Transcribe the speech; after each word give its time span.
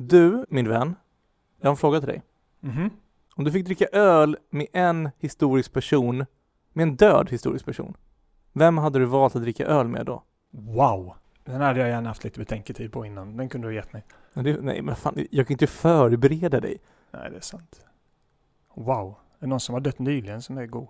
Du, 0.00 0.46
min 0.48 0.68
vän, 0.68 0.94
jag 1.60 1.66
har 1.66 1.70
en 1.70 1.76
fråga 1.76 1.98
till 2.00 2.08
dig. 2.08 2.22
Mhm. 2.60 2.90
Om 3.36 3.44
du 3.44 3.52
fick 3.52 3.64
dricka 3.64 3.86
öl 3.92 4.36
med 4.50 4.66
en 4.72 5.10
historisk 5.18 5.72
person, 5.72 6.26
med 6.72 6.82
en 6.82 6.96
död 6.96 7.30
historisk 7.30 7.64
person, 7.64 7.96
vem 8.52 8.78
hade 8.78 8.98
du 8.98 9.04
valt 9.04 9.36
att 9.36 9.42
dricka 9.42 9.66
öl 9.66 9.88
med 9.88 10.06
då? 10.06 10.22
Wow. 10.50 11.14
Den 11.44 11.60
hade 11.60 11.80
jag 11.80 11.88
gärna 11.88 12.08
haft 12.08 12.24
lite 12.24 12.38
betänketid 12.38 12.92
på 12.92 13.06
innan. 13.06 13.36
Den 13.36 13.48
kunde 13.48 13.66
du 13.68 13.72
ha 13.72 13.76
gett 13.76 13.92
mig. 13.92 14.04
Det, 14.34 14.60
nej 14.60 14.82
men 14.82 14.96
fan, 14.96 15.26
jag 15.30 15.46
kan 15.46 15.54
inte 15.54 15.66
förbereda 15.66 16.60
dig. 16.60 16.78
Nej, 17.10 17.30
det 17.30 17.36
är 17.36 17.40
sant. 17.40 17.80
Wow. 18.74 19.08
Är 19.08 19.14
det 19.40 19.46
någon 19.46 19.60
som 19.60 19.72
har 19.72 19.80
dött 19.80 19.98
nyligen 19.98 20.42
som 20.42 20.58
är 20.58 20.66
god? 20.66 20.88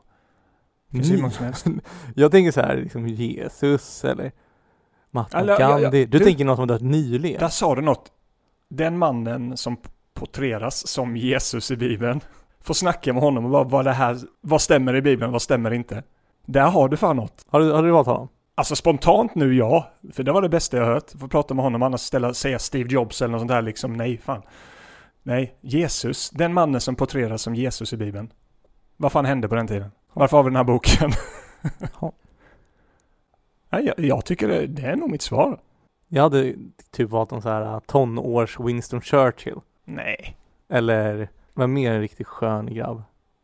Finns 0.92 1.10
hur 1.10 1.18
många 1.18 1.30
som 1.30 1.44
helst. 1.44 1.66
Jag 2.14 2.30
tänker 2.30 2.50
så 2.52 2.60
här, 2.60 2.76
liksom 2.76 3.08
Jesus 3.08 4.04
eller 4.04 4.32
Mahatma 5.10 5.40
Eller, 5.40 5.52
ja, 5.52 5.70
ja, 5.70 5.78
Gandhi. 5.78 6.04
Du, 6.04 6.18
du- 6.18 6.24
tänker 6.24 6.44
någon 6.44 6.56
som 6.56 6.60
har 6.60 6.66
dött 6.78 6.82
nyligen? 6.82 7.40
Där 7.40 7.48
sa 7.48 7.74
du 7.74 7.82
något. 7.82 8.12
Den 8.68 8.98
mannen 8.98 9.56
som 9.56 9.76
porträtteras 10.18 10.86
som 10.86 11.16
Jesus 11.16 11.70
i 11.70 11.76
Bibeln. 11.76 12.20
Får 12.60 12.74
snacka 12.74 13.12
med 13.12 13.22
honom 13.22 13.44
och 13.44 13.50
bara, 13.50 13.64
vad 13.64 13.84
det 13.84 13.92
här, 13.92 14.18
vad 14.40 14.62
stämmer 14.62 14.94
i 14.96 15.02
Bibeln, 15.02 15.32
vad 15.32 15.42
stämmer 15.42 15.72
inte? 15.72 16.02
Där 16.46 16.66
har 16.68 16.88
du 16.88 16.96
fan 16.96 17.16
något. 17.16 17.44
Har 17.48 17.60
du, 17.60 17.72
har 17.72 17.82
du 17.82 17.90
valt 17.90 18.06
honom? 18.06 18.28
Alltså 18.54 18.76
spontant 18.76 19.34
nu 19.34 19.54
ja, 19.54 19.90
för 20.12 20.22
det 20.22 20.32
var 20.32 20.42
det 20.42 20.48
bästa 20.48 20.76
jag 20.76 20.84
hört. 20.84 21.10
Få 21.20 21.28
prata 21.28 21.54
med 21.54 21.64
honom, 21.64 21.82
annars 21.82 22.00
ställa, 22.00 22.34
säga 22.34 22.58
Steve 22.58 22.92
Jobs 22.92 23.22
eller 23.22 23.32
något 23.32 23.40
sånt 23.40 23.50
där 23.50 23.62
liksom. 23.62 23.92
Nej, 23.92 24.18
fan. 24.18 24.42
Nej, 25.22 25.54
Jesus. 25.60 26.30
Den 26.30 26.54
mannen 26.54 26.80
som 26.80 26.94
porträtteras 26.94 27.42
som 27.42 27.54
Jesus 27.54 27.92
i 27.92 27.96
Bibeln. 27.96 28.32
Vad 28.96 29.12
fan 29.12 29.24
hände 29.24 29.48
på 29.48 29.54
den 29.54 29.66
tiden? 29.66 29.90
Varför 30.12 30.36
har 30.36 30.44
vi 30.44 30.50
den 30.50 30.56
här 30.56 30.64
boken? 30.64 31.10
Ja. 32.00 32.12
Nej, 33.70 33.84
jag, 33.84 34.06
jag 34.06 34.24
tycker 34.24 34.48
det, 34.48 34.66
det 34.66 34.82
är 34.82 34.96
nog 34.96 35.10
mitt 35.10 35.22
svar. 35.22 35.58
Jag 36.08 36.22
hade 36.22 36.54
typ 36.90 37.10
valt 37.10 37.32
en 37.32 37.42
så 37.42 37.48
här 37.48 37.74
uh, 37.74 37.80
tonårs 37.80 38.60
Winston 38.60 39.00
Churchill. 39.00 39.60
Nej. 39.84 40.36
Eller, 40.68 41.28
vad 41.54 41.68
mer 41.68 41.92
en 41.92 42.00
riktigt 42.00 42.26
skön 42.26 42.74
grabb? 42.74 43.02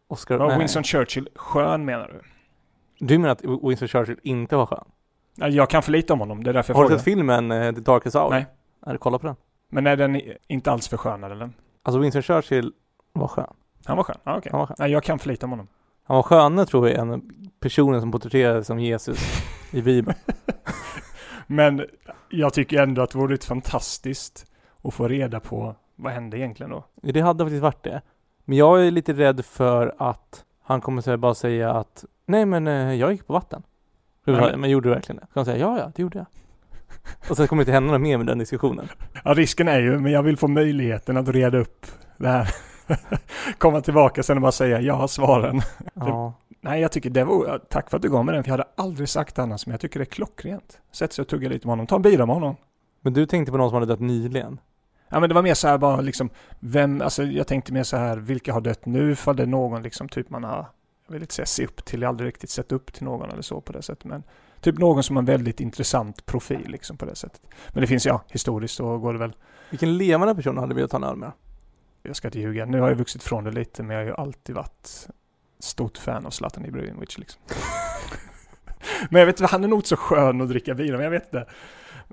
Oscar, 0.09 0.39
Var 0.39 0.49
nej. 0.49 0.59
Winston 0.59 0.85
Churchill 0.85 1.29
skön 1.35 1.85
menar 1.85 2.09
du? 2.09 2.21
Du 3.07 3.19
menar 3.19 3.33
att 3.33 3.45
Winston 3.63 3.89
Churchill 3.89 4.19
inte 4.23 4.57
var 4.57 4.67
skön? 4.67 4.85
Jag 5.35 5.71
kan 5.71 5.83
för 5.83 5.93
lite 5.93 6.13
om 6.13 6.21
honom, 6.21 6.45
det 6.45 6.51
är 6.51 6.55
därför 6.55 6.75
jag 6.75 6.79
Har 6.79 6.89
du 6.89 6.95
sett 6.97 7.05
filmen 7.05 7.51
eh, 7.51 7.75
The 7.75 7.81
Darkest 7.81 8.17
Hour? 8.17 8.31
Nej. 8.31 8.47
Är 8.87 8.93
du 8.93 8.99
kolla 8.99 9.19
på 9.19 9.27
den? 9.27 9.37
Men 9.69 9.87
är 9.87 9.97
den 9.97 10.21
inte 10.49 10.73
alls 10.73 10.89
förskönad 10.89 11.33
eller? 11.33 11.51
Alltså 11.83 11.99
Winston 11.99 12.23
Churchill 12.23 12.73
var 13.13 13.29
skön. 13.29 13.55
Han 13.85 13.97
var 13.97 14.05
skön? 14.05 14.17
Ah, 14.25 14.37
okej. 14.39 14.51
Han 14.53 14.61
var 14.61 14.67
skön. 14.67 14.77
Nej, 14.79 14.91
jag 14.91 15.03
kan 15.03 15.19
för 15.19 15.29
lite 15.29 15.47
om 15.47 15.51
honom. 15.51 15.69
Han 16.05 16.17
var 16.17 16.23
skönare 16.23 16.67
tror 16.67 16.89
jag 16.89 16.99
än 16.99 17.23
personen 17.61 18.01
som 18.01 18.13
porträtterades 18.13 18.67
som 18.67 18.79
Jesus 18.79 19.19
i 19.71 19.83
Bibeln. 19.83 20.17
Men 21.47 21.87
jag 22.29 22.53
tycker 22.53 22.83
ändå 22.83 23.03
att 23.03 23.11
det 23.11 23.19
vore 23.19 23.33
lite 23.33 23.47
fantastiskt 23.47 24.47
att 24.83 24.95
få 24.95 25.09
reda 25.09 25.41
på 25.41 25.75
vad 25.97 26.13
hände 26.13 26.39
egentligen 26.39 26.71
då? 26.71 26.85
Det 27.03 27.21
hade 27.21 27.45
faktiskt 27.45 27.63
varit 27.63 27.83
det. 27.83 28.03
Men 28.45 28.59
jag 28.59 28.87
är 28.87 28.91
lite 28.91 29.13
rädd 29.13 29.45
för 29.45 29.95
att 29.99 30.45
han 30.63 30.81
kommer 30.81 31.17
bara 31.17 31.35
säga 31.35 31.73
att 31.73 32.05
nej 32.27 32.47
men 32.47 32.67
eh, 32.67 32.95
jag 32.95 33.13
gick 33.13 33.27
på 33.27 33.33
vatten. 33.33 33.63
Nej, 34.27 34.57
Men, 34.57 34.71
gjorde 34.71 34.89
du 34.89 34.95
verkligen 34.95 35.21
det? 35.21 35.27
Så 35.27 35.35
kan 35.35 35.45
säga 35.45 35.59
ja 35.59 35.79
ja, 35.79 35.93
det 35.95 36.03
gjorde 36.03 36.19
jag. 36.19 36.27
Och 37.31 37.37
sen 37.37 37.49
kommer 37.49 37.61
det 37.61 37.63
inte 37.63 37.73
hända 37.73 37.93
något 37.93 38.01
mer 38.01 38.19
med 38.19 38.27
den 38.27 38.39
diskussionen. 38.39 38.89
Ja, 39.25 39.35
risken 39.35 39.69
är 39.69 39.81
ju, 39.81 39.99
men 39.99 40.13
jag 40.13 40.23
vill 40.23 40.37
få 40.37 40.49
möjligheten 40.49 41.17
att 41.17 41.29
reda 41.29 41.59
upp 41.59 41.87
det 42.17 42.29
här. 42.29 42.55
Komma 43.59 43.81
tillbaka 43.81 44.23
sen 44.23 44.37
och 44.37 44.43
bara 44.43 44.53
säga 44.53 44.81
jag 44.81 44.95
har 44.95 45.09
svaren. 45.09 45.61
Ja. 45.95 46.35
Nej, 46.65 46.81
jag 46.81 46.93
tycker 46.93 47.11
det 47.11 47.25
var, 47.25 47.59
tack 47.69 47.91
för 47.91 47.97
att 47.97 48.03
du 48.03 48.11
gav 48.11 48.25
mig 48.25 48.35
den, 48.35 48.45
för 48.45 48.51
jag 48.51 48.59
hade 48.59 48.71
aldrig 48.75 49.09
sagt 49.09 49.37
det 49.37 49.43
annars, 49.43 49.67
men 49.67 49.73
jag 49.73 49.81
tycker 49.81 50.01
det 50.01 50.03
är 50.03 50.11
klockrent. 50.11 50.81
Sätt 50.93 51.13
sig 51.13 51.23
och 51.23 51.29
tugga 51.29 51.49
lite 51.49 51.67
med 51.67 51.73
honom, 51.73 51.87
ta 51.87 51.97
en 51.97 52.03
bira 52.03 52.27
med 52.27 52.35
honom. 52.35 52.57
Men 53.01 53.13
du 53.13 53.27
tänkte 53.27 53.53
på 53.53 53.59
någon 53.59 53.71
som 53.71 53.75
hade 53.75 53.87
dött 53.87 54.01
nyligen? 54.01 54.61
Ja 55.09 55.21
men 55.21 55.29
det 55.29 55.35
var 55.35 55.43
mer 55.43 55.55
så 55.55 55.69
här 55.69 55.79
bara 55.79 56.01
liksom, 56.01 56.31
vem, 56.61 57.01
alltså 57.01 57.23
jag 57.23 57.47
tänkte 57.47 57.73
mer 57.73 57.83
så 57.83 57.97
här, 57.97 58.17
vilka 58.17 58.53
har 58.53 58.61
dött 58.61 58.87
nu? 58.87 59.15
För 59.15 59.35
det 59.35 59.43
är 59.43 59.47
någon 59.47 59.83
liksom 59.83 60.09
typ 60.09 60.31
man 60.31 60.45
har, 60.45 60.67
jag 61.07 61.13
vill 61.13 61.23
inte 61.23 61.35
säga 61.35 61.47
se 61.47 61.65
upp 61.65 61.85
till, 61.85 62.03
jag 62.03 62.09
har 62.09 62.13
aldrig 62.13 62.29
riktigt 62.29 62.51
sett 62.51 62.73
upp 62.73 62.93
till 62.93 63.05
någon 63.05 63.31
eller 63.31 63.43
så 63.43 63.61
på 63.61 63.73
det 63.73 63.83
sättet. 63.83 64.05
Men 64.05 64.23
typ 64.61 64.79
någon 64.79 65.03
som 65.03 65.17
har 65.17 65.23
en 65.23 65.27
väldigt 65.27 65.61
intressant 65.61 66.27
profil 66.27 66.67
liksom 66.69 66.97
på 66.97 67.05
det 67.05 67.15
sättet. 67.15 67.43
Men 67.73 67.81
det 67.81 67.87
finns 67.87 68.07
ja, 68.07 68.23
historiskt 68.29 68.75
så 68.75 68.99
går 68.99 69.13
det 69.13 69.19
väl, 69.19 69.37
Vilken 69.71 69.99
levande 69.99 70.35
person 70.35 70.59
hade 70.59 70.71
du 70.71 70.75
velat 70.75 70.91
ta 70.91 70.97
en 70.97 71.05
öl 71.05 71.17
med? 71.17 71.33
jag 72.03 72.17
ska 72.17 72.29
inte 72.29 72.41
ljuga, 72.41 72.65
nu 72.65 72.81
har 72.81 72.89
jag 72.89 72.97
vuxit 72.97 73.23
från 73.23 73.45
det 73.45 73.51
lite 73.51 73.83
men 73.83 73.97
jag 73.97 74.03
har 74.03 74.07
ju 74.09 74.15
alltid 74.15 74.55
varit 74.55 75.09
stort 75.65 75.99
fan 75.99 76.27
av 76.27 76.31
Zlatan 76.31 76.67
Ibrahimovic 76.67 77.19
liksom. 77.19 77.43
men 79.11 79.19
jag 79.19 79.27
vet 79.27 79.41
inte, 79.41 79.51
han 79.53 79.65
är 79.65 79.69
nog 79.69 79.79
inte 79.79 79.89
så 79.89 79.97
skön 79.97 80.41
att 80.41 80.49
dricka 80.49 80.75
vin 80.75 80.93
men 80.93 81.01
jag 81.03 81.11
vet 81.11 81.25
inte. 81.25 81.47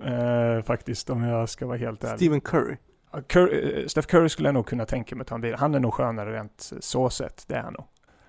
Eh, 0.05 0.63
faktiskt 0.63 1.09
om 1.09 1.23
jag 1.23 1.49
ska 1.49 1.65
vara 1.67 1.77
helt 1.77 2.03
ärlig. 2.03 2.17
Stephen 2.17 2.41
Curry. 2.41 2.77
Ja, 3.13 3.19
Cur- 3.19 3.79
eh, 3.79 3.87
Steph 3.87 4.07
Curry 4.07 4.29
skulle 4.29 4.47
jag 4.47 4.53
nog 4.53 4.65
kunna 4.65 4.85
tänka 4.85 5.15
mig 5.15 5.25
ta 5.25 5.35
en 5.35 5.41
bil. 5.41 5.55
Han 5.55 5.75
är 5.75 5.79
nog 5.79 5.93
skönare 5.93 6.33
rent 6.37 6.71
så 6.79 7.09
sett, 7.09 7.43
det 7.47 7.55
är 7.55 7.61
han 7.61 7.73
nog. 7.73 7.85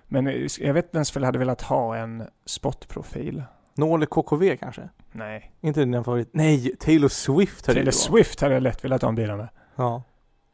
Men 0.07 0.27
eh, 0.27 0.47
jag 0.59 0.73
vet 0.73 0.85
inte 0.85 0.97
ens 0.97 1.15
om 1.15 1.21
jag 1.21 1.27
hade 1.27 1.39
velat 1.39 1.61
ha 1.61 1.95
en 1.97 2.23
sportprofil. 2.45 3.43
Nål 3.75 4.05
KKV 4.05 4.57
kanske? 4.57 4.89
Nej. 5.11 5.51
Inte 5.61 5.79
din 5.79 6.03
favorit? 6.03 6.29
Nej, 6.33 6.75
Taylor 6.79 7.07
Swift 7.07 7.67
hade 7.67 7.79
Taylor. 7.79 7.91
Swift 7.91 8.41
hade 8.41 8.53
jag 8.53 8.63
lätt 8.63 8.83
velat 8.83 9.01
ta 9.01 9.07
en 9.07 9.15
bira 9.15 9.37
med. 9.37 9.47
Ja. 9.75 10.03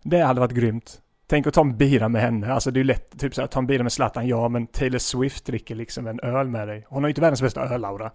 Det 0.03 0.19
hade 0.21 0.39
varit 0.39 0.51
grymt. 0.51 1.01
Tänk 1.29 1.47
att 1.47 1.53
ta 1.53 1.61
en 1.61 1.77
bira 1.77 2.09
med 2.09 2.21
henne. 2.21 2.53
Alltså 2.53 2.71
det 2.71 2.77
är 2.77 2.81
ju 2.81 2.87
lätt, 2.87 3.19
typ 3.19 3.35
så 3.35 3.41
här, 3.41 3.47
ta 3.47 3.59
en 3.59 3.67
bira 3.67 3.83
med 3.83 3.91
Zlatan, 3.91 4.27
ja 4.27 4.49
men 4.49 4.67
Taylor 4.67 4.99
Swift 4.99 5.45
dricker 5.45 5.75
liksom 5.75 6.07
en 6.07 6.19
öl 6.19 6.47
med 6.47 6.67
dig. 6.67 6.85
Hon 6.89 7.03
har 7.03 7.07
ju 7.07 7.11
inte 7.11 7.21
världens 7.21 7.41
bästa 7.41 7.61
öl-aura. 7.69 8.11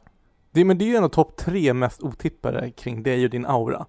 Det, 0.51 0.65
men 0.65 0.79
det 0.79 0.85
är 0.85 0.87
ju 0.87 0.97
en 0.97 1.05
av 1.05 1.09
topp 1.09 1.37
tre 1.37 1.75
mest 1.75 2.03
otippade 2.03 2.71
kring 2.71 3.03
dig 3.03 3.25
och 3.25 3.31
din 3.31 3.47
aura. 3.47 3.87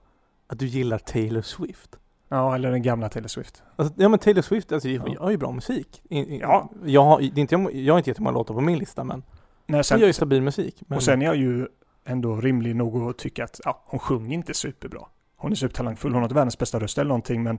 Att 0.48 0.60
du 0.60 0.66
gillar 0.66 0.98
Taylor 0.98 1.42
Swift. 1.42 1.96
Ja, 2.30 2.56
eller 2.56 2.72
den 2.72 2.82
gamla 2.82 3.10
Taylor 3.10 3.28
Swift. 3.28 3.64
Alltså, 3.76 3.94
ja 3.98 4.10
men 4.10 4.20
Taylor 4.20 4.42
Swift, 4.42 4.72
alltså, 4.72 4.90
Ja. 4.90 5.08
gör 5.08 5.30
ju 5.30 5.38
bra 5.38 5.52
musik. 5.52 6.02
I, 6.10 6.18
i, 6.20 6.40
Ja. 6.40 6.70
Jag, 6.86 7.04
har, 7.04 7.20
det 7.20 7.26
är 7.26 7.40
inte, 7.40 7.56
jag 7.80 7.94
har 7.94 7.98
inte 8.00 8.10
jättemånga 8.10 8.34
låtar 8.34 8.54
på 8.54 8.62
min 8.62 8.78
lista 8.80 9.04
men 9.04 9.24
Nej, 9.68 9.78
sen, 9.78 9.84
sen, 9.84 9.96
jag 9.96 10.02
gör 10.02 10.08
ju 10.08 10.14
stabil 10.14 10.42
musik. 10.42 10.84
Men, 10.88 10.96
och 10.96 11.04
sen 11.04 11.22
är 11.22 11.26
jag 11.26 11.36
ju 11.36 11.68
ändå 12.06 12.36
rimlig 12.36 12.76
nog 12.76 13.10
att 13.10 13.18
tycka 13.18 13.44
att 13.44 13.60
ja, 13.66 13.84
hon 13.86 14.00
sjunger 14.00 14.34
inte 14.34 14.54
superbra. 14.54 15.02
Hon 15.36 15.52
är 15.52 15.56
supertalangfull, 15.56 16.12
hon 16.12 16.22
har 16.22 16.26
inte 16.26 16.36
världens 16.36 16.58
bästa 16.58 16.80
röst 16.80 16.98
eller 16.98 17.08
någonting 17.10 17.44
men 17.44 17.58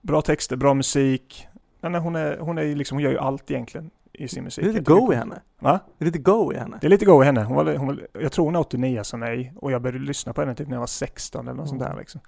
bra 0.00 0.22
texter, 0.22 0.56
bra 0.56 0.74
musik. 0.74 1.48
Nej, 1.80 1.92
nej, 1.92 2.00
hon, 2.00 2.16
är, 2.16 2.38
hon, 2.38 2.58
är 2.58 2.74
liksom, 2.76 2.96
hon 2.96 3.02
gör 3.02 3.10
ju 3.10 3.18
allt 3.18 3.50
egentligen 3.50 3.90
i 4.12 4.28
sin 4.28 4.44
musik. 4.44 4.64
det 4.64 4.70
är 4.70 4.72
lite 4.72 4.84
go 4.92 5.12
i 5.12 5.16
henne. 5.16 5.40
Va? 5.58 5.80
Det 5.98 6.04
är 6.04 6.06
lite 6.06 6.18
go 6.18 6.52
i 6.52 6.56
henne. 6.56 6.78
Det 6.80 6.86
är 6.86 6.88
lite 6.90 7.04
go 7.04 7.22
i 7.22 7.26
henne. 7.26 7.42
Hon 7.44 7.56
var, 7.56 7.76
hon 7.76 7.86
var, 7.86 8.06
jag 8.12 8.32
tror 8.32 8.44
hon 8.44 8.54
är 8.56 8.60
89 8.60 9.02
som 9.02 9.20
mig 9.20 9.52
och 9.56 9.72
jag 9.72 9.82
började 9.82 10.04
lyssna 10.04 10.32
på 10.32 10.40
henne 10.40 10.54
typ 10.54 10.68
när 10.68 10.74
jag 10.74 10.80
var 10.80 10.86
16 10.86 11.48
eller 11.48 11.56
något 11.56 11.68
sånt 11.68 11.82
Mm. 11.82 11.92
där 11.92 11.98
liksom. 12.00 12.20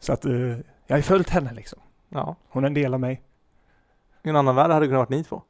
Så 0.00 0.12
att 0.12 0.24
eh, 0.24 0.32
jag 0.86 0.96
har 0.96 1.00
följt 1.02 1.30
henne 1.30 1.52
liksom. 1.54 1.78
Ja. 2.08 2.36
Hon 2.48 2.64
är 2.64 2.68
en 2.68 2.74
del 2.74 2.94
av 2.94 3.00
mig. 3.00 3.22
I 4.22 4.28
en 4.28 4.36
annan 4.36 4.54
värld 4.54 4.70
hade 4.70 4.84
det 4.86 4.88
kunnat 4.88 5.00
varit 5.00 5.08
ni 5.08 5.24
två. 5.24 5.42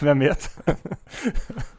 Vem 0.00 0.18
vet? 0.18 0.58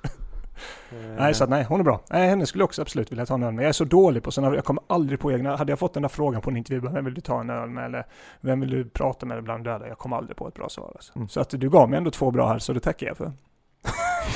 Nej, 1.18 1.34
så 1.34 1.44
att 1.44 1.50
nej, 1.50 1.66
hon 1.70 1.80
är 1.80 1.84
bra. 1.84 2.02
Nej, 2.10 2.30
henne 2.30 2.46
skulle 2.46 2.62
jag 2.62 2.66
också 2.66 2.82
absolut 2.82 3.12
vilja 3.12 3.26
ta 3.26 3.34
en 3.34 3.44
öl 3.44 3.54
med. 3.54 3.64
Jag 3.64 3.70
är 3.70 3.74
så 3.74 3.86
dålig 3.86 4.24
på 4.24 4.32
sådana, 4.32 4.56
jag 4.56 4.66
kommer 4.66 4.84
aldrig 4.88 5.20
på 5.20 5.32
egna, 5.32 5.56
hade 5.56 5.72
jag 5.72 5.80
fått 5.80 5.94
den 5.94 6.02
där 6.02 6.10
frågan 6.10 6.42
på 6.42 6.50
en 6.50 6.58
intervju, 6.58 6.90
vem 6.90 7.06
vill 7.06 7.14
du 7.14 7.22
ta 7.22 7.40
en 7.40 7.50
öl 7.50 7.70
med 7.70 7.86
eller 7.86 8.06
vem 8.42 8.60
vill 8.60 8.70
du 8.70 8.90
prata 8.90 9.26
med 9.26 9.44
bland 9.44 9.64
döda? 9.64 9.88
Jag 9.88 9.98
kommer 9.98 10.18
aldrig 10.18 10.38
på 10.38 10.48
ett 10.48 10.54
bra 10.54 10.70
svar 10.70 10.92
alltså. 10.96 11.14
Mm. 11.16 11.30
Så 11.30 11.42
att 11.42 11.50
du 11.50 11.70
gav 11.70 11.90
mig 11.90 11.98
ändå 11.98 12.12
två 12.12 12.32
bra 12.32 12.48
här, 12.48 12.60
så 12.60 12.74
det 12.74 12.80
tackar 12.80 13.08
jag 13.08 13.18
för. 13.18 13.32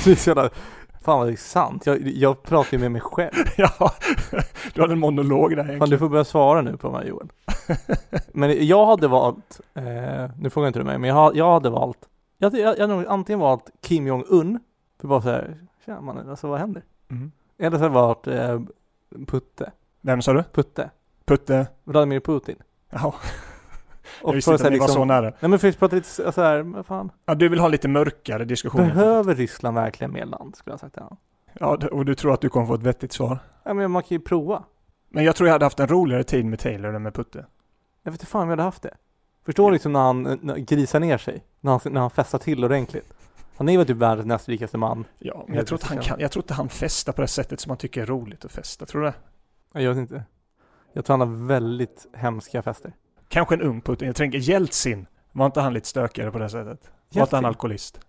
Så 0.16 0.50
fan 1.04 1.18
vad 1.18 1.28
det 1.28 1.32
är 1.32 1.36
sant. 1.36 1.86
Jag, 1.86 2.00
jag 2.06 2.42
pratar 2.42 2.72
ju 2.72 2.78
med 2.78 2.92
mig 2.92 3.00
själv. 3.00 3.32
ja, 3.56 3.92
du 4.74 4.80
hade 4.80 4.92
en 4.92 4.98
monolog 4.98 5.50
där 5.50 5.56
Fan 5.56 5.66
egentligen. 5.66 5.90
du 5.90 5.98
får 5.98 6.08
börja 6.08 6.24
svara 6.24 6.62
nu 6.62 6.76
på 6.76 6.86
de 6.86 6.96
här 6.96 7.04
Joel. 7.04 7.28
Men 8.32 8.66
jag 8.66 8.86
hade 8.86 9.08
valt, 9.08 9.60
eh, 9.74 10.30
nu 10.38 10.50
frågar 10.50 10.66
inte 10.66 10.78
du 10.78 10.84
mig, 10.84 10.98
men 10.98 11.10
jag, 11.10 11.36
jag 11.36 11.52
hade 11.52 11.70
valt, 11.70 11.98
jag 12.38 12.54
jag, 12.54 12.60
jag 12.60 12.80
hade 12.80 12.94
nog 12.94 13.06
antingen 13.06 13.38
valt 13.38 13.70
Kim 13.82 14.06
Jong-Un, 14.06 14.60
för 15.00 15.08
bara 15.08 15.22
såhär, 15.22 15.56
tjena 15.84 16.00
mannen, 16.00 16.30
alltså 16.30 16.48
vad 16.48 16.58
händer? 16.60 16.82
Mm. 17.10 17.32
Eller 17.58 17.78
så 17.78 17.84
hade 17.84 17.94
jag 17.98 18.02
valt 18.06 18.26
eh, 18.26 18.60
Putte, 19.26 19.72
Vem 20.00 20.22
sa 20.22 20.32
du? 20.32 20.42
Putte, 20.52 20.90
Putte? 21.24 21.66
Vladimir 21.84 22.20
Putin. 22.20 22.56
Jag 22.90 23.14
Och 24.22 24.34
visste 24.36 24.48
för 24.48 24.54
inte 24.54 24.66
att 24.66 24.72
ni 24.72 24.78
var 24.78 24.86
så 24.86 24.92
liksom, 24.92 25.08
nära. 25.08 25.32
nej 25.40 25.50
men 25.50 25.58
för 25.58 25.68
att 25.68 25.78
prata 25.78 25.96
lite 25.96 26.08
så 26.32 26.42
här, 26.42 26.62
vad 26.62 26.86
fan, 26.86 27.10
Ja, 27.26 27.34
du 27.34 27.48
vill 27.48 27.58
ha 27.58 27.68
lite 27.68 27.88
mörkare 27.88 28.44
diskussioner. 28.44 28.84
behöver 28.86 29.34
Ryssland 29.34 29.74
verkligen 29.76 30.12
mer 30.12 30.26
land? 30.26 30.56
Skulle 30.56 30.72
jag 30.72 30.80
sagt. 30.80 30.98
Ja, 31.60 31.76
d- 31.76 31.86
och 31.86 32.04
du 32.04 32.14
tror 32.14 32.34
att 32.34 32.40
du 32.40 32.48
kommer 32.48 32.66
få 32.66 32.74
ett 32.74 32.82
vettigt 32.82 33.12
svar. 33.12 33.38
Ja 33.62 33.74
men 33.74 33.90
man 33.90 34.02
kan 34.02 34.14
ju 34.16 34.20
prova. 34.20 34.64
Men 35.08 35.24
jag 35.24 35.36
tror 35.36 35.48
jag 35.48 35.52
hade 35.54 35.64
haft 35.64 35.80
en 35.80 35.88
roligare 35.88 36.24
tid 36.24 36.44
med 36.46 36.58
Taylor 36.58 36.94
än 36.94 37.02
med 37.02 37.14
Putte. 37.14 37.46
Jag 38.02 38.12
vet 38.12 38.20
inte 38.20 38.26
fan 38.30 38.42
om 38.42 38.48
jag 38.48 38.52
hade 38.52 38.62
haft 38.62 38.82
det. 38.82 38.94
Förstår 39.44 39.72
liksom 39.72 39.92
när 39.92 40.00
han 40.00 40.38
när, 40.42 40.56
grisar 40.56 41.00
ner 41.00 41.18
sig, 41.18 41.44
när 41.60 41.70
han, 41.70 41.80
när 41.92 42.00
han 42.00 42.10
festar 42.10 42.38
till 42.38 42.64
ordentligt. 42.64 43.14
Han 43.56 43.68
är 43.68 43.78
väl 43.78 43.86
typ 43.86 43.96
världens 43.96 44.26
näst 44.26 44.48
rikaste 44.48 44.78
man. 44.78 45.04
Ja, 45.18 45.44
men 45.48 45.56
jag 45.56 45.66
tror, 45.66 45.76
inte 45.78 45.86
han 45.94 45.98
kan, 46.02 46.20
jag 46.20 46.30
tror 46.32 46.42
inte 46.42 46.54
han 46.54 46.68
festar 46.68 47.12
på 47.12 47.20
det 47.20 47.28
sättet 47.28 47.60
som 47.60 47.70
man 47.70 47.76
tycker 47.76 48.02
är 48.02 48.06
roligt 48.06 48.44
att 48.44 48.52
festa. 48.52 48.86
Tror 48.86 49.00
du 49.02 49.06
det? 49.72 49.80
Jag 49.80 49.90
vet 49.90 49.98
inte. 49.98 50.24
Jag 50.92 51.04
tror 51.04 51.18
han 51.18 51.28
har 51.28 51.46
väldigt 51.46 52.06
hemska 52.14 52.62
fester. 52.62 52.92
Kanske 53.28 53.54
en 53.54 53.62
ung 53.62 53.80
Putin. 53.80 54.06
Jag 54.06 54.16
tänker 54.16 54.38
Jeltsin. 54.38 55.06
Var 55.32 55.46
inte 55.46 55.60
han 55.60 55.72
lite 55.74 55.88
stökigare 55.88 56.30
på 56.30 56.38
det 56.38 56.48
sättet? 56.48 56.90
Var 57.14 57.22
inte 57.22 57.36
han 57.36 57.42
Jeltsin? 57.42 57.44
alkoholist? 57.44 58.00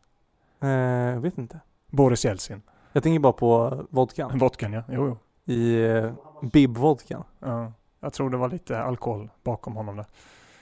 Eh, 0.61 0.69
jag 0.69 1.19
vet 1.21 1.37
inte. 1.37 1.59
Boris 1.87 2.25
Jeltsin. 2.25 2.61
Jag 2.91 3.03
tänker 3.03 3.19
bara 3.19 3.33
på 3.33 3.81
vodkan. 3.89 4.37
Vodkan 4.37 4.73
ja. 4.73 4.83
Jo, 4.89 5.07
jo. 5.07 5.17
I 5.53 5.85
eh, 5.85 6.13
Bib-vodkan. 6.41 7.23
Ja. 7.39 7.71
Jag 7.99 8.13
tror 8.13 8.29
det 8.29 8.37
var 8.37 8.49
lite 8.49 8.81
alkohol 8.83 9.29
bakom 9.43 9.75
honom 9.75 9.95
där. 9.95 10.05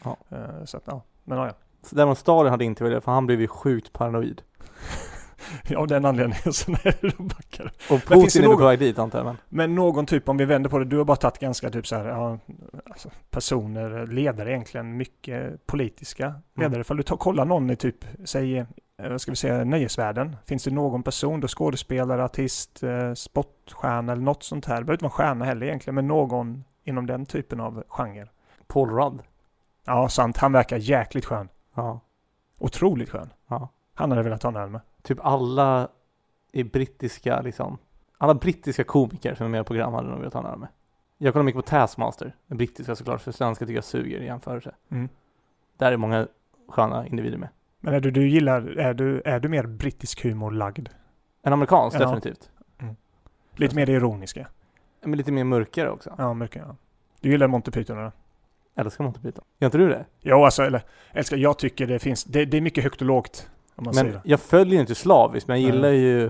Ja. 0.04 0.18
Eh, 0.30 0.66
Så 0.66 0.78
att, 0.78 0.84
ja. 0.86 1.02
Men 1.24 1.38
ja, 1.38 1.46
ja. 1.48 1.54
Så 1.84 1.96
däremot 1.96 2.18
Stalin 2.18 2.52
hade 2.52 2.66
inte 2.66 2.84
velat 2.84 2.98
det, 2.98 3.02
för 3.06 3.12
han 3.12 3.26
blev 3.26 3.42
ju 3.42 3.48
sjukt 3.48 3.94
paranoid. 3.94 4.42
Av 5.78 5.88
den 5.88 6.06
anledningen 6.06 6.54
så 6.54 6.72
nej, 6.72 6.98
då 7.02 7.24
backar. 7.24 7.72
Och 7.90 8.02
Putin 8.06 8.44
är 8.44 8.48
någon- 8.48 8.58
på 8.58 8.66
väg 8.66 8.80
dit 8.80 9.00
antar 9.00 9.20
jag, 9.20 9.26
men. 9.26 9.38
Men 9.50 9.76
någon 9.76 10.06
typ, 10.06 10.30
om 10.30 10.38
vi 10.38 10.46
vänder 10.46 10.70
på 10.70 10.80
det, 10.80 10.86
du 10.86 10.98
har 10.98 11.06
bara 11.06 11.18
tagit 11.18 11.40
ganska 11.40 11.70
typ 11.70 11.88
så 11.88 11.96
här, 11.96 12.06
ja, 12.06 12.40
alltså 12.86 13.10
personer, 13.32 14.08
ledare 14.08 14.52
egentligen, 14.52 14.98
mycket 14.98 15.66
politiska 15.68 16.34
ledare. 16.56 16.82
Ifall 16.82 16.98
du 16.98 17.04
tar, 17.04 17.18
kollar 17.18 17.46
någon 17.46 17.70
i 17.70 17.76
typ, 17.76 18.06
säg, 18.26 18.58
eh, 18.58 18.66
vad 19.10 19.22
ska 19.22 19.32
vi 19.32 19.36
säga, 19.36 19.64
nöjesvärlden. 19.64 20.36
Finns 20.46 20.64
det 20.64 20.72
någon 20.72 21.04
person, 21.04 21.40
då 21.40 21.48
skådespelare, 21.48 22.24
artist, 22.24 22.84
eh, 22.84 23.14
sportstjärna 23.14 24.12
eller 24.12 24.22
något 24.24 24.44
sånt 24.44 24.66
här. 24.66 24.76
Det 24.76 24.82
behöver 24.82 24.94
inte 24.94 25.04
vara 25.06 25.12
stjärna 25.12 25.46
heller 25.46 25.66
egentligen, 25.66 25.96
men 25.96 26.08
någon 26.08 26.64
inom 26.84 27.06
den 27.08 27.26
typen 27.26 27.60
av 27.60 27.84
genre. 27.88 28.28
Paul 28.68 28.90
Rudd. 28.90 29.20
Ja, 29.86 30.10
sant. 30.10 30.38
Han 30.38 30.52
verkar 30.52 30.78
jäkligt 30.78 31.26
skön. 31.26 31.50
Ja. 31.74 32.00
Otroligt 32.58 33.10
skön. 33.10 33.30
ja. 33.48 33.70
Han 33.94 34.12
hade 34.12 34.24
velat 34.24 34.44
ha 34.44 34.50
en 34.50 34.56
öl 34.56 34.70
med. 34.70 34.82
Typ 35.02 35.18
alla 35.26 35.88
i 36.52 36.64
brittiska 36.64 37.42
liksom. 37.42 37.78
Alla 38.18 38.34
brittiska 38.34 38.84
komiker 38.84 39.36
som 39.36 39.46
är 39.46 39.50
med 39.50 39.62
i 39.62 39.64
program 39.64 39.94
hade 39.94 40.10
de 40.10 40.20
velat 40.20 40.34
ha 40.34 40.40
en 40.42 40.46
öl 40.48 40.60
med. 40.60 40.70
Jag 41.18 41.34
kollar 41.34 41.44
mycket 41.44 41.58
på 41.66 41.70
Taskmaster. 41.70 42.36
Den 42.48 42.58
brittiska 42.58 42.96
såklart, 42.96 43.22
för 43.22 43.32
svenska 43.32 43.66
tycker 43.66 43.76
jag 43.78 43.84
suger 43.84 44.22
i 44.22 44.26
jämförelse. 44.26 44.76
Mm. 44.90 45.10
Där 45.78 45.92
är 45.92 45.98
många 45.98 46.28
sköna 46.68 47.08
individer 47.08 47.38
med. 47.38 47.50
Men 47.80 47.94
är 47.94 48.00
du, 48.00 48.12
du 48.12 48.30
gillar, 48.30 48.62
är 48.78 48.94
du, 48.94 49.22
är 49.26 49.40
du 49.40 49.50
mer 49.50 49.66
brittisk 49.66 50.24
humor 50.24 50.52
lagd? 50.52 50.90
En 51.42 51.54
amerikansk 51.54 51.96
Ja. 51.96 52.00
definitivt. 52.00 52.50
Lite 53.56 53.76
mer 53.76 53.86
det 53.86 53.92
ironiska? 53.92 54.48
Men 55.02 55.18
lite 55.18 55.32
mer 55.32 55.44
mörkare 55.44 55.90
också. 55.90 56.16
Ja, 56.18 56.34
mycket 56.34 56.64
ja. 56.68 56.76
Du 57.22 57.30
gillar 57.30 57.48
Monty 57.48 57.72
Python 57.72 57.98
eller? 57.98 58.12
Älskar 58.76 59.04
Monty 59.04 59.20
Python. 59.20 59.44
Gör 59.60 59.66
inte 59.68 59.78
du 59.78 59.90
det? 59.90 60.06
Jo, 60.22 60.46
alltså, 60.46 60.64
eller 60.64 60.82
älskar, 61.12 61.38
jag 61.38 61.58
tycker 61.60 61.88
det 61.88 62.00
finns, 62.00 62.24
det, 62.24 62.46
det 62.46 62.58
är 62.58 62.62
mycket 62.62 62.84
högt 62.84 63.02
och 63.02 63.08
lågt. 63.08 63.50
Om 63.76 63.84
man 63.86 63.94
säger 63.94 64.06
Men 64.06 64.14
det. 64.14 64.22
jag 64.30 64.40
följer 64.40 64.80
inte 64.80 64.96
slaviskt, 64.96 65.48
men 65.48 65.62
jag 65.62 65.68
Nej. 65.70 65.76
gillar 65.76 65.90
ju 65.90 66.30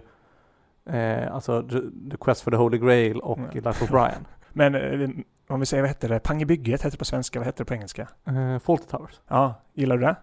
eh, 0.99 1.33
alltså 1.35 1.61
The, 2.09 2.17
Quest 2.21 2.41
for 2.41 2.51
the 2.51 2.57
Holy 2.57 2.77
Grail 2.77 3.19
och 3.19 3.39
Nej. 3.39 3.49
Life 3.53 3.83
of 3.83 3.89
Brian. 3.89 4.25
Men 4.53 4.75
eh, 4.75 5.09
om 5.47 5.59
vi 5.59 5.65
säger, 5.65 5.83
vad 5.83 5.89
heter 5.89 6.09
det? 6.09 6.19
Pang 6.19 6.41
i 6.41 6.45
bygget 6.45 6.81
heter 6.81 6.91
det 6.91 6.97
på 6.97 7.05
svenska, 7.05 7.39
vad 7.39 7.45
heter 7.45 7.57
det 7.63 7.65
på 7.67 7.73
engelska? 7.73 8.07
Eh, 8.27 8.59
Fawlty 8.59 8.85
Towers. 8.87 9.21
Ja, 9.27 9.53
gillar 9.73 9.97
du 9.97 10.03
det? 10.03 10.15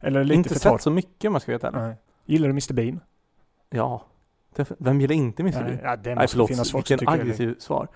Eller 0.00 0.24
lite 0.24 0.34
inte 0.36 0.48
för 0.48 0.54
sett 0.58 0.72
torrt? 0.72 0.80
så 0.80 0.90
mycket 0.90 1.28
om 1.28 1.34
jag 1.34 1.42
ska 1.42 1.52
veta. 1.52 1.70
Nej. 1.70 1.94
Gillar 2.24 2.48
du 2.48 2.52
Mr 2.52 2.72
Bean? 2.72 3.00
Ja. 3.70 4.04
Vem 4.78 5.00
gillar 5.00 5.14
inte 5.14 5.42
Mr. 5.42 5.60
Nej, 5.62 5.64
Bean? 5.64 5.78
ja, 5.84 5.96
det 5.96 6.14
Nej 6.14 6.14
måste 6.14 6.28
förlåt, 6.32 6.48
finnas 6.48 6.72
folk 6.72 6.90
vilken 6.90 7.06
det. 7.06 7.12
aggressiv 7.12 7.54
svar. 7.58 7.88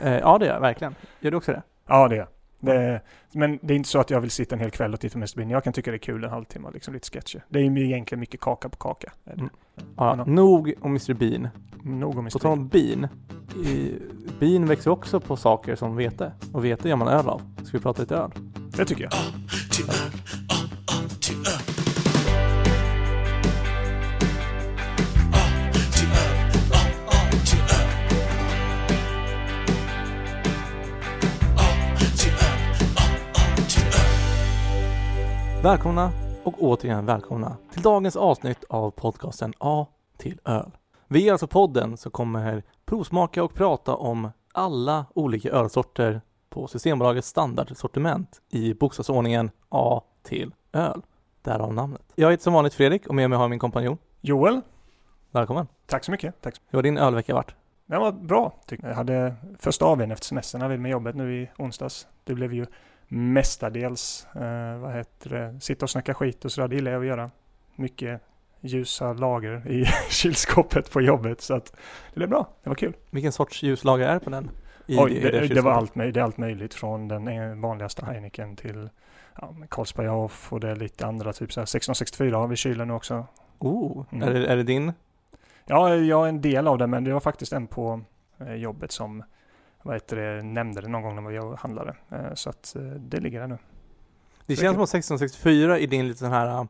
eh, 0.00 0.18
ja 0.18 0.38
det 0.38 0.46
gör 0.46 0.52
jag 0.54 0.60
verkligen. 0.60 0.94
Gör 1.20 1.30
du 1.30 1.36
också 1.36 1.52
det? 1.52 1.62
Ja, 1.86 2.08
det 2.08 2.16
är 2.16 2.26
det. 2.60 3.00
Men 3.32 3.58
det 3.62 3.74
är 3.74 3.76
inte 3.76 3.88
så 3.88 4.00
att 4.00 4.10
jag 4.10 4.20
vill 4.20 4.30
sitta 4.30 4.54
en 4.54 4.60
hel 4.60 4.70
kväll 4.70 4.94
och 4.94 5.00
titta 5.00 5.12
på 5.12 5.18
Mr 5.18 5.36
Bean. 5.36 5.50
Jag 5.50 5.64
kan 5.64 5.72
tycka 5.72 5.90
det 5.90 5.96
är 5.96 5.98
kul 5.98 6.24
en 6.24 6.30
halvtimme, 6.30 6.68
liksom 6.74 6.94
lite 6.94 7.10
sketcher. 7.10 7.44
Det 7.48 7.58
är 7.58 7.62
ju 7.62 7.84
egentligen 7.86 8.20
mycket 8.20 8.40
kaka 8.40 8.68
på 8.68 8.76
kaka. 8.76 9.12
Är 9.24 9.30
det. 9.34 9.40
Mm. 9.40 9.50
Ja, 9.96 10.14
Ja. 10.16 10.24
nog 10.24 10.72
om 10.80 10.90
Mr. 10.90 11.14
Bean. 11.14 11.48
Nog 11.82 12.12
om 12.12 12.18
Mr 12.18 12.30
På 12.30 12.38
tal 12.38 12.58
Bean. 12.58 12.62
om 12.62 12.68
bin. 12.68 13.08
I, 13.66 13.94
bin 14.38 14.66
växer 14.66 14.90
också 14.90 15.20
på 15.20 15.36
saker 15.36 15.76
som 15.76 15.96
vete. 15.96 16.32
Och 16.52 16.64
vete 16.64 16.88
gör 16.88 16.96
man 16.96 17.08
öl 17.08 17.28
av. 17.28 17.42
Ska 17.64 17.76
vi 17.76 17.82
prata 17.82 18.02
lite 18.02 18.16
öl? 18.16 18.30
Det 18.76 18.84
tycker 18.84 19.02
jag. 19.04 19.12
Välkomna 35.62 36.12
och 36.44 36.62
återigen 36.62 37.06
välkomna 37.06 37.56
till 37.72 37.82
dagens 37.82 38.16
avsnitt 38.16 38.64
av 38.68 38.90
podcasten 38.90 39.52
A 39.58 39.86
till 40.16 40.40
öl. 40.44 40.70
Vi 41.08 41.28
är 41.28 41.32
alltså 41.32 41.46
podden 41.46 41.96
som 41.96 42.12
kommer 42.12 42.62
provsmaka 42.84 43.44
och 43.44 43.54
prata 43.54 43.94
om 43.94 44.30
alla 44.52 45.06
olika 45.14 45.50
ölsorter 45.50 46.20
på 46.48 46.66
Systembolagets 46.66 47.28
standardsortiment 47.28 48.40
i 48.50 48.74
bokstavsordningen 48.74 49.50
A 49.68 50.02
till 50.22 50.54
öl. 50.72 51.02
Därav 51.42 51.74
namnet. 51.74 52.02
Jag 52.14 52.30
heter 52.30 52.42
som 52.44 52.52
vanligt 52.52 52.74
Fredrik 52.74 53.06
och 53.06 53.14
med 53.14 53.30
mig 53.30 53.36
har 53.36 53.44
jag 53.44 53.50
min 53.50 53.58
kompanjon. 53.58 53.98
Joel, 54.20 54.60
Välkommen! 55.30 55.66
tack 55.86 56.04
så 56.04 56.10
mycket. 56.10 56.40
Tack. 56.40 56.54
Hur 56.68 56.78
har 56.78 56.82
din 56.82 56.98
ölvecka 56.98 57.34
varit? 57.34 57.54
Det 57.86 57.98
var 57.98 58.12
bra. 58.12 58.52
tycker 58.66 58.84
jag. 58.84 58.90
Jag 58.90 58.96
hade 58.96 59.34
första 59.58 59.84
AWn 59.84 60.10
efter 60.10 60.26
semestern 60.26 60.82
med 60.82 60.90
jobbet 60.90 61.16
nu 61.16 61.42
i 61.42 61.50
onsdags. 61.58 62.06
Det 62.24 62.34
blev 62.34 62.52
ju 62.52 62.66
mestadels, 63.12 64.26
eh, 64.34 64.78
vad 64.78 64.94
heter 64.94 65.30
det, 65.30 65.60
sitta 65.60 65.84
och 65.84 65.90
snacka 65.90 66.14
skit 66.14 66.44
och 66.44 66.52
sådär. 66.52 66.68
Det 66.68 66.74
gillar 66.74 66.92
jag 66.92 67.00
att 67.00 67.06
göra. 67.06 67.30
Mycket 67.76 68.20
ljusa 68.60 69.12
lager 69.12 69.70
i 69.70 69.84
kylskåpet 70.10 70.90
på 70.90 71.00
jobbet. 71.00 71.40
Så 71.40 71.54
att 71.54 71.72
det 72.14 72.14
blev 72.14 72.28
bra. 72.28 72.48
Det 72.62 72.70
var 72.70 72.76
kul. 72.76 72.96
Vilken 73.10 73.32
sorts 73.32 73.62
ljuslager 73.62 74.08
är 74.08 74.18
på 74.18 74.30
den? 74.30 74.50
I 74.86 74.98
Oj, 74.98 75.12
i 75.12 75.20
det, 75.20 75.48
det, 75.48 75.60
var 75.60 75.72
allt, 75.72 75.94
det 75.94 76.16
är 76.16 76.18
allt 76.18 76.36
möjligt 76.38 76.74
från 76.74 77.08
den 77.08 77.28
eh, 77.28 77.54
vanligaste 77.54 78.06
Heineken 78.06 78.56
till 78.56 78.88
ja, 79.40 79.54
Carlsberg 79.68 80.08
Off 80.08 80.52
och 80.52 80.60
det 80.60 80.70
är 80.70 80.76
lite 80.76 81.06
andra, 81.06 81.32
typ 81.32 81.52
så 81.52 81.60
här 81.60 81.64
1664 81.64 82.36
har 82.36 82.46
vi 82.46 82.54
i 82.54 82.56
kylen 82.56 82.88
nu 82.88 82.94
också. 82.94 83.26
Oh, 83.58 84.04
Mm. 84.12 84.28
är, 84.28 84.34
det, 84.34 84.46
är 84.46 84.56
det 84.56 84.62
din? 84.62 84.92
Ja, 85.66 85.94
jag 85.94 86.24
är 86.24 86.28
en 86.28 86.40
del 86.40 86.68
av 86.68 86.78
det, 86.78 86.86
men 86.86 87.04
det 87.04 87.12
var 87.12 87.20
faktiskt 87.20 87.52
en 87.52 87.66
på 87.66 88.00
eh, 88.38 88.54
jobbet 88.54 88.92
som 88.92 89.22
vad 89.82 89.94
heter 89.94 90.16
det, 90.16 90.42
nämnde 90.42 90.80
det 90.80 90.88
någon 90.88 91.02
gång 91.02 91.24
när 91.24 91.30
jag 91.30 91.54
handlade. 91.54 91.96
Eh, 92.10 92.34
Så 92.34 92.50
att 92.50 92.76
eh, 92.76 92.82
det 92.82 93.20
ligger 93.20 93.40
där 93.40 93.46
nu. 93.46 93.58
Det 94.46 94.56
känns 94.56 94.74
som 94.74 94.82
att 94.82 94.88
1664 94.88 95.78
är 95.78 95.86
din 95.86 96.08
lite 96.08 96.18
sån 96.18 96.30
här, 96.32 96.60
um, 96.60 96.68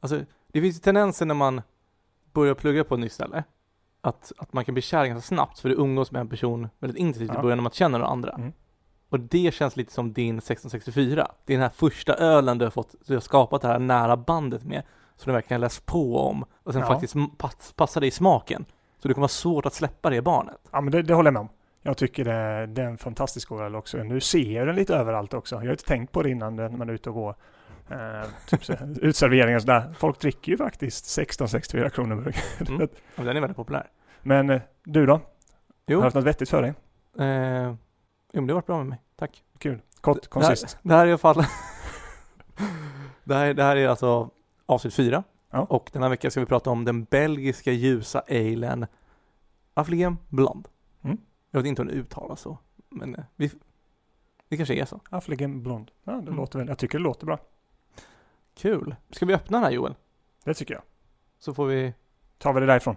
alltså 0.00 0.20
det 0.52 0.60
finns 0.60 0.76
ju 0.76 0.80
tendenser 0.80 1.26
när 1.26 1.34
man 1.34 1.62
börjar 2.32 2.54
plugga 2.54 2.84
på 2.84 2.94
ett 2.94 3.00
nytt 3.00 3.12
ställe. 3.12 3.44
Att, 4.00 4.32
att 4.38 4.52
man 4.52 4.64
kan 4.64 4.74
bli 4.74 4.82
kär 4.82 5.06
ganska 5.06 5.26
snabbt 5.26 5.58
för 5.58 5.68
du 5.68 5.74
umgås 5.74 6.10
med 6.12 6.20
en 6.20 6.28
person 6.28 6.68
väldigt 6.78 6.98
intensivt 7.00 7.30
i 7.30 7.34
Ja. 7.34 7.42
början 7.42 7.58
när 7.58 7.62
man 7.62 7.72
känner 7.72 7.98
några 7.98 8.12
andra. 8.12 8.32
Mm. 8.32 8.52
Och 9.08 9.20
det 9.20 9.54
känns 9.54 9.76
lite 9.76 9.92
som 9.92 10.12
din 10.12 10.38
1664. 10.38 11.28
Det 11.44 11.52
är 11.52 11.56
den 11.56 11.62
här 11.62 11.70
första 11.70 12.14
ölen 12.14 12.58
du 12.58 12.64
har 12.64 12.70
fått, 12.70 12.94
du 13.06 13.14
har 13.14 13.20
skapat 13.20 13.62
det 13.62 13.68
här 13.68 13.78
nära 13.78 14.16
bandet 14.16 14.64
med. 14.64 14.82
Som 15.16 15.30
du 15.30 15.32
verkligen 15.34 15.60
läst 15.60 15.86
på 15.86 16.18
om 16.18 16.44
och 16.62 16.72
sen 16.72 16.80
Ja. 16.82 16.88
faktiskt 16.88 17.14
pass, 17.38 17.72
passar 17.76 18.00
dig 18.00 18.08
i 18.08 18.10
smaken. 18.10 18.64
Så 18.98 19.08
det 19.08 19.14
kommer 19.14 19.22
vara 19.22 19.28
svårt 19.28 19.66
att 19.66 19.74
släppa 19.74 20.10
det 20.10 20.22
barnet. 20.22 20.58
Ja, 20.70 20.80
men 20.80 20.92
det, 20.92 21.02
det 21.02 21.14
håller 21.14 21.26
jag 21.28 21.32
med 21.34 21.40
om. 21.40 21.48
Jag 21.82 21.96
tycker 21.96 22.24
det, 22.24 22.66
det 22.66 22.82
är 22.82 22.86
en 22.86 22.98
fantastisk 22.98 23.52
öl 23.52 23.74
också. 23.74 23.96
Nu 23.98 24.20
ser 24.20 24.52
jag 24.52 24.66
den 24.66 24.76
lite 24.76 24.94
överallt 24.96 25.34
också. 25.34 25.54
Jag 25.54 25.62
har 25.62 25.70
inte 25.70 25.84
tänkt 25.84 26.12
på 26.12 26.22
det 26.22 26.30
innan 26.30 26.56
när 26.56 26.68
man 26.68 26.88
är 26.88 26.92
ute 26.92 27.08
och 27.08 27.14
går. 27.14 27.34
Eh, 27.90 28.28
typ 28.48 28.64
så, 28.64 28.72
utserveringar 29.02 29.56
och 29.56 29.62
sådär. 29.62 29.94
Folk 29.98 30.20
dricker 30.20 30.52
ju 30.52 30.58
faktiskt 30.58 31.04
16-64 31.18 31.88
kronor. 31.88 32.32
Mm. 32.68 32.80
Och 33.16 33.24
den 33.24 33.36
är 33.36 33.40
väldigt 33.40 33.56
populär. 33.56 33.90
Men 34.22 34.50
eh, 34.50 34.60
du 34.84 35.06
då? 35.06 35.20
Jo, 35.86 35.96
Har 35.98 36.02
du 36.02 36.06
haft 36.06 36.14
något 36.14 36.24
vettigt 36.24 36.48
för 36.50 36.62
dig? 36.62 36.74
eh, 37.18 37.74
jo 38.32 38.40
men 38.40 38.46
det 38.46 38.52
har 38.52 38.54
varit 38.54 38.66
bra 38.66 38.78
med 38.78 38.86
mig. 38.86 39.00
Tack. 39.16 39.42
Kul. 39.58 39.80
Kort, 40.00 40.16
Det 40.16 40.20
här, 40.22 40.28
konsist. 40.30 40.78
det 40.82 40.94
här 40.94 41.02
är 41.02 41.06
i 41.06 41.10
alla 41.10 41.18
fall 41.18 41.44
det, 43.24 43.34
här, 43.34 43.54
det 43.54 43.62
här 43.62 43.76
är 43.76 43.88
alltså 43.88 44.30
avsnitt 44.66 44.94
fyra. 44.94 45.22
Ja. 45.50 45.60
Och 45.60 45.90
den 45.92 46.02
här 46.02 46.10
veckan 46.10 46.30
ska 46.30 46.40
vi 46.40 46.46
prata 46.46 46.70
om 46.70 46.84
den 46.84 47.04
belgiska 47.04 47.72
ljusa 47.72 48.22
alen 48.28 48.86
Affligem 49.74 50.16
Blond. 50.28 50.68
Mm. 51.52 51.58
Jag 51.58 51.60
vet 51.62 51.68
inte 51.68 51.82
om 51.82 51.88
det 51.88 51.94
uttalas 51.94 52.40
så, 52.40 52.58
men 52.88 53.14
eh, 53.14 53.24
vi, 53.36 53.50
det 54.48 54.56
kanske 54.56 54.74
är 54.74 54.84
så. 54.84 55.00
Affligen 55.10 55.62
blond. 55.62 55.90
Ja, 56.04 56.12
det 56.12 56.18
Mm. 56.18 56.36
låter 56.36 56.58
väl. 56.58 56.68
Jag 56.68 56.78
tycker 56.78 56.98
det 56.98 57.04
låter 57.04 57.26
bra. 57.26 57.38
Kul. 58.54 58.94
Ska 59.10 59.26
vi 59.26 59.34
öppna 59.34 59.56
den 59.58 59.64
här 59.64 59.70
Joel? 59.70 59.94
Det 60.44 60.54
tycker 60.54 60.74
jag. 60.74 60.82
Så 61.38 61.54
får 61.54 61.66
vi 61.66 61.94
Tar 62.38 62.52
vi 62.52 62.60
det 62.60 62.66
därifrån. 62.66 62.96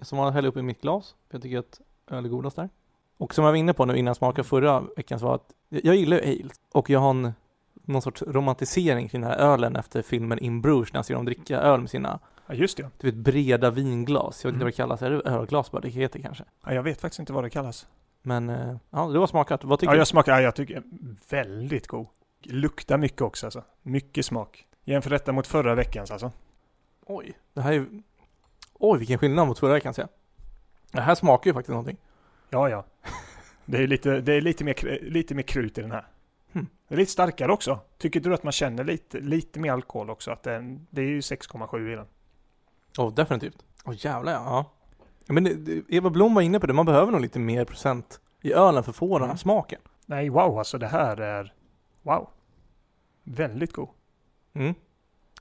som 0.00 0.18
vanligt 0.18 0.34
hälla 0.34 0.48
upp 0.48 0.56
i 0.56 0.62
mitt 0.62 0.80
glas. 0.80 1.14
För 1.28 1.34
jag 1.34 1.42
tycker 1.42 1.58
att 1.58 1.80
öl 2.06 2.24
är 2.24 2.28
godast 2.28 2.56
där. 2.56 2.68
Och 3.16 3.34
som 3.34 3.44
jag 3.44 3.52
var 3.52 3.56
inne 3.56 3.72
på 3.72 3.84
nu 3.84 3.96
innan 3.96 4.06
jag 4.06 4.16
smakade 4.16 4.48
förra 4.48 4.80
veckan 4.80 5.18
så 5.18 5.26
var 5.26 5.34
att 5.34 5.52
jag 5.68 5.84
jag 5.84 5.96
gillar 5.96 6.16
ju 6.16 6.22
ale. 6.42 6.50
Och 6.72 6.90
jag 6.90 7.00
har 7.00 7.10
en, 7.10 7.32
någon 7.74 8.02
sorts 8.02 8.22
romantisering 8.22 9.08
kring 9.08 9.20
den 9.20 9.30
här 9.30 9.38
ölen 9.38 9.76
efter 9.76 10.02
filmen 10.02 10.38
In 10.38 10.60
Bruges 10.62 10.92
när 10.92 10.98
jag 10.98 11.04
ser 11.06 11.14
dem 11.14 11.24
dricka 11.24 11.58
öl 11.60 11.80
med 11.80 11.90
sina 11.90 12.18
Ja, 12.50 12.56
just 12.56 12.76
det. 12.76 12.90
du 12.98 13.06
vet, 13.10 13.14
breda 13.14 13.70
vinglas. 13.70 14.44
Jag 14.44 14.50
vet 14.50 14.54
inte 14.54 14.56
Mm. 14.56 14.58
vad 14.58 14.66
det 14.66 14.76
kallas. 14.76 15.02
Är 15.02 15.10
det 15.10 15.30
ölglas 15.30 15.70
bara 15.70 15.80
det 15.82 15.88
heter 15.88 16.20
kanske? 16.20 16.44
Ja, 16.64 16.74
jag 16.74 16.82
vet 16.82 17.00
faktiskt 17.00 17.18
inte 17.20 17.32
vad 17.32 17.44
det 17.44 17.50
kallas. 17.50 17.86
Men 18.22 18.48
eh, 18.50 18.76
ja, 18.90 19.06
det 19.08 19.18
var 19.18 19.26
smakat. 19.26 19.64
Vad 19.64 19.78
tycker 19.78 19.90
Ja, 19.90 19.94
du? 19.94 19.98
jag 20.00 20.06
smakar, 20.06 20.32
ja, 20.32 20.40
jag 20.40 20.54
tycker 20.56 20.82
väldigt 21.30 21.86
god. 21.86 22.06
Luktar 22.42 22.98
mycket 22.98 23.20
också 23.22 23.46
alltså. 23.46 23.64
Mycket 23.82 24.26
smak. 24.26 24.66
Jämför 24.84 25.10
detta 25.10 25.32
mot 25.32 25.46
förra 25.46 25.74
veckans 25.74 26.10
alltså. 26.10 26.32
Oj, 27.06 27.32
det 27.54 27.60
här 27.60 27.72
är 27.72 27.86
Oj, 28.74 28.98
vilken 28.98 29.18
skillnad 29.18 29.46
mot 29.46 29.58
förra 29.58 29.72
veckan 29.72 29.94
ser 29.94 30.02
jag. 30.02 30.08
Det 30.92 31.00
här 31.00 31.14
smakar 31.14 31.50
ju 31.50 31.54
faktiskt 31.54 31.70
någonting. 31.70 31.96
Ja, 32.50 32.68
ja. 32.68 32.84
Det 33.64 33.78
är 33.82 33.86
lite, 33.86 34.20
det 34.20 34.32
är 34.34 34.40
lite, 34.40 34.64
mer, 34.64 34.98
lite 35.02 35.34
mer 35.34 35.42
krut 35.42 35.78
i 35.78 35.80
den 35.80 35.90
här. 35.90 36.06
Hmm. 36.52 36.66
Det 36.88 36.94
är 36.94 36.98
lite 36.98 37.12
starkare 37.12 37.52
också. 37.52 37.78
Tycker 37.98 38.20
du 38.20 38.34
att 38.34 38.42
man 38.42 38.52
känner 38.52 38.84
lite, 38.84 39.20
lite 39.20 39.60
mer 39.60 39.72
alkohol 39.72 40.10
också? 40.10 40.30
Att 40.30 40.42
den, 40.42 40.86
det 40.90 41.02
är 41.02 41.06
ju 41.06 41.20
6,7 41.20 41.92
i 41.92 41.96
den. 41.96 42.06
Åh, 42.98 43.14
definitivt. 43.14 43.64
Åh 43.84 43.94
jävlar 43.96 44.32
ja. 44.32 44.64
Men 45.26 45.44
det, 45.44 45.82
Eva 45.88 46.10
Blom 46.10 46.34
var 46.34 46.42
inne 46.42 46.60
på 46.60 46.66
det, 46.66 46.72
man 46.72 46.86
behöver 46.86 47.12
nog 47.12 47.20
lite 47.20 47.38
mer 47.38 47.64
procent 47.64 48.20
i 48.42 48.52
ölen 48.52 48.82
för 48.84 48.90
att 48.90 48.96
få 48.96 49.06
den 49.18 49.20
här 49.20 49.26
Mm. 49.26 49.38
smaken. 49.38 49.80
Nej, 50.06 50.28
wow 50.28 50.58
alltså 50.58 50.78
det 50.78 50.86
här 50.86 51.16
är 51.16 51.54
wow. 52.02 52.28
Väldigt 53.24 53.72
god. 53.72 53.88
Mm. 54.52 54.74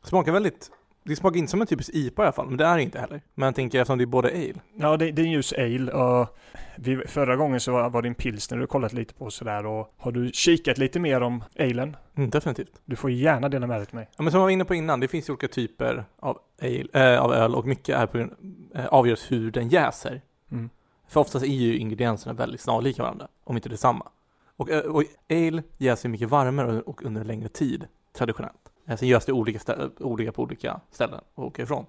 Smakar 0.04 0.32
väldigt, 0.32 0.72
det 1.10 1.16
smakar 1.16 1.38
inte 1.38 1.52
som 1.52 1.62
en 1.62 1.68
typisk 1.68 1.90
IPA 1.94 2.22
i 2.22 2.26
alla 2.26 2.34
fall, 2.34 2.48
men 2.48 2.58
det 2.58 2.66
är 2.66 2.78
det 2.78 2.84
inte 2.84 3.00
heller. 3.00 3.22
Men 3.36 3.46
jag 3.46 3.56
tänker 3.56 3.82
eftersom 3.82 3.98
det 3.98 4.04
är 4.04 4.06
både 4.06 4.30
ale. 4.30 4.56
Ja, 4.76 4.98
det, 4.98 5.12
det 5.12 5.22
är 5.22 5.26
en 5.26 5.32
ljus 5.32 5.54
ale 5.54 5.92
och 5.92 6.38
vi, 6.76 6.98
förra 7.08 7.36
gången 7.36 7.60
så 7.60 7.72
var, 7.72 7.90
var 7.90 8.02
det 8.02 8.08
en 8.08 8.16
pilsner 8.16 8.58
du 8.58 8.68
kollat 8.68 8.94
lite 8.94 9.14
på 9.14 9.32
sådär 9.32 9.66
och 9.66 9.94
har 9.98 10.12
du 10.12 10.32
kikat 10.34 10.78
lite 10.78 11.00
mer 11.00 11.22
om 11.22 11.44
alen? 11.60 11.96
Mm, 12.16 12.30
definitivt. 12.30 12.82
Du 12.86 12.96
får 12.96 13.12
gärna 13.12 13.50
dela 13.50 13.68
med 13.68 13.80
dig 13.80 13.86
till 13.86 13.96
mig. 13.96 14.10
Ja, 14.18 14.24
men 14.24 14.32
som 14.32 14.40
jag 14.40 14.46
var 14.46 14.52
inne 14.52 14.66
på 14.66 14.76
innan, 14.76 15.00
det 15.00 15.08
finns 15.08 15.30
olika 15.30 15.48
typer 15.48 16.06
av, 16.20 16.40
ale, 16.62 17.14
äh, 17.14 17.22
av 17.22 17.34
öl 17.34 17.56
och 17.56 17.66
mycket 17.66 17.98
är 17.98 18.06
på, 18.06 18.18
äh, 18.18 18.86
avgörs 18.86 19.32
hur 19.32 19.52
den 19.52 19.70
jäser. 19.70 20.22
Mm. 20.52 20.70
För 21.08 21.20
oftast 21.20 21.46
är 21.46 21.50
ju 21.50 21.78
ingredienserna 21.78 22.34
väldigt 22.34 22.62
snarlika 22.62 23.04
varandra, 23.04 23.28
om 23.44 23.56
inte 23.56 23.70
detsamma. 23.70 24.10
Och, 24.58 24.70
äh, 24.70 24.80
och 24.80 25.04
ale 25.30 25.64
jäser 25.78 26.10
mycket 26.10 26.30
varmare 26.30 26.82
och 26.82 27.04
under 27.04 27.22
en 27.22 27.28
längre 27.28 27.50
tid, 27.50 27.88
traditionellt. 28.18 28.69
Eh, 28.90 28.98
Sen 28.98 29.08
görs 29.08 29.26
det 29.26 29.32
olika, 29.32 29.60
stä- 29.60 29.92
olika 30.04 30.32
på 30.32 30.42
olika 30.44 30.82
ställen 30.92 31.22
och 31.36 31.46
åker 31.46 31.64
ifrån. 31.64 31.86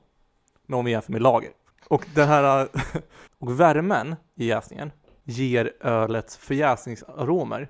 Men 0.67 0.79
om 0.79 0.85
vi 0.85 0.91
jämför 0.91 1.13
med 1.13 1.23
lager. 1.23 1.51
Och 1.89 2.07
den 2.15 2.29
här, 2.29 2.69
och 3.39 3.61
värmen 3.61 4.17
i 4.35 4.47
jäsningen 4.47 4.93
ger 5.25 5.73
ölets 5.81 6.37
förjäsningsaromer 6.37 7.69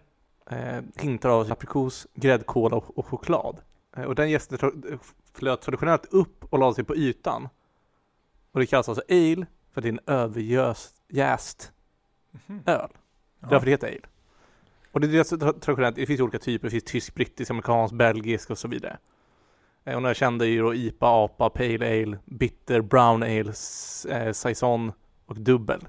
eh, 0.51 0.81
hintar 0.97 1.29
av 1.31 1.53
aprikos, 1.53 2.07
gräddkola 2.15 2.77
och, 2.77 2.99
och 2.99 3.07
choklad. 3.07 3.61
Eh, 3.97 4.03
och 4.05 4.15
den 4.15 4.31
jästen 4.31 4.59
tra- 4.59 4.99
flöt 5.35 5.63
traditionellt 5.63 6.07
upp 6.11 6.45
och 6.51 6.59
lade 6.59 6.75
sig 6.75 6.85
på 6.85 6.97
ytan. 6.97 7.49
Och 8.53 8.61
det 8.61 8.67
kallas 8.67 8.89
alltså 8.89 9.05
ale 9.09 9.47
för 9.73 9.81
att 9.81 9.83
det 9.83 9.89
är 9.89 9.93
en 9.93 10.01
överjäst 10.07 10.95
jäst 11.09 11.73
öl. 12.67 12.89
Därför 13.41 13.65
det 13.67 13.71
heter 13.71 13.87
ale. 13.89 14.01
Och 14.93 15.01
det 15.01 15.07
är 15.19 15.25
tra- 15.25 15.61
traditionellt, 15.61 15.97
det 15.97 16.07
finns 16.07 16.21
olika 16.21 16.39
typer, 16.39 16.67
det 16.67 16.71
finns 16.71 16.85
tysk, 16.85 17.15
brittisk, 17.15 17.51
amerikansk, 17.51 17.95
belgisk 17.95 18.51
och 18.51 18.59
så 18.59 18.69
vidare. 18.69 18.99
Eh, 19.85 20.05
Och 20.05 20.17
kända 20.17 20.45
är 20.45 20.49
ju 20.49 20.63
då 20.63 20.75
IPA, 20.75 21.25
APA, 21.25 21.51
Pale 21.51 22.03
Ale, 22.03 22.19
Bitter, 22.25 22.81
Brown 22.81 23.23
Ale, 23.23 23.53
eh, 24.11 24.33
Saison 24.33 24.93
och 25.27 25.37
Dubbel. 25.41 25.89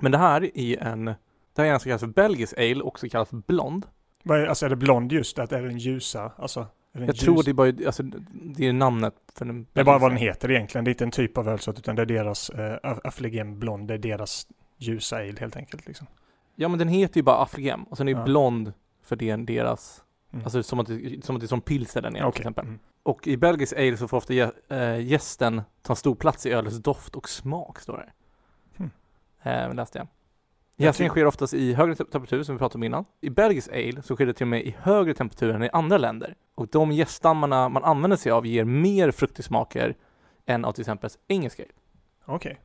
Men 0.00 0.12
det 0.12 0.18
här 0.18 0.58
är 0.58 0.82
en, 0.82 1.04
det 1.04 1.14
här 1.56 1.64
är 1.64 1.72
en 1.72 1.80
som 1.80 1.88
kallas 1.88 2.00
för 2.00 2.06
belgisk 2.08 2.58
ale, 2.58 2.82
också 2.82 3.08
kallas 3.08 3.28
för 3.28 3.36
blond. 3.36 3.86
Vad 4.24 4.40
är, 4.40 4.46
alltså 4.46 4.66
är 4.66 4.70
det 4.70 4.76
blond 4.76 5.12
just? 5.12 5.38
Att 5.38 5.52
är 5.52 5.62
den 5.62 5.78
ljusa? 5.78 6.32
Alltså, 6.36 6.60
är 6.60 6.98
den 6.98 7.06
Jag 7.06 7.14
ljus? 7.14 7.20
tror 7.24 7.42
det 7.42 7.50
är 7.50 7.54
bara, 7.54 7.72
alltså 7.86 8.02
det 8.32 8.66
är 8.68 8.72
namnet 8.72 9.14
för 9.34 9.44
den 9.44 9.66
Det 9.72 9.80
är 9.80 9.84
bara 9.84 9.98
vad 9.98 10.10
den 10.10 10.18
heter 10.18 10.50
egentligen. 10.50 10.84
Det 10.84 10.88
är 10.88 10.92
inte 10.92 11.04
en 11.04 11.10
typ 11.10 11.38
av 11.38 11.48
ölsort 11.48 11.78
utan 11.78 11.96
det 11.96 12.02
är 12.02 12.06
deras 12.06 12.50
eh, 12.50 12.78
Affligem 13.04 13.58
blond. 13.58 13.88
Det 13.88 13.94
är 13.94 13.98
deras 13.98 14.46
ljusa 14.78 15.16
ale 15.16 15.34
helt 15.40 15.56
enkelt. 15.56 15.86
Liksom. 15.86 16.06
Ja 16.56 16.68
men 16.68 16.78
den 16.78 16.88
heter 16.88 17.16
ju 17.16 17.22
bara 17.22 17.42
Afrigem 17.42 17.84
och 17.84 17.96
sen 17.96 18.08
är 18.08 18.12
Ja. 18.12 18.24
blond 18.24 18.72
för 19.04 19.16
det 19.16 19.30
är 19.30 19.36
deras, 19.36 20.02
Mm. 20.32 20.44
alltså 20.44 20.62
som 20.62 20.80
att, 20.80 20.86
som 21.22 21.36
att 21.36 21.40
det 21.40 21.44
är 21.44 21.48
som 21.48 21.60
pilsner 21.60 22.02
den 22.02 22.16
är 22.16 22.20
Okej. 22.22 22.32
till 22.32 22.40
exempel. 22.40 22.64
Mm. 22.66 22.78
Och 23.02 23.26
i 23.26 23.36
belgisk 23.36 23.72
ale 23.72 23.96
så 23.96 24.08
får 24.08 24.16
ofta 24.16 24.34
äh, 24.68 25.00
gästen 25.00 25.62
ta 25.82 25.94
stor 25.94 26.14
plats 26.14 26.46
i 26.46 26.50
ölets 26.52 26.76
doft 26.76 27.14
och 27.14 27.28
smak, 27.28 27.80
står 27.80 27.96
det. 27.96 28.12
Hmm. 28.76 28.90
Eh, 29.42 29.74
läste 29.74 29.98
jag. 29.98 30.08
Jäsningen 30.76 31.10
sker 31.10 31.26
oftast 31.26 31.54
i 31.54 31.74
högre 31.74 31.94
te- 31.94 32.04
temperatur, 32.04 32.42
som 32.42 32.54
vi 32.54 32.58
pratade 32.58 32.78
om 32.78 32.82
innan. 32.82 33.04
I 33.20 33.30
belgisk 33.30 33.68
ale 33.68 34.02
så 34.02 34.14
sker 34.14 34.26
det 34.26 34.32
till 34.32 34.44
och 34.44 34.48
med 34.48 34.62
i 34.62 34.76
högre 34.78 35.14
temperatur 35.14 35.50
än 35.50 35.62
i 35.62 35.70
andra 35.72 35.98
länder. 35.98 36.34
Och 36.54 36.68
de 36.68 36.92
jäststammarna 36.92 37.68
man 37.68 37.84
använder 37.84 38.16
sig 38.16 38.32
av 38.32 38.46
ger 38.46 38.64
mer 38.64 39.10
fruktig 39.10 39.44
smaker 39.44 39.96
än 40.46 40.64
av 40.64 40.72
till 40.72 40.82
exempel 40.82 41.10
engelsk 41.28 41.60
ale. 41.60 41.68
Okej. 42.24 42.60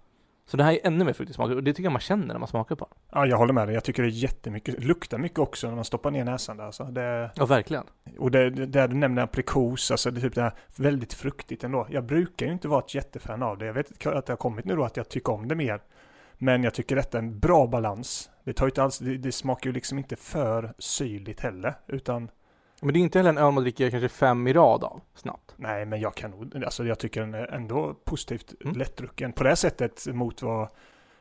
Så 0.49 0.57
det 0.57 0.63
här 0.63 0.73
är 0.73 0.79
ännu 0.83 1.05
mer 1.05 1.13
fruktig 1.13 1.35
smaker 1.35 1.55
och 1.55 1.63
det 1.63 1.73
tycker 1.73 1.83
jag 1.83 1.91
man 1.91 2.01
känner 2.01 2.25
när 2.25 2.39
man 2.39 2.47
smakar 2.47 2.75
på 2.75 2.85
den. 2.85 2.93
Ja, 3.11 3.25
jag 3.25 3.37
håller 3.37 3.53
med 3.53 3.67
dig. 3.67 3.73
Jag 3.73 3.83
tycker 3.83 4.03
det 4.03 4.09
är 4.09 4.11
jättemycket. 4.11 4.83
Luktar 4.83 5.17
mycket 5.17 5.39
också 5.39 5.67
när 5.67 5.75
man 5.75 5.85
stoppar 5.85 6.11
ner 6.11 6.23
näsan 6.23 6.57
där. 6.57 6.65
Alltså. 6.65 6.83
Det, 6.83 7.31
Ja, 7.35 7.45
verkligen. 7.45 7.83
och 8.17 8.31
det, 8.31 8.49
det 8.49 8.65
där 8.65 8.87
du 8.87 8.95
nämner 8.95 9.21
aprikos, 9.21 9.91
alltså 9.91 10.11
det 10.11 10.19
är 10.19 10.21
typ 10.21 10.35
det 10.35 10.41
här 10.41 10.53
väldigt 10.75 11.13
fruktigt 11.13 11.63
ändå. 11.63 11.87
Jag 11.89 12.03
brukar 12.05 12.45
ju 12.45 12.51
inte 12.51 12.67
vara 12.67 12.79
ett 12.79 12.95
jättefan 12.95 13.43
av 13.43 13.57
det. 13.57 13.65
Jag 13.65 13.73
vet 13.73 14.07
att 14.07 14.25
det 14.25 14.33
har 14.33 14.37
kommit 14.37 14.65
nu 14.65 14.75
då 14.75 14.83
att 14.83 14.97
jag 14.97 15.09
tycker 15.09 15.33
om 15.33 15.47
det 15.47 15.55
mer. 15.55 15.81
Men 16.37 16.63
jag 16.63 16.73
tycker 16.73 16.95
detta 16.95 17.17
är 17.17 17.21
en 17.21 17.39
bra 17.39 17.67
balans. 17.67 18.29
Det, 18.43 18.53
tar 18.53 18.65
inte 18.65 18.83
alls, 18.83 18.99
det, 18.99 19.17
det 19.17 19.31
smakar 19.31 19.69
ju 19.69 19.73
liksom 19.73 19.97
inte 19.97 20.15
för 20.15 20.73
syrligt 20.77 21.39
heller. 21.39 21.73
Utan 21.87 22.29
Men 22.81 22.93
det 22.93 22.99
är 22.99 23.01
inte 23.01 23.19
heller 23.19 23.29
en 23.29 23.37
öl 23.37 23.51
man 23.51 23.63
dricker 23.63 23.89
kanske 23.89 24.09
fem 24.09 24.47
i 24.47 24.53
rad 24.53 24.83
av, 24.83 25.01
snabbt. 25.15 25.53
nej, 25.55 25.85
men 25.85 25.99
jag 26.01 26.15
kan 26.15 26.31
nog, 26.31 26.63
alltså 26.65 26.85
jag 26.85 26.99
tycker 26.99 27.21
den 27.21 27.33
är 27.33 27.47
ändå 27.47 27.93
positivt 28.03 28.53
Mm. 28.65 28.75
lättdrucken 28.77 29.33
på 29.33 29.43
det 29.43 29.55
sättet 29.55 30.07
mot 30.07 30.41
vad, 30.41 30.61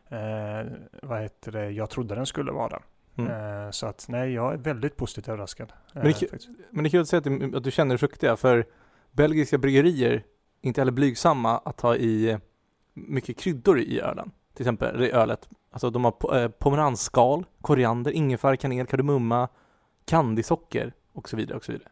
eh, 0.08 0.66
vad 1.02 1.22
heter 1.22 1.52
det, 1.52 1.70
jag 1.70 1.90
trodde 1.90 2.14
den 2.14 2.26
skulle 2.26 2.52
vara. 2.52 2.82
Mm. 3.18 3.64
Eh, 3.64 3.70
så 3.70 3.86
att 3.86 4.06
nej, 4.08 4.32
jag 4.32 4.52
är 4.52 4.56
väldigt 4.56 4.96
positivt 4.96 5.28
överraskad. 5.28 5.72
Men 5.92 6.02
det 6.02 6.08
Eh, 6.08 6.14
kul- 6.14 6.28
faktiskt. 6.28 6.50
Men 6.70 6.84
det 6.84 6.88
är 6.88 6.90
kul 6.90 7.00
att 7.00 7.08
säga 7.08 7.18
att 7.18 7.24
du, 7.24 7.56
att 7.56 7.64
du 7.64 7.70
känner 7.70 7.94
det 7.94 7.98
fruktiga, 7.98 8.36
för 8.36 8.66
belgiska 9.12 9.58
bryggerier 9.58 10.10
är 10.12 10.22
inte 10.60 10.80
heller 10.80 10.92
blygsamma 10.92 11.58
att 11.58 11.76
ta 11.78 11.96
i 11.96 12.38
mycket 12.94 13.38
kryddor 13.38 13.78
i 13.78 14.00
ölen. 14.00 14.30
Till 14.54 14.62
exempel 14.62 15.02
i 15.02 15.10
ölet. 15.12 15.48
Alltså 15.70 15.90
de 15.90 16.04
har 16.04 16.12
po- 16.12 16.42
eh, 16.42 16.48
pomeransskal, 16.48 17.44
koriander, 17.60 18.10
ingefära, 18.12 18.56
kanel, 18.56 18.86
kardemumma, 18.86 19.48
candysocker 20.04 20.92
och 21.16 21.28
så 21.28 21.36
vidare 21.36 21.56
och 21.56 21.64
så 21.64 21.72
vidare. 21.72 21.88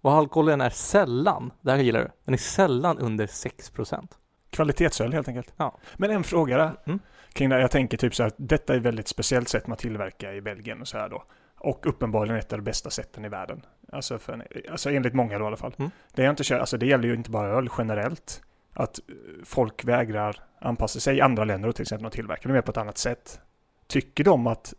Och 0.00 0.12
alkoholen 0.12 0.60
är 0.60 0.70
sällan, 0.70 1.52
det 1.60 1.70
här 1.70 1.78
gillar 1.78 2.00
du, 2.00 2.10
den 2.24 2.34
är 2.34 2.38
sällan 2.38 2.98
under 2.98 3.26
6%. 3.26 4.08
Kvalitetsöl 4.50 5.12
helt 5.12 5.28
enkelt. 5.28 5.54
Ja. 5.56 5.78
Men 5.96 6.10
en 6.10 6.24
fråga 6.24 6.56
där. 6.56 6.76
Mm. 6.84 6.98
Kring 7.32 7.48
det, 7.48 7.60
jag 7.60 7.70
tänker 7.70 7.96
typ 7.96 8.14
så 8.14 8.22
här 8.22 8.28
att 8.28 8.34
detta 8.38 8.72
är 8.72 8.76
ett 8.76 8.82
väldigt 8.82 9.08
speciellt 9.08 9.48
sätt 9.48 9.66
man 9.66 9.76
tillverkar 9.76 10.32
i 10.32 10.40
Belgien 10.40 10.80
och 10.80 10.88
så 10.88 10.98
här 10.98 11.08
då. 11.08 11.24
Och 11.58 11.86
uppenbarligen 11.86 12.36
ett 12.36 12.52
av 12.52 12.58
de 12.58 12.62
bästa 12.62 12.90
sätten 12.90 13.24
i 13.24 13.28
världen. 13.28 13.62
Alltså, 13.92 14.18
för, 14.18 14.46
alltså 14.70 14.90
enligt 14.90 15.14
många 15.14 15.38
då 15.38 15.44
i 15.44 15.46
alla 15.46 15.56
fall. 15.56 15.74
Mm. 15.78 15.90
Det, 16.14 16.22
jag 16.22 16.32
inte 16.32 16.44
kör, 16.44 16.58
alltså 16.58 16.76
det 16.76 16.86
gäller 16.86 17.08
ju 17.08 17.14
inte 17.14 17.30
bara 17.30 17.48
öl 17.48 17.68
generellt. 17.78 18.42
Att 18.72 18.98
eh, 18.98 19.14
folk 19.44 19.84
vägrar 19.84 20.42
anpassa 20.58 21.00
sig 21.00 21.16
i 21.16 21.20
andra 21.20 21.44
länder 21.44 21.68
och 21.68 21.74
till 21.74 21.82
exempel 21.82 22.10
de 22.10 22.10
tillverkar 22.10 22.48
det 22.48 22.54
mer 22.54 22.62
på 22.62 22.70
ett 22.70 22.76
annat 22.76 22.98
sätt. 22.98 23.40
Tycker 23.86 24.24
de 24.24 24.46
att 24.46 24.74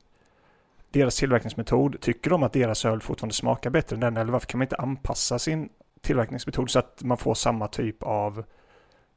deras 0.92 1.16
tillverkningsmetod, 1.16 2.02
tycker 2.02 2.30
de 2.30 2.44
att 2.44 2.54
deras 2.54 2.86
öl 2.86 3.02
fortfarande 3.02 3.36
smakar 3.36 3.70
bättre 3.70 3.96
än 3.96 4.00
den? 4.00 4.18
Eller 4.18 4.32
varför 4.32 4.48
kan 4.48 4.58
man 4.58 4.66
inte 4.66 4.76
anpassa 4.76 5.40
sin 5.40 5.70
tillverkningsmetod 6.02 6.70
så 6.70 6.80
att 6.80 7.04
man 7.04 7.18
får 7.18 7.34
samma 7.34 7.68
typ 7.68 8.04
av 8.04 8.44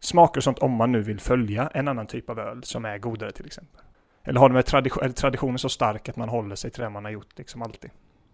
smaker 0.00 0.38
och 0.40 0.44
sånt 0.44 0.58
om 0.58 0.72
man 0.72 0.92
nu 0.92 1.00
vill 1.00 1.20
följa 1.20 1.70
en 1.74 1.88
annan 1.88 2.06
typ 2.06 2.30
av 2.30 2.38
öl 2.38 2.64
som 2.64 2.84
är 2.84 2.98
godare 2.98 3.32
till 3.32 3.46
exempel? 3.46 3.80
Eller 4.24 4.40
har 4.40 4.48
de 4.48 4.62
tradition, 4.62 5.04
är 5.04 5.08
traditionen 5.08 5.58
så 5.58 5.68
stark 5.68 6.08
att 6.08 6.16
man 6.16 6.28
håller 6.28 6.56
sig 6.56 6.70
till 6.70 6.82
det 6.82 6.90
man 6.90 7.04
har 7.04 7.12
gjort 7.12 7.38
liksom 7.38 7.62
alltid? 7.62 7.90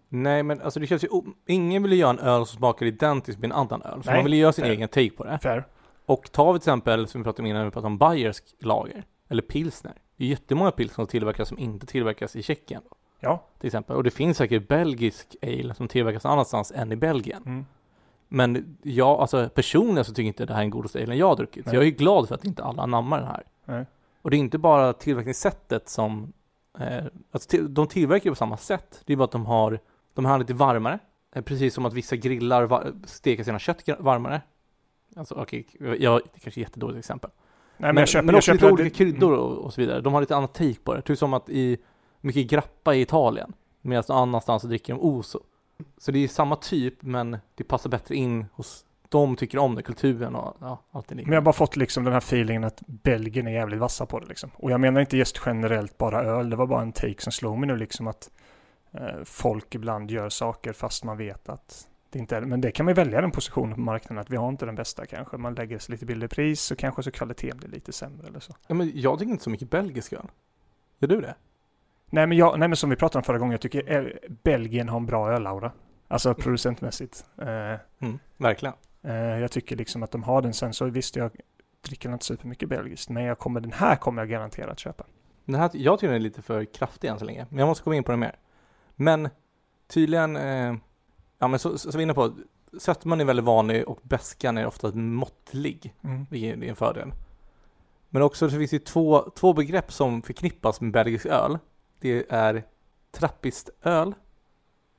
Nej 0.09 0.43
men 0.43 0.61
alltså 0.61 0.79
det 0.79 0.87
känns 0.87 1.03
ju, 1.03 1.07
ingen 1.47 1.83
vill 1.83 1.91
ju 1.91 1.97
göra 1.97 2.09
en 2.09 2.19
öl 2.19 2.45
som 2.45 2.57
smakar 2.57 2.85
identiskt 2.85 3.39
med 3.39 3.45
en 3.47 3.51
annan 3.51 3.81
öl. 3.81 4.03
Så 4.03 4.09
Nej, 4.09 4.17
man 4.17 4.23
vill 4.23 4.33
ju 4.33 4.39
göra 4.39 4.53
sin 4.53 4.63
fair. 4.63 4.71
egen 4.71 4.87
take 4.87 5.09
på 5.09 5.23
det. 5.23 5.39
Fair. 5.41 5.63
Och 6.05 6.23
vi 6.23 6.29
till 6.29 6.55
exempel, 6.55 7.07
som 7.07 7.21
vi 7.21 7.23
pratade 7.23 7.41
om 7.41 7.47
innan, 7.47 7.65
vi 7.65 7.71
pratade 7.71 7.87
om 7.87 7.97
bayersk 7.97 8.43
lager, 8.59 9.03
eller 9.29 9.41
pilsner. 9.41 9.93
Det 10.17 10.23
är 10.23 10.27
jättemånga 10.27 10.71
pilsner 10.71 10.95
som 10.95 11.07
tillverkas 11.07 11.47
som 11.47 11.59
inte 11.59 11.85
tillverkas 11.85 12.35
i 12.35 12.43
Tjeckien. 12.43 12.81
Ja. 13.19 13.43
Till 13.59 13.67
exempel. 13.67 13.95
Och 13.95 14.03
det 14.03 14.11
finns 14.11 14.37
säkert 14.37 14.67
belgisk 14.67 15.35
ale 15.41 15.73
som 15.73 15.87
tillverkas 15.87 16.23
någon 16.23 16.33
annanstans 16.33 16.71
än 16.75 16.91
i 16.91 16.95
Belgien. 16.95 17.43
Mm. 17.45 17.65
Men 18.27 18.77
jag, 18.81 19.07
alltså 19.19 19.49
personligen 19.49 20.05
så 20.05 20.11
tycker 20.11 20.21
jag 20.21 20.27
inte 20.27 20.45
det 20.45 20.53
här 20.53 20.59
är 20.59 20.63
den 20.63 20.69
godaste 20.69 21.03
alen 21.03 21.17
jag 21.17 21.27
har 21.27 21.35
druckit. 21.35 21.63
Så 21.65 21.69
Nej. 21.69 21.79
jag 21.79 21.87
är 21.87 21.91
glad 21.91 22.27
för 22.27 22.35
att 22.35 22.45
inte 22.45 22.63
alla 22.63 22.83
anammar 22.83 23.17
den 23.19 23.27
här. 23.27 23.43
Nej. 23.65 23.85
Och 24.21 24.29
det 24.31 24.37
är 24.37 24.39
inte 24.39 24.57
bara 24.57 24.93
tillverkningssättet 24.93 25.89
som, 25.89 26.33
eh, 26.79 27.05
alltså 27.31 27.49
till, 27.49 27.73
de 27.73 27.87
tillverkar 27.87 28.29
på 28.29 28.35
samma 28.35 28.57
sätt. 28.57 29.01
Det 29.05 29.13
är 29.13 29.17
bara 29.17 29.23
att 29.23 29.31
de 29.31 29.45
har, 29.45 29.79
de 30.13 30.25
har 30.25 30.39
lite 30.39 30.53
varmare. 30.53 30.99
Eh, 31.35 31.41
precis 31.41 31.73
som 31.73 31.85
att 31.85 31.93
vissa 31.93 32.15
grillar 32.15 32.63
va- 32.63 32.83
steker 33.05 33.43
sina 33.43 33.59
kött 33.59 33.83
varmare. 33.99 34.41
Alltså 35.15 35.35
okej, 35.35 35.67
jag, 35.79 36.21
det 36.33 36.39
kanske 36.39 36.47
är 36.47 36.51
ett 36.51 36.57
jättedåligt 36.57 36.99
exempel. 36.99 37.29
Nej, 37.77 37.93
men, 37.93 38.01
jag 38.01 38.07
köper, 38.07 38.25
men 38.25 38.33
jag 38.33 38.37
också 38.37 38.51
köper 38.51 38.65
lite 38.71 38.81
olika 38.81 38.95
kryddor 38.97 39.33
och, 39.33 39.57
och 39.57 39.73
så 39.73 39.81
vidare. 39.81 40.01
De 40.01 40.13
har 40.13 40.21
lite 40.21 40.35
annat 40.35 40.53
take 40.53 40.79
på 40.83 40.93
det. 40.93 41.01
Typ 41.01 41.17
som 41.17 41.33
att 41.33 41.49
i 41.49 41.77
mycket 42.27 42.47
grappa 42.47 42.95
i 42.95 43.01
Italien. 43.01 43.53
Medan 43.81 44.03
någon 44.07 44.17
annanstans 44.17 44.61
så 44.61 44.67
dricker 44.67 44.93
de 44.93 45.01
oso. 45.01 45.39
Så 45.97 46.11
det 46.11 46.23
är 46.23 46.27
samma 46.27 46.55
typ 46.55 47.01
men 47.01 47.37
det 47.55 47.63
passar 47.63 47.89
bättre 47.89 48.15
in 48.15 48.45
hos 48.53 48.85
de 49.09 49.35
tycker 49.35 49.57
om 49.57 49.75
det, 49.75 49.81
kulturen 49.81 50.35
och 50.35 50.57
ja, 50.59 50.83
allt 50.91 51.07
det 51.07 51.15
Men 51.15 51.25
jag 51.27 51.35
har 51.35 51.41
bara 51.41 51.53
fått 51.53 51.75
liksom 51.75 52.03
den 52.03 52.13
här 52.13 52.19
feelingen 52.19 52.63
att 52.63 52.81
Belgien 52.87 53.47
är 53.47 53.51
jävligt 53.51 53.79
vassa 53.79 54.05
på 54.05 54.19
det 54.19 54.25
liksom. 54.25 54.49
Och 54.55 54.71
jag 54.71 54.79
menar 54.79 55.01
inte 55.01 55.17
just 55.17 55.41
generellt 55.45 55.97
bara 55.97 56.23
öl, 56.23 56.49
det 56.49 56.55
var 56.55 56.67
bara 56.67 56.81
en 56.81 56.91
take 56.91 57.21
som 57.21 57.31
slog 57.31 57.57
mig 57.57 57.67
nu 57.67 57.77
liksom 57.77 58.07
att 58.07 58.31
eh, 58.91 59.23
folk 59.23 59.75
ibland 59.75 60.11
gör 60.11 60.29
saker 60.29 60.73
fast 60.73 61.03
man 61.03 61.17
vet 61.17 61.49
att 61.49 61.87
det 62.09 62.19
inte 62.19 62.37
är 62.37 62.41
Men 62.41 62.61
det 62.61 62.71
kan 62.71 62.85
man 62.85 62.91
ju 62.91 62.95
välja 62.95 63.21
den 63.21 63.31
positionen 63.31 63.75
på 63.75 63.81
marknaden 63.81 64.21
att 64.21 64.29
vi 64.29 64.37
har 64.37 64.49
inte 64.49 64.65
den 64.65 64.75
bästa 64.75 65.05
kanske. 65.05 65.37
Man 65.37 65.55
lägger 65.55 65.79
sig 65.79 65.91
lite 65.91 66.05
billigare 66.05 66.29
pris 66.29 66.61
så 66.61 66.75
kanske 66.75 67.03
så 67.03 67.11
kvaliteten 67.11 67.57
blir 67.57 67.69
lite 67.69 67.93
sämre 67.93 68.27
eller 68.27 68.39
så. 68.39 68.55
Ja, 68.67 68.75
men 68.75 68.91
jag 68.95 69.19
tycker 69.19 69.31
inte 69.31 69.43
så 69.43 69.49
mycket 69.49 69.69
belgisk 69.69 70.13
öl. 70.13 70.27
Gör 70.99 71.07
du 71.07 71.21
det? 71.21 71.35
Nej 72.09 72.27
men, 72.27 72.37
jag, 72.37 72.59
nej, 72.59 72.67
men 72.67 72.75
som 72.75 72.89
vi 72.89 72.95
pratade 72.95 73.17
om 73.19 73.23
förra 73.23 73.37
gången, 73.37 73.51
jag 73.51 73.61
tycker 73.61 73.91
eh, 73.91 74.29
Belgien 74.43 74.89
har 74.89 74.97
en 74.97 75.05
bra 75.05 75.31
ölaura. 75.31 75.71
Alltså 76.07 76.33
producentmässigt. 76.33 77.25
Eh, 77.41 77.47
Mm, 77.99 78.19
verkligen. 78.37 78.75
Eh, 79.03 79.15
jag 79.15 79.51
tycker 79.51 79.75
liksom 79.75 80.03
att 80.03 80.11
de 80.11 80.23
har 80.23 80.41
den 80.41 80.53
sen 80.53 80.73
så 80.73 80.85
visst 80.85 81.15
jag 81.15 81.31
dricker 81.81 82.13
inte 82.13 82.25
supermycket 82.25 82.69
belgiskt 82.69 83.09
men 83.09 83.23
jag 83.23 83.39
kommer, 83.39 83.59
den 83.59 83.71
här 83.71 83.95
kommer 83.95 84.21
jag 84.21 84.29
garanterat 84.29 84.79
köpa. 84.79 85.03
Den 85.45 85.55
här, 85.55 85.69
jag 85.73 85.99
tycker 85.99 86.07
den 86.07 86.15
är 86.15 86.19
lite 86.23 86.41
för 86.41 86.65
kraftig 86.65 87.07
än 87.07 87.19
så 87.19 87.25
länge, 87.25 87.45
men 87.49 87.59
jag 87.59 87.67
måste 87.67 87.83
komma 87.83 87.95
in 87.95 88.03
på 88.03 88.11
den 88.11 88.19
mer. 88.19 88.35
Men 88.95 89.29
tydligen, 89.87 90.35
eh, 90.35 90.75
ja 91.39 91.47
men 91.47 91.59
så, 91.59 91.77
så, 91.77 91.91
så 91.91 91.97
vi 91.97 92.01
är 92.01 92.03
inne 92.03 92.13
på, 92.13 92.33
sötman 92.79 93.21
är 93.21 93.25
väldigt 93.25 93.45
vanlig 93.45 93.87
och 93.87 93.99
beskan 94.03 94.57
är 94.57 94.65
ofta 94.65 94.91
måttlig, 94.91 95.93
Mm. 96.03 96.25
vilket 96.29 96.63
är 96.63 96.69
en 96.69 96.75
fördel. 96.75 97.11
Men 98.09 98.21
också 98.21 98.49
så 98.49 98.57
finns 98.57 98.71
det 98.71 98.85
två, 98.85 99.29
två 99.35 99.53
begrepp 99.53 99.91
som 99.91 100.21
förknippas 100.21 100.81
med 100.81 100.91
belgisk 100.91 101.25
öl. 101.25 101.57
Det 101.99 102.25
är 102.29 102.63
trappistöl 103.11 104.15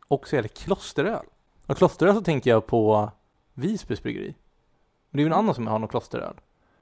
och 0.09 0.29
så 0.29 0.37
är 0.37 0.43
det 0.43 0.49
klosteröl. 0.49 1.27
Och 1.67 1.77
klosteröl 1.77 2.15
så 2.15 2.21
tänker 2.21 2.51
jag 2.51 2.67
på 2.67 3.11
Visbys 3.55 4.03
bryggeri. 4.03 4.35
Men 5.11 5.17
det 5.17 5.23
är 5.23 5.25
ju 5.25 5.27
en 5.27 5.39
annan 5.39 5.55
som 5.55 5.67
har 5.67 5.79
någon 5.79 5.89
klosteröl. 5.89 6.35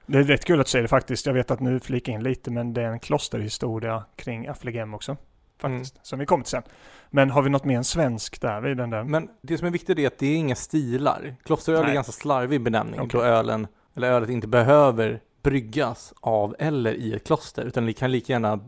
Det 0.05 0.17
är 0.17 0.23
rätt 0.23 0.45
kul 0.45 0.59
att 0.59 0.65
du 0.65 0.69
säger 0.69 0.83
det 0.83 0.89
faktiskt. 0.89 1.25
Jag 1.25 1.33
vet 1.33 1.51
att 1.51 1.59
nu 1.59 1.79
flikar 1.79 2.13
in 2.13 2.23
lite, 2.23 2.51
men 2.51 2.73
det 2.73 2.81
är 2.81 2.91
en 2.91 2.99
klosterhistoria 2.99 4.03
kring 4.15 4.47
Affligem 4.47 4.93
också. 4.93 5.17
Faktiskt. 5.57 5.99
Som 6.01 6.19
vi 6.19 6.25
kommer 6.25 6.43
till 6.43 6.51
sen. 6.51 6.63
Men 7.09 7.29
har 7.29 7.41
vi 7.41 7.49
något 7.49 7.63
mer 7.65 7.77
än 7.77 7.83
svensk 7.83 8.41
där 8.41 8.61
vid 8.61 8.77
den 8.77 8.89
där? 8.89 9.03
Men 9.03 9.29
det 9.41 9.57
som 9.57 9.67
är 9.67 9.71
viktigt 9.71 9.99
är 9.99 10.07
att 10.07 10.17
det 10.17 10.27
är 10.27 10.35
inga 10.35 10.55
stilar. 10.55 11.35
Klosteröl 11.43 11.79
är 11.79 11.83
Nej. 11.83 11.93
ganska 11.93 12.11
slarvig 12.11 12.61
benämning 12.61 12.99
Okej. 12.99 13.19
då 13.19 13.25
ölen, 13.25 13.67
eller 13.95 14.11
ölet 14.11 14.29
inte 14.29 14.47
behöver 14.47 15.21
bryggas 15.41 16.13
av 16.19 16.55
eller 16.59 16.93
i 16.93 17.13
ett 17.13 17.27
kloster 17.27 17.65
utan 17.65 17.85
det 17.85 17.93
kan 17.93 18.11
lika 18.11 18.33
gärna 18.33 18.59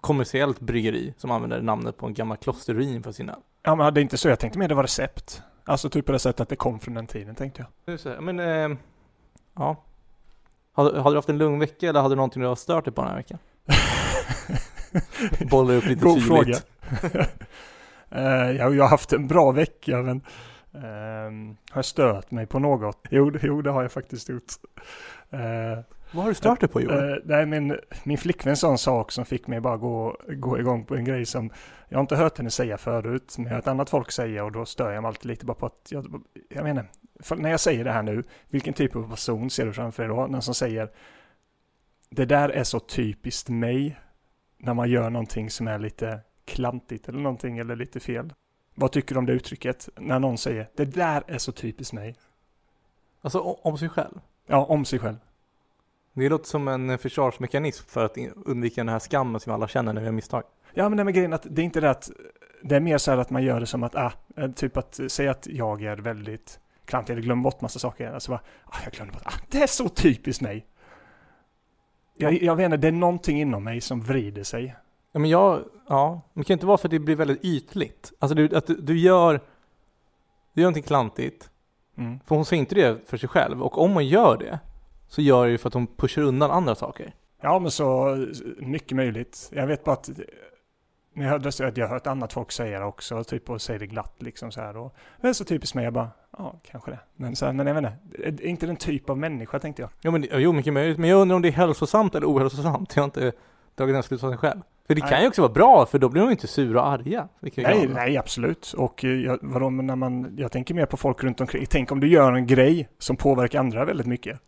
kommersiellt 0.00 0.60
bryggeri 0.60 1.14
som 1.16 1.30
använder 1.30 1.62
namnet 1.62 1.96
på 1.96 2.06
en 2.06 2.14
gammal 2.14 2.36
klosterruin 2.36 3.02
för 3.02 3.12
sin 3.12 3.28
öl. 3.30 3.36
Ja, 3.62 3.74
men 3.74 3.94
det 3.94 4.00
är 4.00 4.02
inte 4.02 4.18
så 4.18 4.28
jag 4.28 4.38
tänkte 4.38 4.58
mer 4.58 4.68
det 4.68 4.74
var 4.74 4.82
recept. 4.82 5.42
Alltså 5.64 5.90
typ 5.90 6.06
på 6.06 6.12
det 6.12 6.18
sättet 6.18 6.40
att 6.40 6.48
det 6.48 6.56
kom 6.56 6.80
från 6.80 6.94
den 6.94 7.06
tiden 7.06 7.34
tänkte 7.34 7.66
jag. 7.86 8.00
Så 8.00 8.20
Men, 8.20 8.40
eh, 8.40 8.78
ja. 9.54 9.84
Hade, 10.72 11.00
hade 11.00 11.14
du 11.14 11.18
haft 11.18 11.28
en 11.28 11.38
lugn 11.38 11.58
vecka 11.58 11.88
eller 11.88 12.00
hade 12.00 12.12
du 12.12 12.16
någonting 12.16 12.42
du 12.42 12.48
har 12.48 12.56
stört 12.56 12.84
dig 12.84 12.94
på 12.94 13.00
den 13.02 13.10
här 13.10 13.16
veckan? 13.16 13.38
Bollar 15.50 15.74
upp 15.74 15.84
lite 15.84 16.04
God 16.04 16.22
fråga. 16.26 16.44
tydligt. 16.44 16.66
Eh, 18.10 18.50
jag, 18.50 18.74
jag 18.74 18.84
har 18.84 18.88
haft 18.88 19.12
en 19.12 19.26
bra 19.26 19.50
vecka 19.52 19.96
men 19.96 20.22
ehm, 20.74 21.56
har 21.70 21.78
jag 21.78 21.84
stört 21.84 22.30
mig 22.30 22.46
på 22.46 22.58
något? 22.58 23.06
Jo, 23.10 23.32
jo 23.42 23.62
det 23.62 23.70
har 23.70 23.82
jag 23.82 23.92
faktiskt 23.92 24.28
gjort. 24.28 24.52
Eh, 25.30 25.78
Vad 26.12 26.24
har 26.24 26.30
du 26.30 26.34
stört 26.34 26.60
dig 26.60 26.68
på 26.68 26.80
Johan? 26.80 27.12
Eh, 27.12 27.16
nej, 27.24 27.46
min, 27.46 27.78
min 28.04 28.18
flickvän 28.18 28.56
sa 28.56 28.70
en 28.70 28.78
sak 28.78 29.12
som 29.12 29.24
fick 29.24 29.46
mig 29.46 29.60
bara 29.60 29.76
gå, 29.76 30.16
gå 30.28 30.58
igång 30.58 30.84
på 30.84 30.96
en 30.96 31.04
grej 31.04 31.26
som 31.26 31.50
jag 31.88 31.98
har 31.98 32.00
inte 32.00 32.16
hört 32.16 32.38
henne 32.38 32.50
säga 32.50 32.78
förut, 32.78 33.34
men 33.38 33.46
jag 33.46 33.50
har 33.50 33.56
hört 33.56 33.66
annat 33.66 33.90
folk 33.90 34.10
säga 34.10 34.44
och 34.44 34.52
då 34.52 34.64
stör 34.64 34.92
jag 34.92 35.02
mig 35.02 35.08
alltid 35.08 35.26
lite 35.26 35.46
bara 35.46 35.54
på 35.54 35.66
att 35.66 35.88
jag, 35.90 36.22
jag 36.48 36.64
menar, 36.64 36.86
för 37.20 37.36
när 37.36 37.50
jag 37.50 37.60
säger 37.60 37.84
det 37.84 37.92
här 37.92 38.02
nu, 38.02 38.24
vilken 38.48 38.74
typ 38.74 38.96
av 38.96 39.10
person 39.10 39.50
ser 39.50 39.66
du 39.66 39.72
framför 39.72 40.02
dig 40.02 40.16
då? 40.16 40.26
Någon 40.26 40.42
som 40.42 40.54
säger 40.54 40.90
det 42.10 42.24
där 42.24 42.48
är 42.48 42.64
så 42.64 42.80
typiskt 42.80 43.48
mig 43.48 43.98
när 44.58 44.74
man 44.74 44.90
gör 44.90 45.10
någonting 45.10 45.50
som 45.50 45.68
är 45.68 45.78
lite 45.78 46.20
klantigt 46.44 47.08
eller 47.08 47.18
någonting 47.18 47.58
eller 47.58 47.76
lite 47.76 48.00
fel. 48.00 48.32
Vad 48.74 48.92
tycker 48.92 49.14
du 49.14 49.18
om 49.18 49.26
det 49.26 49.32
uttrycket? 49.32 49.88
När 49.96 50.18
någon 50.18 50.38
säger 50.38 50.70
det 50.76 50.84
där 50.84 51.24
är 51.26 51.38
så 51.38 51.52
typiskt 51.52 51.92
mig. 51.92 52.16
Alltså 53.20 53.40
om 53.40 53.78
sig 53.78 53.88
själv. 53.88 54.20
Ja, 54.46 54.64
om 54.64 54.84
sig 54.84 54.98
själv. 54.98 55.16
Det 56.18 56.28
låter 56.28 56.46
som 56.46 56.68
en 56.68 56.98
försvarsmekanism 56.98 57.88
för 57.88 58.04
att 58.04 58.16
undvika 58.44 58.80
den 58.80 58.88
här 58.88 58.98
skammen 58.98 59.40
som 59.40 59.52
alla 59.52 59.68
känner 59.68 59.92
när 59.92 60.00
vi 60.00 60.06
har 60.06 60.12
misstag. 60.12 60.42
Ja, 60.74 60.88
men 60.88 60.98
det 60.98 61.04
med 61.04 61.14
grejen 61.14 61.32
att 61.32 61.46
det 61.50 61.62
är 61.62 61.64
inte 61.64 61.80
det 61.80 61.90
att 61.90 62.10
det 62.62 62.76
är 62.76 62.80
mer 62.80 62.98
så 62.98 63.10
här 63.10 63.18
att 63.18 63.30
man 63.30 63.44
gör 63.44 63.60
det 63.60 63.66
som 63.66 63.82
att, 63.82 63.96
ah, 63.96 64.12
eh, 64.36 64.50
typ 64.50 64.76
att 64.76 65.00
säga 65.08 65.30
att 65.30 65.46
jag 65.50 65.82
är 65.82 65.96
väldigt 65.96 66.60
klantig 66.84 67.12
eller 67.12 67.22
glömmer 67.22 67.42
bort 67.42 67.60
massa 67.60 67.78
saker. 67.78 68.12
Alltså 68.12 68.30
bara, 68.30 68.40
ah, 68.64 68.78
jag 68.84 68.92
glömde 68.92 69.12
bort, 69.12 69.22
ah, 69.24 69.40
det 69.48 69.62
är 69.62 69.66
så 69.66 69.88
typiskt 69.88 70.42
mig. 70.42 70.66
Jag, 72.16 72.42
jag 72.42 72.56
vet 72.56 72.64
inte, 72.64 72.76
det 72.76 72.88
är 72.88 72.92
någonting 72.92 73.40
inom 73.40 73.64
mig 73.64 73.80
som 73.80 74.00
vrider 74.00 74.42
sig. 74.42 74.76
Ja 75.12 75.20
men 75.20 75.30
jag, 75.30 75.64
ja, 75.88 76.20
men 76.32 76.42
det 76.42 76.46
kan 76.46 76.54
inte 76.54 76.66
vara 76.66 76.78
för 76.78 76.88
att 76.88 76.90
det 76.90 76.98
blir 76.98 77.16
väldigt 77.16 77.44
ytligt. 77.44 78.12
Alltså 78.18 78.34
du, 78.34 78.56
att 78.56 78.66
du, 78.66 78.74
du 78.74 78.98
gör, 78.98 79.40
du 80.54 80.60
gör 80.60 80.66
någonting 80.66 80.82
klantigt. 80.82 81.50
Mm. 81.96 82.20
För 82.26 82.34
hon 82.34 82.44
säger 82.44 82.60
inte 82.60 82.74
det 82.74 83.08
för 83.08 83.16
sig 83.16 83.28
själv. 83.28 83.62
Och 83.62 83.78
om 83.78 83.92
hon 83.92 84.06
gör 84.06 84.36
det, 84.36 84.58
så 85.08 85.22
gör 85.22 85.44
det 85.44 85.50
ju 85.50 85.58
för 85.58 85.68
att 85.68 85.74
hon 85.74 85.86
pushar 85.86 86.22
undan 86.22 86.50
andra 86.50 86.74
saker. 86.74 87.14
Ja, 87.40 87.58
men 87.58 87.70
så 87.70 88.16
mycket 88.58 88.96
möjligt. 88.96 89.50
Jag 89.52 89.66
vet 89.66 89.84
bara 89.84 89.92
att 89.92 90.10
när 91.14 91.24
jag 91.24 91.30
hörde 91.30 91.48
att 91.48 91.76
jag 91.76 91.86
har 91.86 91.94
hört 91.94 92.06
annat 92.06 92.32
folk 92.32 92.52
säga 92.52 92.78
det 92.78 92.84
också, 92.84 93.24
typ 93.24 93.50
och 93.50 93.62
säger 93.62 93.80
det 93.80 93.86
glatt 93.86 94.14
liksom 94.18 94.50
så 94.50 94.60
här. 94.60 94.76
Och 94.76 94.94
det 95.20 95.28
är 95.28 95.32
så 95.32 95.44
typiskt 95.44 95.74
mig, 95.74 95.84
jag 95.84 95.92
bara, 95.92 96.10
ja, 96.38 96.60
kanske 96.70 96.90
det. 96.90 96.98
Men, 97.16 97.36
så 97.36 97.46
här, 97.46 97.52
men 97.52 97.66
jag 97.66 97.74
vet 97.74 97.84
inte, 98.26 98.44
är 98.44 98.48
inte 98.48 98.66
den 98.66 98.76
typ 98.76 99.10
av 99.10 99.18
människa 99.18 99.58
tänkte 99.58 99.82
jag. 99.82 99.90
Ja 100.00 100.10
men 100.10 100.20
det- 100.20 100.28
jo, 100.32 100.52
mycket 100.52 100.72
möjligt. 100.72 100.98
Men 100.98 101.10
jag 101.10 101.20
undrar 101.20 101.36
om 101.36 101.42
det 101.42 101.48
är 101.48 101.52
hälsosamt 101.52 102.14
eller 102.14 102.26
ohälsosamt. 102.26 102.96
Jag 102.96 103.02
har 103.02 103.04
inte 103.04 103.32
dragit 103.74 103.94
den 103.94 104.02
slutsatsen 104.02 104.38
själv. 104.38 104.60
För 104.86 104.94
det 104.94 105.00
Nej. 105.00 105.10
kan 105.10 105.22
ju 105.22 105.28
också 105.28 105.42
vara 105.42 105.52
bra, 105.52 105.86
för 105.86 105.98
då 105.98 106.08
blir 106.08 106.22
de 106.22 106.30
inte 106.30 106.46
sura 106.46 106.80
och 106.82 106.88
arga. 106.88 107.28
Nej, 107.56 107.88
nej, 107.94 108.16
absolut. 108.18 108.72
Och 108.76 109.04
eh, 109.04 109.10
jag, 109.10 109.38
vadå, 109.42 109.70
när 109.70 109.96
man, 109.96 110.34
jag 110.38 110.52
tänker 110.52 110.74
mer 110.74 110.86
på 110.86 110.96
folk 110.96 111.24
runt 111.24 111.40
omkring. 111.40 111.66
Tänk 111.70 111.92
om 111.92 112.00
du 112.00 112.08
gör 112.08 112.32
en 112.32 112.46
grej 112.46 112.88
som 112.98 113.16
påverkar 113.16 113.60
andra 113.60 113.84
väldigt 113.84 114.06
mycket. 114.06 114.40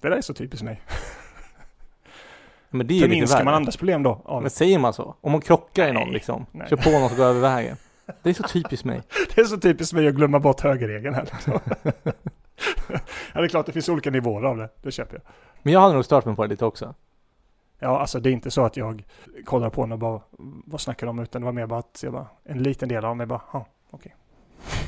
Det 0.00 0.08
där 0.08 0.16
är 0.16 0.20
så 0.20 0.34
typiskt 0.34 0.64
mig. 0.64 0.82
Men 2.70 2.86
det 2.86 2.94
är 2.94 2.96
ju 2.96 3.02
Förminskar 3.02 3.44
man 3.44 3.54
andras 3.54 3.76
problem 3.76 4.02
då? 4.02 4.22
Ja, 4.24 4.40
Men 4.40 4.50
säger 4.50 4.78
man 4.78 4.92
så? 4.92 5.14
Om 5.20 5.32
man 5.32 5.40
krockar 5.40 5.88
i 5.88 5.92
någon 5.92 6.04
Nej, 6.04 6.12
liksom, 6.12 6.46
nej. 6.52 6.68
kör 6.68 6.76
på 6.76 6.90
någon 6.90 7.08
som 7.08 7.18
går 7.18 7.24
över 7.24 7.40
vägen. 7.40 7.76
Det 8.22 8.30
är 8.30 8.34
så 8.34 8.42
typiskt 8.42 8.84
mig. 8.84 9.02
det 9.34 9.40
är 9.40 9.44
så 9.44 9.56
typiskt 9.56 9.94
mig 9.94 10.08
att 10.08 10.14
glömma 10.14 10.38
bort 10.38 10.60
högerregeln 10.60 11.14
här. 11.14 11.22
Liksom. 11.22 11.60
ja, 13.32 13.40
det 13.40 13.44
är 13.44 13.48
klart 13.48 13.66
det 13.66 13.72
finns 13.72 13.88
olika 13.88 14.10
nivåer 14.10 14.42
av 14.42 14.56
det. 14.56 14.68
Det 14.82 14.90
köper 14.90 15.14
jag. 15.14 15.22
Men 15.62 15.72
jag 15.72 15.80
hade 15.80 15.94
nog 15.94 16.04
stört 16.04 16.24
mig 16.24 16.36
på 16.36 16.42
det 16.42 16.48
lite 16.48 16.64
också. 16.64 16.94
Ja, 17.78 18.00
alltså 18.00 18.20
det 18.20 18.30
är 18.30 18.32
inte 18.32 18.50
så 18.50 18.64
att 18.64 18.76
jag 18.76 19.04
kollar 19.44 19.70
på 19.70 19.82
den 19.82 19.92
och 19.92 19.98
bara, 19.98 20.20
vad 20.66 20.80
snackar 20.80 21.06
de 21.06 21.18
om? 21.18 21.22
Utan 21.22 21.42
det 21.42 21.46
var 21.46 21.52
mer 21.52 21.66
bara 21.66 21.78
att 21.78 22.00
jag 22.02 22.12
bara, 22.12 22.26
en 22.44 22.62
liten 22.62 22.88
del 22.88 23.04
av 23.04 23.16
mig 23.16 23.26
bara, 23.26 23.40
ja. 23.52 23.66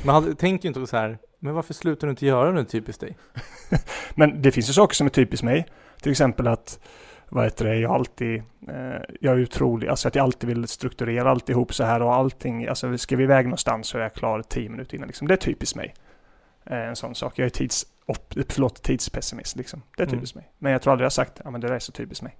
Men 0.05 0.15
hade, 0.15 0.35
tänker 0.35 0.65
ju 0.65 0.67
inte 0.67 0.87
så 0.87 0.97
här, 0.97 1.17
men 1.43 1.53
varför 1.53 1.73
slutar 1.73 2.07
du 2.07 2.11
inte 2.11 2.25
göra 2.25 2.51
det 2.51 2.65
typiskt 2.65 3.01
dig? 3.01 3.17
Men 4.15 4.41
det 4.41 4.51
finns 4.51 4.69
ju 4.69 4.73
saker 4.73 4.95
som 4.95 5.07
är 5.07 5.11
typiskt 5.11 5.43
mig. 5.43 5.65
Till 6.01 6.11
exempel 6.11 6.47
att, 6.47 6.79
vad 7.29 7.43
heter 7.43 7.65
det, 7.65 7.75
jag 7.75 7.91
alltid, 7.91 8.43
eh, 8.67 9.01
jag 9.21 9.37
är 9.39 9.43
otrolig, 9.43 9.87
alltså 9.87 10.07
att 10.07 10.15
jag 10.15 10.23
alltid 10.23 10.49
vill 10.49 10.67
strukturera 10.67 11.29
alltihop 11.31 11.73
så 11.73 11.83
här 11.83 12.01
och 12.01 12.13
allting, 12.15 12.67
alltså 12.67 12.97
ska 12.97 13.15
vi 13.15 13.23
iväg 13.23 13.45
någonstans 13.45 13.87
så 13.87 13.97
är 13.97 14.01
jag 14.01 14.13
klar 14.13 14.41
tio 14.41 14.69
minuter 14.69 14.95
innan 14.95 15.07
liksom. 15.07 15.27
Det 15.27 15.33
är 15.33 15.37
typiskt 15.37 15.75
mig. 15.75 15.93
Eh, 16.65 16.77
en 16.77 16.95
sån 16.95 17.15
sak. 17.15 17.39
Jag 17.39 17.45
är 17.45 17.49
tids, 17.49 17.85
op, 18.05 18.33
förlåt, 18.49 18.83
tidspessimist 18.83 19.55
liksom. 19.55 19.81
Det 19.97 20.03
är 20.03 20.07
Mm. 20.07 20.17
typiskt 20.19 20.35
mig. 20.35 20.51
Men 20.57 20.71
jag 20.71 20.81
tror 20.81 20.91
aldrig 20.91 21.03
jag 21.03 21.09
har 21.09 21.11
sagt, 21.11 21.41
ja 21.43 21.51
men 21.51 21.61
det 21.61 21.67
där 21.67 21.75
är 21.75 21.79
så 21.79 21.91
typiskt 21.91 22.23
mig. 22.23 22.37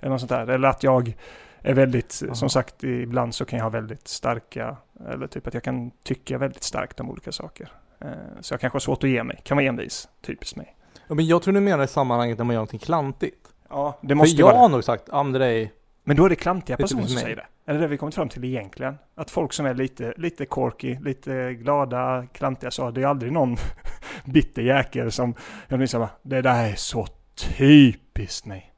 Eller 0.00 0.10
något 0.10 0.20
sånt 0.20 0.30
där. 0.30 0.46
Eller 0.50 0.68
att 0.68 0.82
jag 0.82 1.16
är 1.62 1.74
väldigt, 1.74 2.22
Aha. 2.26 2.34
som 2.34 2.50
sagt, 2.50 2.84
ibland 2.84 3.34
så 3.34 3.44
kan 3.44 3.56
jag 3.58 3.64
ha 3.64 3.70
väldigt 3.70 4.08
starka, 4.08 4.76
eller 5.08 5.26
typ 5.26 5.46
att 5.46 5.54
jag 5.54 5.62
kan 5.62 5.90
tycka 5.90 6.38
väldigt 6.38 6.62
starkt 6.62 7.00
om 7.00 7.10
olika 7.10 7.32
saker. 7.32 7.68
Eh, 8.00 8.08
så 8.40 8.54
jag 8.54 8.60
kanske 8.60 8.74
har 8.74 8.80
svårt 8.80 9.04
att 9.04 9.10
ge 9.10 9.24
mig, 9.24 9.40
kan 9.44 9.56
vara 9.56 9.66
envis, 9.66 10.08
typiskt 10.20 10.56
mig. 10.56 10.76
Ja, 11.08 11.14
men 11.14 11.26
jag 11.26 11.42
tror 11.42 11.54
du 11.54 11.60
menar 11.60 11.84
i 11.84 11.88
sammanhanget 11.88 12.38
när 12.38 12.44
man 12.44 12.54
gör 12.54 12.58
någonting 12.60 12.78
klantigt. 12.78 13.48
Ja, 13.68 13.98
det 14.02 14.08
För 14.08 14.14
måste 14.14 14.36
jag 14.40 14.46
vara 14.46 14.56
har 14.56 14.68
nog 14.68 14.84
sagt, 14.84 15.04
ja 15.12 15.22
men 15.22 15.32
det 15.32 15.38
där 15.38 15.46
är 15.46 15.70
Men 16.04 16.16
då 16.16 16.24
är 16.24 16.28
det 16.28 16.36
klantiga 16.36 16.76
personer 16.76 17.02
som 17.02 17.14
mig. 17.14 17.22
säger 17.22 17.36
det. 17.36 17.46
Är 17.72 17.78
det 17.78 17.86
vi 17.86 17.96
kommit 17.96 18.14
fram 18.14 18.28
till 18.28 18.44
egentligen? 18.44 18.98
Att 19.14 19.30
folk 19.30 19.52
som 19.52 19.66
är 19.66 19.74
lite, 19.74 20.14
lite 20.16 20.46
quirky, 20.46 20.96
lite 21.00 21.54
glada, 21.54 22.26
klantiga 22.32 22.70
så, 22.70 22.90
det 22.90 23.02
är 23.02 23.06
aldrig 23.06 23.32
någon 23.32 23.56
bitter 24.24 24.62
jäkel 24.62 25.12
som, 25.12 25.34
jag 25.68 25.78
minns 25.78 25.94
bara, 25.94 26.10
det 26.22 26.42
där 26.42 26.64
är 26.70 26.74
så 26.74 27.06
typiskt 27.34 28.46
mig. 28.46 28.72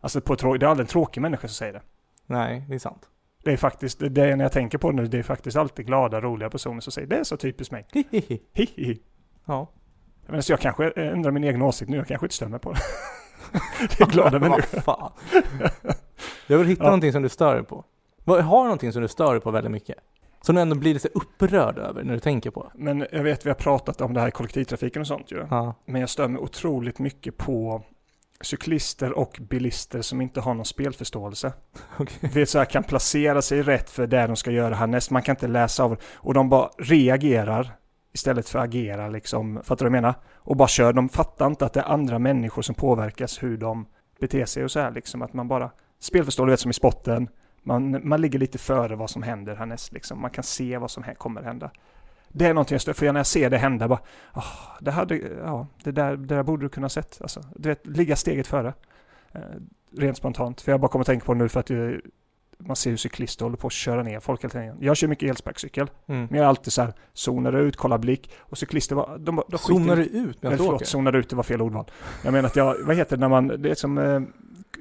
Alltså 0.00 0.20
på 0.20 0.34
det 0.34 0.66
är 0.66 0.70
aldrig 0.70 0.84
en 0.84 0.90
tråkig 0.90 1.20
människa 1.20 1.48
som 1.48 1.54
säger 1.54 1.72
det. 1.72 1.82
Nej, 2.26 2.64
det 2.68 2.74
är 2.74 2.78
sant. 2.78 3.08
Det 3.46 3.52
är 3.52 3.56
faktiskt, 3.56 3.98
det 4.10 4.22
är 4.22 4.36
när 4.36 4.44
jag 4.44 4.52
tänker 4.52 4.78
på 4.78 4.90
det 4.90 4.96
nu, 4.96 5.06
det 5.06 5.18
är 5.18 5.22
faktiskt 5.22 5.56
alltid 5.56 5.86
glada, 5.86 6.20
roliga 6.20 6.50
personer 6.50 6.80
som 6.80 6.92
säger 6.92 7.08
det 7.08 7.16
är 7.16 7.24
så 7.24 7.36
typiskt 7.36 7.72
mig. 7.72 7.86
Hihihi. 7.92 8.42
Hihihi. 8.52 8.98
Ja. 9.44 9.70
Men 10.26 10.42
så 10.42 10.52
jag 10.52 10.60
kanske 10.60 10.90
ändrar 10.90 11.30
min 11.30 11.44
egen 11.44 11.62
åsikt 11.62 11.90
nu, 11.90 11.96
jag 11.96 12.06
kanske 12.06 12.26
inte 12.26 12.34
stämmer 12.34 12.58
på 12.58 12.72
det. 12.72 12.78
det 13.98 14.00
är 14.04 14.06
glada 14.06 14.38
människor. 14.38 14.80
Fan. 14.80 15.12
Jag 16.46 16.58
vill 16.58 16.66
hitta 16.66 16.82
Ja. 16.82 16.86
någonting 16.86 17.12
som 17.12 17.22
du 17.22 17.28
stör 17.28 17.54
dig 17.54 17.64
på. 17.64 17.84
Har 18.24 18.36
du 18.38 18.64
någonting 18.64 18.92
som 18.92 19.02
du 19.02 19.08
stör 19.08 19.32
dig 19.32 19.40
på 19.40 19.50
väldigt 19.50 19.72
mycket? 19.72 19.96
Som 20.40 20.54
du 20.54 20.60
ändå 20.60 20.76
blir 20.76 20.94
lite 20.94 21.08
upprörd 21.14 21.78
över 21.78 22.04
när 22.04 22.14
du 22.14 22.20
tänker 22.20 22.50
på? 22.50 22.70
Men 22.74 23.06
jag 23.12 23.22
vet 23.22 23.46
vi 23.46 23.50
har 23.50 23.54
pratat 23.54 24.00
om 24.00 24.14
det 24.14 24.20
här 24.20 24.28
i 24.28 24.30
kollektivtrafiken 24.30 25.00
och 25.00 25.06
sånt 25.06 25.32
ju. 25.32 25.46
Ja. 25.50 25.74
Men 25.84 26.00
jag 26.00 26.10
stör 26.10 26.28
mig 26.28 26.42
otroligt 26.42 26.98
mycket 26.98 27.36
på 27.36 27.82
cyklister 28.40 29.12
och 29.12 29.38
bilister 29.40 30.02
som 30.02 30.20
inte 30.20 30.40
har 30.40 30.54
någon 30.54 30.64
spelförståelse. 30.64 31.52
Okej. 31.98 32.30
Vet 32.34 32.48
så 32.48 32.58
här, 32.58 32.64
kan 32.64 32.84
placera 32.84 33.42
sig 33.42 33.62
rätt 33.62 33.90
för 33.90 34.06
det 34.06 34.26
de 34.26 34.36
ska 34.36 34.50
göra 34.50 34.74
härnäst. 34.74 35.10
Man 35.10 35.22
kan 35.22 35.32
inte 35.32 35.48
läsa 35.48 35.84
av 35.84 35.96
och 36.14 36.34
de 36.34 36.48
bara 36.48 36.70
reagerar 36.78 37.76
istället 38.12 38.48
för 38.48 38.58
att 38.58 38.64
agera 38.64 39.08
liksom. 39.08 39.60
Fattar 39.64 39.84
du 39.84 39.90
vad 39.90 39.96
jag 39.96 40.02
menar? 40.02 40.14
Och 40.34 40.56
bara 40.56 40.68
kör. 40.68 40.92
De 40.92 41.08
fattar 41.08 41.46
inte 41.46 41.66
att 41.66 41.72
det 41.72 41.80
är 41.80 41.92
andra 41.92 42.18
människor 42.18 42.62
som 42.62 42.74
påverkas 42.74 43.42
hur 43.42 43.56
de 43.56 43.86
beter 44.20 44.44
sig 44.44 44.64
och 44.64 44.70
så 44.70 44.80
här 44.80 44.90
liksom. 44.90 45.22
Att 45.22 45.32
man 45.32 45.48
bara 45.48 45.70
spelförstår, 46.00 46.46
du 46.46 46.50
vet 46.50 46.60
som 46.60 46.70
i 46.70 46.74
spotten. 46.74 47.28
Man, 47.62 48.08
man 48.08 48.20
ligger 48.20 48.38
lite 48.38 48.58
före 48.58 48.96
vad 48.96 49.10
som 49.10 49.22
händer 49.22 49.56
härnäst 49.56 49.92
liksom. 49.92 50.20
Man 50.20 50.30
kan 50.30 50.44
se 50.44 50.78
vad 50.78 50.90
som 50.90 51.02
här 51.02 51.14
kommer 51.14 51.42
hända. 51.42 51.70
Det 52.38 52.46
är 52.46 52.54
någonting 52.54 52.74
jag 52.74 52.80
stör, 52.82 52.92
för 52.92 53.12
när 53.12 53.20
jag 53.20 53.26
ser 53.26 53.50
det 53.50 53.58
hända 53.58 53.88
bara, 53.88 54.00
oh, 54.34 54.44
det, 54.80 54.90
hade, 54.90 55.16
ja, 55.44 55.66
det, 55.84 55.92
där, 55.92 56.16
det 56.16 56.34
där 56.34 56.42
borde 56.42 56.64
du 56.64 56.68
kunna 56.68 56.88
sett. 56.88 57.18
Alltså, 57.22 57.40
du 57.56 57.68
vet, 57.68 57.86
ligga 57.86 58.16
steget 58.16 58.46
före. 58.46 58.74
Eh, 59.32 59.40
rent 59.96 60.16
spontant. 60.16 60.60
För 60.60 60.72
jag 60.72 60.80
bara 60.80 60.88
kommer 60.88 61.02
att 61.02 61.06
tänka 61.06 61.26
på 61.26 61.32
det 61.34 61.38
nu 61.38 61.48
för 61.48 61.60
att 61.60 61.70
jag, 61.70 62.00
man 62.58 62.76
ser 62.76 62.90
hur 62.90 62.96
cyklister 62.96 63.44
håller 63.44 63.56
på 63.56 63.66
att 63.66 63.72
köra 63.72 64.02
ner 64.02 64.20
folk 64.20 64.44
hela 64.44 64.50
tiden. 64.52 64.76
Jag 64.80 64.96
kör 64.96 65.08
mycket 65.08 65.30
elsparkcykel, 65.30 65.90
Mm. 66.06 66.20
men 66.30 66.36
jag 66.38 66.44
är 66.44 66.48
alltid 66.48 66.72
så 66.72 66.82
här, 66.82 66.92
zonar 67.12 67.52
ut, 67.52 67.76
kollar 67.76 67.98
blick 67.98 68.30
och 68.38 68.58
cyklister 68.58 68.96
bara, 68.96 69.18
de, 69.18 69.42
de 69.48 69.58
Zonar 69.58 69.96
ut 69.96 70.42
medan 70.42 70.58
du 70.58 70.64
förlåt, 70.64 70.86
zonar 70.86 71.12
ut, 71.16 71.30
det 71.30 71.36
var 71.36 71.42
fel 71.42 71.62
ordval. 71.62 71.84
Jag 72.24 72.32
menar 72.32 72.46
att 72.46 72.56
jag, 72.56 72.76
vad 72.84 72.96
heter 72.96 73.16
det 73.16 73.20
när 73.20 73.28
man, 73.28 73.62
det 73.62 73.70
är 73.70 73.74
som, 73.74 73.98
eh, 73.98 74.20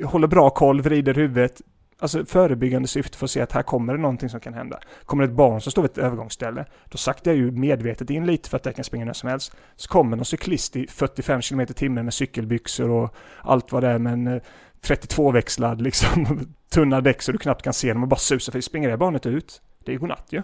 håller 0.08 0.28
bra 0.28 0.50
koll, 0.50 0.82
vrider 0.82 1.14
huvudet, 1.14 1.62
alltså 2.00 2.26
förebyggande 2.26 2.88
syfte 2.88 3.18
för 3.18 3.26
att 3.26 3.32
se 3.32 3.42
att 3.42 3.52
här 3.52 3.64
kommer 3.64 3.94
det 3.94 4.00
någonting 4.00 4.30
som 4.30 4.40
kan 4.40 4.54
hända. 4.54 4.80
Kommer 5.06 5.24
det 5.24 5.32
ett 5.32 5.38
barn 5.38 5.62
som 5.62 5.72
står 5.72 5.82
vid 5.82 5.92
ett 5.92 5.98
övergångsställe, 5.98 6.66
då 6.86 6.98
saktar 6.98 7.32
jag 7.32 7.38
ju 7.38 7.52
medvetet 7.52 8.10
in 8.10 8.26
lite 8.26 8.50
för 8.50 8.58
att 8.58 8.64
det 8.64 8.74
kan 8.74 8.84
springa 8.84 9.06
när 9.06 9.14
som 9.14 9.30
helst. 9.30 9.56
Så 9.76 9.90
kommer 9.90 10.18
någon 10.18 10.26
cyklist 10.26 10.76
i 10.76 10.88
45 10.88 11.42
km 11.42 11.68
h 11.80 11.90
med 11.90 12.14
cykelbyxor 12.14 12.90
och 12.90 13.16
allt 13.42 13.72
vad 13.72 13.84
det 13.84 13.90
är, 13.90 14.00
men 14.00 14.28
eh, 14.28 14.34
en 14.34 14.42
32-växlad 14.82 15.82
liksom, 15.82 16.40
tunna 16.70 17.02
däck 17.02 17.22
så 17.22 17.32
du 17.32 17.38
knappt 17.38 17.62
kan 17.62 17.74
se 17.74 17.94
dem 17.94 18.04
och 18.04 18.10
bara 18.10 18.16
susar 18.16 18.52
för 18.52 18.62
springer 18.62 18.90
det 18.90 18.98
barnet 18.98 19.26
ut, 19.26 19.62
det 19.86 19.92
är 19.92 19.94
ju 19.94 20.00
godnatt 20.00 20.28
ju. 20.30 20.42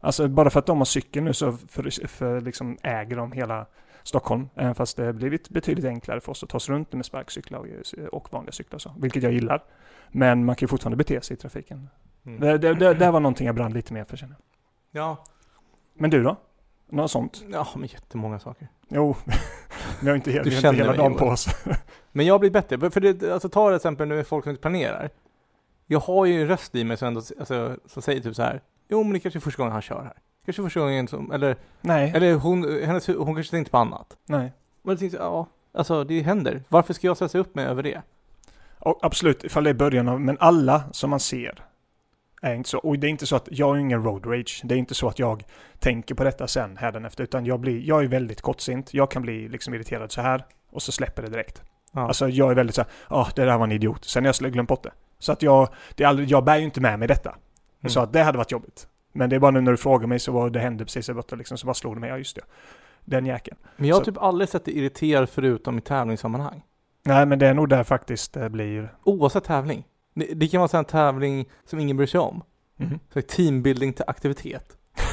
Alltså 0.00 0.28
bara 0.28 0.50
för 0.50 0.58
att 0.58 0.66
de 0.66 0.78
har 0.78 0.84
cykel 0.84 1.22
nu 1.22 1.32
så 1.32 1.52
för, 1.52 2.06
för 2.08 2.40
liksom 2.40 2.78
äger 2.82 3.16
de 3.16 3.32
hela 3.32 3.66
Stockholm, 4.08 4.48
även 4.54 4.74
fast 4.74 4.96
det 4.96 5.04
har 5.04 5.12
blivit 5.12 5.48
betydligt 5.48 5.84
enklare 5.84 6.20
för 6.20 6.32
oss 6.32 6.42
att 6.42 6.48
ta 6.48 6.56
oss 6.56 6.68
runt 6.68 6.92
med 6.92 7.06
sparkcyklar 7.06 7.58
och, 7.58 7.66
och 8.12 8.32
vanliga 8.32 8.52
cyklar 8.52 8.78
så, 8.78 8.94
vilket 8.98 9.22
jag 9.22 9.32
gillar. 9.32 9.64
Men 10.08 10.44
man 10.44 10.56
kan 10.56 10.66
ju 10.66 10.68
fortfarande 10.68 10.96
bete 10.96 11.20
sig 11.20 11.34
i 11.34 11.36
trafiken. 11.36 11.88
Mm. 12.26 12.40
Det, 12.40 12.58
det, 12.58 12.74
det, 12.74 12.94
det 12.94 13.10
var 13.10 13.20
någonting 13.20 13.46
jag 13.46 13.54
brann 13.56 13.72
lite 13.72 13.92
mer 13.92 14.04
för 14.04 14.16
känner. 14.16 14.36
Ja. 14.90 15.24
Men 15.94 16.10
du 16.10 16.22
då? 16.22 16.36
Något 16.86 17.10
sånt? 17.10 17.44
ja, 17.52 17.68
men 17.76 17.88
jättemånga 17.88 18.38
saker. 18.38 18.68
Jo, 18.88 19.16
vi 20.02 20.08
har 20.08 20.16
inte, 20.16 20.30
he- 20.30 20.42
Du 20.42 20.50
vi 20.50 20.54
har 20.54 20.62
känner 20.62 20.74
inte 20.78 20.92
hela 20.92 21.02
dagen 21.02 21.14
på 21.14 21.24
oss. 21.26 21.46
Men 22.12 22.26
jag 22.26 22.34
har 22.34 22.38
blivit 22.38 22.52
bättre. 22.52 22.90
För 22.90 23.00
det, 23.00 23.32
alltså 23.32 23.48
ta 23.48 23.68
till 23.68 23.76
exempel 23.76 24.08
nu 24.08 24.24
folk 24.24 24.44
som 24.44 24.50
inte 24.50 24.60
planerar. 24.60 25.10
Jag 25.86 26.00
har 26.00 26.26
ju 26.26 26.42
en 26.42 26.48
röst 26.48 26.74
i 26.74 26.84
mig 26.84 26.96
som 26.96 27.08
ändå, 27.08 27.20
alltså, 27.38 27.76
som 27.86 28.02
säger 28.02 28.20
typ 28.20 28.36
så 28.36 28.42
här. 28.42 28.62
Jo 28.88 29.02
men 29.02 29.12
det 29.12 29.20
kanske 29.20 29.38
är 29.38 29.40
första 29.40 29.58
gången 29.62 29.72
han 29.72 29.82
kör 29.82 30.02
här. 30.02 30.16
Kanske 30.48 30.62
första 30.62 30.80
gången 30.80 31.08
som, 31.08 31.32
eller, 31.32 31.56
Nej, 31.80 32.12
eller 32.14 32.34
hon, 32.34 32.82
hennes, 32.82 33.06
hon 33.06 33.34
kanske 33.34 33.50
tänkte 33.50 33.70
på 33.70 33.78
annat. 33.78 34.16
nej. 34.26 34.52
Men 34.82 34.92
jag 34.92 34.98
tänkte, 34.98 35.16
ja, 35.16 35.46
alltså 35.74 36.04
det 36.04 36.20
händer. 36.20 36.62
Varför 36.68 36.94
ska 36.94 37.06
jag 37.06 37.16
stressa 37.16 37.38
upp 37.38 37.54
mig 37.54 37.64
över 37.64 37.82
det? 37.82 38.02
Och 38.78 38.98
absolut, 39.02 39.44
ifall 39.44 39.64
det 39.64 39.70
är 39.70 39.74
början 39.74 40.08
av, 40.08 40.20
men 40.20 40.36
alla 40.40 40.82
som 40.92 41.10
man 41.10 41.20
ser 41.20 41.64
är 42.42 42.54
inte 42.54 42.68
så. 42.68 42.78
Och 42.78 42.98
det 42.98 43.06
är 43.06 43.08
inte 43.08 43.26
så 43.26 43.36
att 43.36 43.48
jag 43.50 43.68
har 43.68 43.76
ingen 43.76 44.04
road 44.04 44.26
rage. 44.26 44.60
Det 44.64 44.74
är 44.74 44.78
inte 44.78 44.94
så 44.94 45.08
att 45.08 45.18
jag 45.18 45.44
tänker 45.78 46.14
på 46.14 46.24
detta 46.24 46.48
sen 46.48 46.76
hädanefter, 46.76 47.24
utan 47.24 47.46
jag 47.46 47.60
blir, 47.60 47.88
jag 47.88 48.04
är 48.04 48.08
väldigt 48.08 48.40
kortsint. 48.40 48.94
Jag 48.94 49.10
kan 49.10 49.22
bli 49.22 49.48
liksom 49.48 49.74
irriterad 49.74 50.12
så 50.12 50.20
här 50.20 50.44
och 50.70 50.82
så 50.82 50.92
släpper 50.92 51.22
det 51.22 51.28
direkt. 51.28 51.62
Ja. 51.92 52.08
Alltså 52.08 52.28
jag 52.28 52.50
är 52.50 52.54
väldigt 52.54 52.74
så 52.76 52.82
här, 52.82 52.90
ja 53.10 53.28
det 53.34 53.44
där 53.44 53.58
var 53.58 53.64
en 53.64 53.72
idiot. 53.72 54.04
Sen 54.04 54.24
har 54.24 54.34
jag 54.40 54.52
glömt 54.52 54.68
bort 54.68 54.82
det. 54.82 54.92
Så 55.18 55.32
att 55.32 55.42
jag, 55.42 55.68
det 55.94 56.04
är 56.04 56.08
aldrig, 56.08 56.30
jag 56.30 56.44
bär 56.44 56.56
ju 56.56 56.64
inte 56.64 56.80
med 56.80 56.98
mig 56.98 57.08
detta. 57.08 57.30
Mm. 57.30 57.90
Så 57.90 58.00
att 58.00 58.12
det 58.12 58.22
hade 58.22 58.38
varit 58.38 58.52
jobbigt. 58.52 58.88
Men 59.18 59.30
det 59.30 59.36
är 59.36 59.40
bara 59.40 59.50
nu 59.50 59.60
när 59.60 59.70
du 59.70 59.76
frågar 59.76 60.06
mig 60.06 60.18
så 60.18 60.32
var 60.32 60.50
det 60.50 60.60
hände 60.60 60.84
precis 60.84 61.06
där 61.06 61.14
borta 61.14 61.36
liksom, 61.36 61.58
så 61.58 61.66
bara 61.66 61.74
slog 61.74 61.96
det 61.96 62.00
mig, 62.00 62.10
ja 62.10 62.18
just 62.18 62.36
det. 62.36 62.42
Den 63.04 63.26
jäkeln. 63.26 63.56
men 63.76 63.88
jag 63.88 63.96
har 63.96 64.00
så- 64.00 64.04
typ 64.04 64.22
aldrig 64.22 64.48
sett 64.48 64.64
dig 64.64 64.78
irriterad 64.78 65.28
förutom 65.28 65.78
i 65.78 65.80
tävlingssammanhang. 65.80 66.62
Nej 67.04 67.26
men 67.26 67.38
det 67.38 67.46
är 67.46 67.54
nog 67.54 67.68
där 67.68 67.84
faktiskt 67.84 68.32
det 68.34 68.50
blir... 68.50 68.94
Oavsett 69.04 69.44
tävling. 69.44 69.84
Det, 70.14 70.34
det 70.34 70.48
kan 70.48 70.60
vara 70.60 70.78
en 70.78 70.84
tävling 70.84 71.48
som 71.64 71.78
ingen 71.78 71.96
bryr 71.96 72.06
sig 72.06 72.20
om. 72.20 72.42
Mhm. 72.76 72.98
Så 73.12 73.22
teambuilding 73.22 73.92
till 73.92 74.04
aktivitet. 74.06 74.76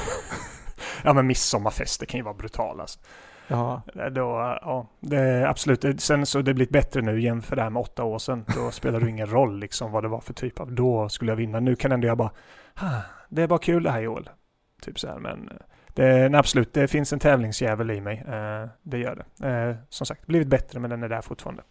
Ja 1.03 1.13
men 1.13 1.27
midsommarfest, 1.27 1.99
det 1.99 2.05
kan 2.05 2.17
ju 2.17 2.23
vara 2.23 2.33
brutal 2.33 2.79
alltså. 2.81 2.99
Ja. 3.47 3.81
Då, 4.11 4.57
ja, 4.61 4.87
det 4.99 5.49
absolut. 5.49 6.01
Sen 6.01 6.25
så 6.25 6.41
det 6.41 6.53
blivit 6.53 6.71
bättre 6.71 7.01
nu 7.01 7.21
jämfört 7.21 7.57
med 7.73 7.77
åtta 7.81 8.03
år 8.03 8.19
sedan. 8.19 8.45
Då 8.55 8.71
spelar 8.71 8.99
det 8.99 9.09
ingen 9.09 9.27
roll 9.29 9.59
liksom 9.59 9.91
vad 9.91 10.03
det 10.03 10.07
var 10.07 10.19
för 10.21 10.33
typ 10.33 10.59
av, 10.59 10.71
då 10.71 11.09
skulle 11.09 11.31
jag 11.31 11.35
vinna. 11.35 11.59
Nu 11.59 11.75
kan 11.75 11.91
ändå 11.91 12.07
jag 12.07 12.17
bara, 12.17 12.31
det 13.29 13.41
är 13.41 13.47
bara 13.47 13.59
kul 13.59 13.83
det 13.83 13.91
här 13.91 14.01
Joel. 14.01 14.29
Typ 14.81 14.99
så 14.99 15.07
här, 15.07 15.19
men 15.19 15.49
eh, 15.49 15.57
det, 15.87 16.29
nej, 16.29 16.39
absolut, 16.39 16.73
det 16.73 16.87
finns 16.87 17.13
en 17.13 17.19
tävlingsjävel 17.19 17.91
i 17.91 18.01
mig. 18.01 18.23
Eh, 18.27 18.67
det 18.81 18.97
gör 18.97 19.25
det. 19.37 19.47
Eh, 19.49 19.75
som 19.89 20.07
sagt, 20.07 20.27
blivit 20.27 20.47
bättre 20.47 20.79
men 20.79 20.89
den 20.89 21.03
är 21.03 21.09
där 21.09 21.21
fortfarande. 21.21 21.63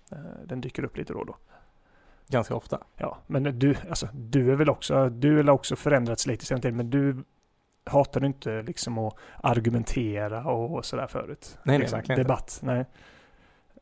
Den 0.44 0.60
dyker 0.60 0.84
upp 0.84 0.96
lite 0.96 1.12
då 1.12 1.18
och 1.18 1.26
då. 1.26 1.36
Ganska 2.28 2.54
ofta. 2.54 2.80
Ja, 2.96 3.18
men 3.26 3.58
du, 3.58 3.76
alltså, 3.88 4.08
du 4.12 4.52
är 4.52 4.56
väl 4.56 4.70
också, 4.70 5.08
du 5.08 5.36
har 5.36 5.50
också 5.50 5.76
förändrats 5.76 6.26
lite 6.26 6.46
sen 6.46 6.60
tid, 6.60 6.74
men 6.74 6.90
du 6.90 7.24
hatar 7.84 8.20
du 8.20 8.26
inte 8.26 8.62
liksom 8.62 8.98
att 8.98 9.14
argumentera 9.42 10.44
och 10.44 10.84
sådär 10.84 11.06
förut? 11.06 11.58
nej, 11.62 11.78
liksom, 11.78 11.96
verkligen 11.96 12.20
inte. 12.20 12.28
Debatt, 12.28 12.60
nej. 12.62 12.84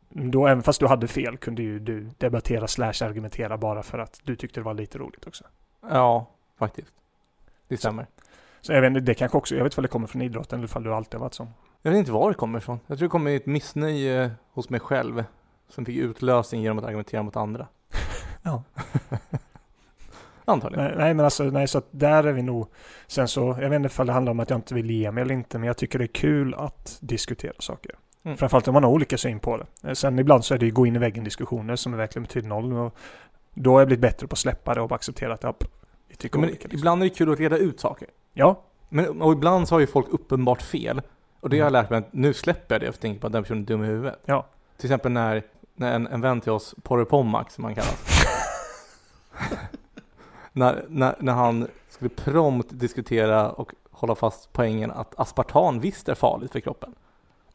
Då, 0.09 0.47
även 0.47 0.63
fast 0.63 0.81
du 0.81 0.87
hade 0.87 1.09
fel 1.09 1.37
kunde 1.37 1.63
ju 1.63 1.79
du 1.79 2.11
debattera 2.19 2.69
slash 2.69 2.95
argumentera 3.03 3.59
bara 3.59 3.83
för 3.83 3.99
att 3.99 4.21
du 4.23 4.37
tyckte 4.37 4.61
det 4.61 4.65
var 4.65 4.75
lite 4.75 4.99
roligt 4.99 5.27
också. 5.27 5.45
Ja, 5.91 6.31
faktiskt. 6.59 6.95
Det 7.73 7.79
stämmer. 7.79 8.07
Så 8.61 8.73
jag 8.73 8.81
vet 8.81 8.89
inte, 8.89 9.01
det 9.01 9.15
kanske 9.15 9.39
också, 9.39 9.55
jag 9.55 9.65
vet 9.65 9.73
inte 9.73 9.81
om 9.81 9.83
det 9.83 9.89
kommer 9.89 10.07
från 10.07 10.23
idrotten 10.23 10.59
eller 10.59 10.77
om 10.77 10.83
du 10.83 10.95
alltid 10.95 11.15
har 11.15 11.21
varit 11.21 11.35
sån. 11.35 11.49
Jag 11.83 11.91
vet 11.91 11.99
inte 11.99 12.13
var 12.13 12.29
det 12.29 12.35
kommer 12.35 12.59
ifrån. 12.59 12.81
Jag 12.87 12.99
tror 12.99 13.09
det 13.09 13.11
kommer 13.11 13.37
ett 13.37 13.47
missnöje 13.47 14.31
hos 14.53 14.71
mig 14.71 14.81
själv. 14.81 15.25
Som 15.69 15.85
fick 15.85 15.97
utlösning 15.97 16.63
genom 16.63 16.79
att 16.79 16.85
argumentera 16.85 17.23
mot 17.23 17.37
andra. 17.37 17.67
Ja. 18.43 18.63
Antagligen. 20.45 20.85
Nej, 20.85 20.95
nej 20.97 21.15
men 21.15 21.25
alltså, 21.25 21.45
nej 21.45 21.69
så 21.69 21.79
att 21.79 21.89
där 21.91 22.25
är 22.25 22.33
vi 22.33 22.43
nog, 22.43 22.69
sen 23.07 23.29
så, 23.29 23.57
jag 23.61 23.71
vet 23.71 23.77
inte 23.77 23.87
ifall 23.87 24.07
det 24.07 24.13
handlar 24.13 24.31
om 24.31 24.41
att 24.41 24.51
jag 24.51 24.59
inte 24.59 24.75
vill 24.75 24.91
ge 24.91 25.11
mig 25.11 25.23
eller 25.23 25.35
inte, 25.35 25.59
men 25.59 25.67
jag 25.67 25.77
tycker 25.77 25.99
det 25.99 26.05
är 26.05 26.07
kul 26.07 26.55
att 26.55 26.99
diskutera 27.01 27.53
saker. 27.59 27.93
Mm. 28.23 28.37
Framförallt 28.37 28.69
om 28.69 28.75
man 28.75 28.85
har 28.85 28.91
olika 28.91 29.19
syn 29.19 29.41
på 29.41 29.57
det. 29.57 29.89
Eh, 29.89 29.95
Sen 29.95 30.19
ibland 30.19 30.45
så 30.45 30.55
är 30.55 30.59
det 30.59 30.67
ju 30.67 30.73
gå 30.73 30.87
in 30.87 30.97
i 30.97 30.99
väggen 30.99 31.25
diskussioner 31.25 31.77
som 31.77 31.97
verkligen 31.97 32.23
betyder 32.23 32.49
noll. 32.49 32.73
Och 32.73 32.97
då 33.55 33.73
har 33.73 33.81
jag 33.81 33.87
blivit 33.87 34.03
bättre 34.03 34.27
på 34.27 34.33
att 34.33 34.39
släppa 34.39 34.75
det 34.75 34.81
och 34.81 34.93
acceptera 34.93 35.35
att 35.35 35.43
ja, 35.43 35.55
vi 36.13 36.17
tycker 36.17 36.39
Men 36.39 36.49
olika. 36.49 36.63
Liksom. 36.63 36.79
ibland 36.79 37.03
är 37.03 37.07
det 37.09 37.15
kul 37.15 37.33
att 37.33 37.39
reda 37.41 37.57
ut 37.57 37.81
saker. 37.81 38.09
Ja, 38.33 38.63
Men, 38.89 39.23
och 39.23 39.33
ibland 39.33 39.69
så 39.69 39.75
har 39.75 39.81
ju 39.81 39.87
folk 39.87 40.07
uppenbart 40.11 40.63
fel. 40.63 41.03
Och 41.41 41.51
det 41.51 41.57
har 41.57 41.59
jag 41.67 41.69
Mm. 41.71 41.83
lärt 41.83 41.91
mig 41.91 41.99
att 41.99 42.13
nu 42.13 42.35
släpper 42.35 42.75
jag 42.75 42.81
det 42.83 42.87
för 42.87 42.93
att 42.93 43.01
tänka 43.01 43.21
på 43.21 43.27
att 43.27 43.33
den 43.33 43.43
personen 43.43 43.63
är 43.63 43.67
dum 43.67 43.85
i 43.85 43.87
huvudet. 43.87 44.19
Ja. 44.25 44.47
Till 44.77 44.87
exempel 44.87 45.13
när, 45.13 45.43
när 45.75 45.95
en, 45.95 46.07
en 46.07 46.21
vän 46.21 46.41
till 46.41 46.53
oss, 46.53 46.75
Porre 46.83 47.05
Pommack 47.05 47.51
som 47.51 47.65
han 47.65 47.75
kallas. 47.75 48.25
när, 50.53 50.85
när, 50.89 51.17
när 51.19 51.33
han 51.33 51.69
skulle 51.89 52.09
prompt 52.11 52.69
diskutera 52.71 53.51
och 53.53 53.73
hålla 53.91 54.15
fast 54.15 54.53
poängen 54.53 54.91
att 54.91 55.19
aspartam 55.21 55.81
visst 55.81 56.09
är 56.09 56.15
farligt 56.15 56.53
för 56.53 56.61
kroppen. 56.61 56.95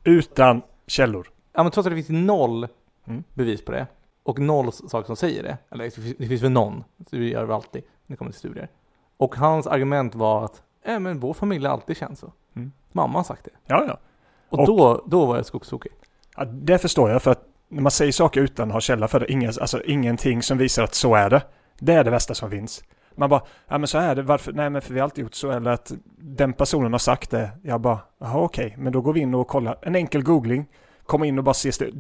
utan 0.04 0.62
källor. 0.88 1.30
Ja 1.54 1.63
men 1.63 1.72
trots 1.72 1.88
att 1.88 1.91
det 1.96 2.04
finns 2.04 2.26
noll 2.28 2.67
Mm. 3.08 3.24
bevis 3.34 3.65
på 3.65 3.72
det. 3.72 3.88
Och 4.24 4.39
noll 4.39 4.72
saker 4.74 5.06
som 5.08 5.15
säger 5.15 5.43
det. 5.43 5.58
Eller 5.70 5.84
det 6.17 6.28
finns, 6.28 6.41
väl 6.43 6.52
någon. 6.52 6.84
Det 6.98 7.17
gör 7.17 7.48
det 7.48 7.56
alltid 7.56 7.84
när 8.08 8.13
det 8.13 8.17
kommer 8.17 8.32
till 8.32 8.39
studier. 8.39 8.70
Och 9.17 9.36
hans 9.36 9.67
argument 9.67 10.15
var 10.15 10.46
att, 10.46 10.62
äh, 10.86 11.00
men 11.00 11.20
vår 11.20 11.34
familj 11.34 11.65
har 11.65 11.74
alltid 11.74 11.98
känt 11.98 12.20
så. 12.20 12.32
Mm. 12.56 12.72
Mamma 12.91 13.20
har 13.20 13.24
sagt 13.24 13.43
det. 13.46 13.52
Ja, 13.65 13.84
ja. 13.88 13.98
Och, 14.50 14.60
Och- 14.60 14.67
då, 14.67 15.04
då 15.08 15.26
var 15.26 15.36
jag 15.36 15.46
skogstokig. 15.46 15.91
ja. 16.38 16.46
Det 16.46 16.78
förstår 16.78 17.10
jag 17.10 17.22
för 17.22 17.32
att 17.32 17.43
när 17.70 17.82
man 17.82 17.91
säger 17.91 18.12
saker 18.12 18.41
utan 18.41 18.67
att 18.67 18.74
ha 18.74 18.82
källa 18.82 19.08
för 19.08 19.20
det, 19.20 19.32
inga, 19.32 19.48
alltså 19.48 19.84
ingenting 19.84 20.43
som 20.43 20.58
visar 20.58 20.84
att 20.84 20.96
så 20.96 21.15
är 21.15 21.30
det. 21.30 21.41
Det 21.80 21.93
är 21.93 22.04
det 22.04 22.12
värsta 22.12 22.34
som 22.34 22.50
finns. 22.52 22.84
Man 23.15 23.30
bara, 23.30 23.41
ja 23.67 23.78
men 23.78 23.88
så 23.88 23.98
är 23.98 24.15
det, 24.15 24.22
varför? 24.22 24.54
Nej 24.54 24.70
men 24.70 24.82
för 24.82 24.93
vi 24.93 25.00
har 25.00 25.04
alltid 25.04 25.24
gjort 25.24 25.34
så, 25.36 25.52
eller 25.52 25.72
att 25.72 25.91
den 26.17 26.54
personen 26.54 26.91
har 26.91 27.00
sagt 27.00 27.32
det. 27.32 27.52
Jag 27.63 27.82
bara, 27.82 28.00
jaha 28.17 28.39
okej, 28.39 28.76
men 28.78 28.93
då 28.93 29.02
går 29.02 29.13
vi 29.13 29.20
in 29.20 29.34
och 29.36 29.48
kollar. 29.48 29.78
En 29.82 29.96
enkel 29.96 30.24
googling, 30.24 30.65
komma 31.06 31.26
in 31.26 31.38
och 31.38 31.43
bara 31.43 31.54
se, 31.54 31.72
det, 31.80 31.91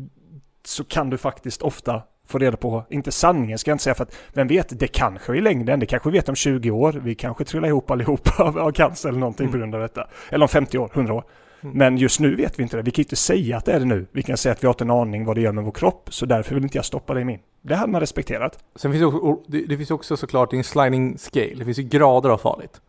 så 0.65 0.83
kan 0.83 1.09
du 1.09 1.17
faktiskt 1.17 1.61
ofta 1.61 2.01
få 2.27 2.37
reda 2.37 2.57
på, 2.57 2.83
inte 2.89 3.11
sanningen 3.11 3.57
ska 3.57 3.71
jag 3.71 3.73
inte 3.75 3.83
säga 3.83 3.95
för 3.95 4.03
att 4.03 4.15
vem 4.33 4.47
vet, 4.47 4.79
det 4.79 4.87
kanske 4.87 5.35
i 5.35 5.41
längden, 5.41 5.79
det 5.79 5.85
kanske 5.85 6.09
vi 6.09 6.17
vet 6.17 6.29
om 6.29 6.35
20 6.35 6.71
år, 6.71 6.93
vi 7.03 7.15
kanske 7.15 7.43
trillar 7.45 7.67
ihop 7.67 7.91
allihopa 7.91 8.43
av, 8.61 8.71
cancer 8.71 9.09
eller 9.09 9.19
någonting 9.19 9.43
Mm. 9.43 9.51
på 9.51 9.57
grund 9.57 9.75
av 9.75 9.81
detta. 9.81 10.07
Eller 10.29 10.43
om 10.43 10.49
50 10.49 10.77
år, 10.77 10.89
100 10.93 11.13
år. 11.13 11.23
Mm. 11.61 11.77
Men 11.77 11.97
just 11.97 12.19
nu 12.19 12.35
vet 12.35 12.59
vi 12.59 12.63
inte 12.63 12.77
det. 12.77 12.83
Vi 12.83 12.91
kan 12.91 13.01
inte 13.03 13.15
säga 13.15 13.57
att 13.57 13.65
det 13.65 13.71
är 13.71 13.79
det 13.79 13.85
nu. 13.85 14.07
Vi 14.11 14.23
kan 14.23 14.37
säga 14.37 14.53
att 14.53 14.63
vi 14.63 14.67
har 14.67 14.73
inte 14.73 14.83
en 14.83 14.91
aning 14.91 15.25
vad 15.25 15.35
det 15.37 15.41
gör 15.41 15.51
med 15.51 15.63
vår 15.63 15.71
kropp, 15.71 16.13
så 16.13 16.25
därför 16.25 16.55
vill 16.55 16.63
inte 16.63 16.77
jag 16.77 16.85
stoppa 16.85 17.13
det 17.13 17.21
i 17.21 17.25
min. 17.25 17.39
Det 17.61 17.75
hade 17.75 17.91
man 17.91 18.01
respekterat. 18.01 18.59
Sen 18.75 18.91
finns 18.91 19.01
det, 19.01 19.05
också, 19.05 19.43
det, 19.47 19.65
det 19.65 19.77
finns 19.77 19.91
också 19.91 20.17
såklart 20.17 20.53
en 20.53 20.63
sliding 20.63 21.17
scale. 21.17 21.55
Det 21.55 21.65
finns 21.65 21.79
ju 21.79 21.83
grader 21.83 22.29
av 22.29 22.37
farligt. 22.37 22.81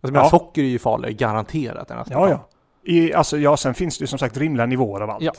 Alltså 0.00 0.20
ja. 0.20 0.28
Socker 0.30 0.62
är 0.62 0.66
ju 0.66 0.78
farligare, 0.78 1.14
garanterat. 1.14 1.90
Än. 1.90 1.98
Ja, 2.10 2.28
ja. 2.28 2.48
I, 2.84 3.12
alltså, 3.14 3.38
ja, 3.38 3.56
sen 3.56 3.74
finns 3.74 3.98
det 3.98 4.02
ju 4.02 4.06
som 4.06 4.18
sagt 4.18 4.36
rimliga 4.36 4.66
nivåer 4.66 5.00
av 5.00 5.10
allt. 5.10 5.22
Ja. 5.24 5.32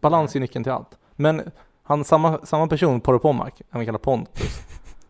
Balans 0.00 0.36
är 0.36 0.40
nyckeln 0.40 0.64
till 0.64 0.72
allt. 0.72 0.88
Men 1.16 1.42
han, 1.84 2.04
samma, 2.04 2.46
samma 2.46 2.66
person, 2.66 3.00
Porre 3.00 3.18
Pommack, 3.18 3.62
han 3.70 3.80
vi 3.80 3.86
kallar 3.86 3.98
Pontus. 3.98 4.60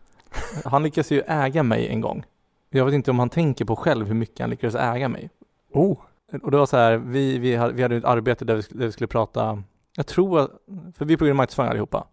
han 0.65 0.83
lyckades 0.83 1.11
ju 1.11 1.21
äga 1.27 1.63
mig 1.63 1.87
en 1.87 2.01
gång. 2.01 2.23
Jag 2.69 2.85
vet 2.85 2.93
inte 2.93 3.11
om 3.11 3.19
han 3.19 3.29
tänker 3.29 3.65
på 3.65 3.75
själv 3.75 4.07
hur 4.07 4.13
mycket 4.13 4.39
han 4.39 4.49
lyckades 4.49 4.75
äga 4.75 5.09
mig. 5.09 5.29
Oh, 5.73 5.97
Och 6.43 6.51
det 6.51 6.57
var 6.57 6.65
så 6.65 6.77
här, 6.77 6.97
vi, 6.97 7.37
vi, 7.37 7.55
hade, 7.55 7.73
vi 7.73 7.81
hade 7.81 7.95
ett 7.95 8.05
arbete 8.05 8.45
där 8.45 8.55
vi, 8.55 8.61
där 8.69 8.85
vi 8.85 8.91
skulle 8.91 9.07
prata, 9.07 9.63
jag 9.95 10.07
tror, 10.07 10.39
att- 10.39 10.51
för 10.97 11.05
vi 11.05 11.17
programmerar 11.17 11.35
marknadsföring 11.37 11.69
allihopa. 11.69 12.07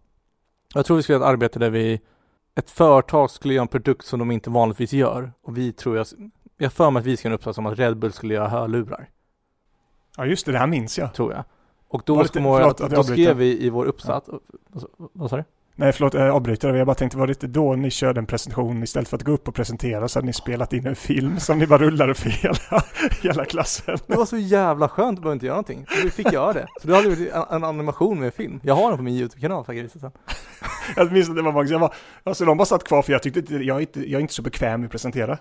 Jag 0.73 0.85
tror 0.85 0.97
vi 0.97 1.03
skulle 1.03 1.17
ha 1.19 1.25
ett 1.25 1.29
arbete 1.33 1.59
där 1.59 1.69
vi, 1.69 2.01
ett 2.55 2.69
företag 2.71 3.29
skulle 3.31 3.53
göra 3.53 3.61
en 3.61 3.67
produkt 3.67 4.05
som 4.05 4.19
de 4.19 4.31
inte 4.31 4.49
vanligtvis 4.49 4.93
gör. 4.93 5.31
Och 5.43 5.57
vi 5.57 5.71
tror 5.73 5.97
jag, 5.97 6.07
jag 6.57 6.73
för 6.73 6.91
mig 6.91 6.99
att 6.99 7.05
vi 7.05 7.17
ska 7.17 7.27
göra 7.27 7.33
en 7.33 7.39
uppsats 7.39 7.57
om 7.57 7.65
att 7.65 7.79
Red 7.79 7.97
Bull 7.97 8.11
skulle 8.13 8.33
göra 8.33 8.47
hörlurar, 8.47 9.09
ja 10.17 10.25
just 10.25 10.45
det, 10.45 10.51
det 10.51 10.57
här 10.57 10.67
minns 10.67 10.97
jag. 10.97 11.13
tror 11.13 11.33
jag. 11.33 11.43
Och 11.93 12.01
då, 12.05 12.21
lite- 12.21 12.39
jag, 12.39 12.57
förlåt 12.57 12.81
att, 12.81 12.91
då 12.91 13.03
skrev 13.03 13.37
vi 13.37 13.65
i 13.65 13.69
vår 13.69 13.85
uppsats, 13.85 14.29
vad, 15.13 15.29
sa 15.29 15.37
du? 15.37 15.43
Nej, 15.75 15.91
förlåt, 15.91 16.13
jag 16.13 16.29
avbryter. 16.29 16.73
Jag 16.73 16.87
bara 16.87 16.95
tänkte, 16.95 17.17
var 17.17 17.27
det 17.27 17.31
inte 17.31 17.47
då 17.47 17.73
ni 17.75 17.89
körde 17.89 18.19
en 18.19 18.25
presentation 18.25 18.83
istället 18.83 19.07
för 19.09 19.17
att 19.17 19.23
gå 19.23 19.31
upp 19.31 19.47
och 19.47 19.55
presentera 19.55 20.07
så 20.07 20.19
hade 20.19 20.25
ni 20.25 20.33
spelat 20.33 20.73
in 20.73 20.87
en 20.87 20.95
film 20.95 21.39
som 21.39 21.59
ni 21.59 21.67
bara 21.67 21.79
rullade 21.79 22.13
för 22.13 22.29
hela, 22.29 22.83
hela 23.23 23.45
klassen? 23.45 23.97
Det 24.07 24.15
var 24.15 24.25
så 24.25 24.37
jävla 24.37 24.89
skönt 24.89 25.19
att 25.19 25.23
behöva 25.23 25.33
inte 25.33 25.45
göra 25.45 25.55
någonting. 25.55 25.85
Så 25.89 26.03
vi 26.03 26.09
fick 26.09 26.31
göra 26.33 26.53
det. 26.53 26.67
Så 26.81 26.87
då 26.87 26.95
hade 26.95 27.09
vi 27.09 27.29
en, 27.29 27.43
en 27.49 27.63
animation 27.63 28.19
med 28.19 28.33
film. 28.33 28.59
Jag 28.63 28.75
har 28.75 28.89
den 28.89 28.97
på 28.97 29.03
min 29.03 29.13
YouTube-kanal 29.13 29.65
faktiskt. 29.65 29.95
Jag 30.95 31.11
minns 31.11 31.29
att 31.29 31.35
det 31.35 31.41
var 31.41 31.51
många, 31.51 31.69
jag 31.69 31.79
var, 31.79 31.93
alltså 32.23 32.45
de 32.45 32.57
bara 32.57 32.65
satt 32.65 32.83
kvar 32.83 33.01
för 33.01 33.11
jag 33.11 33.23
tyckte 33.23 33.39
inte, 33.39 33.55
jag 33.55 33.77
är 33.77 33.81
inte, 33.81 33.99
jag 33.99 34.17
är 34.17 34.21
inte 34.21 34.33
så 34.33 34.41
bekväm 34.41 34.81
med 34.81 34.87
att 34.87 34.91
presentera. 34.91 35.37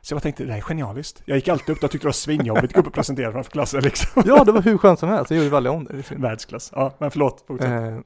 Så 0.00 0.14
jag 0.14 0.22
tänkte, 0.22 0.44
det 0.44 0.50
här 0.50 0.58
är 0.58 0.62
genialiskt. 0.62 1.22
Jag 1.24 1.36
gick 1.36 1.48
alltid 1.48 1.76
upp 1.76 1.84
och 1.84 1.90
tyckte 1.90 2.04
det 2.04 2.08
var 2.08 2.12
svinjobbigt 2.12 2.64
att 2.64 2.72
gå 2.72 2.80
upp 2.80 2.86
och 2.86 2.92
presentera 2.92 3.32
framför 3.32 3.50
klassen 3.50 3.82
liksom. 3.82 4.22
Ja, 4.26 4.44
det 4.44 4.52
var 4.52 4.62
hur 4.62 4.78
skönt 4.78 4.98
som 4.98 5.08
helst. 5.08 5.30
Jag 5.30 5.44
gjorde 5.44 5.56
aldrig 5.56 5.74
om 5.74 5.84
det. 5.84 6.10
Världsklass. 6.16 6.72
Ja, 6.74 6.94
men 6.98 7.10
förlåt. 7.10 7.44
Eh, 7.60 7.98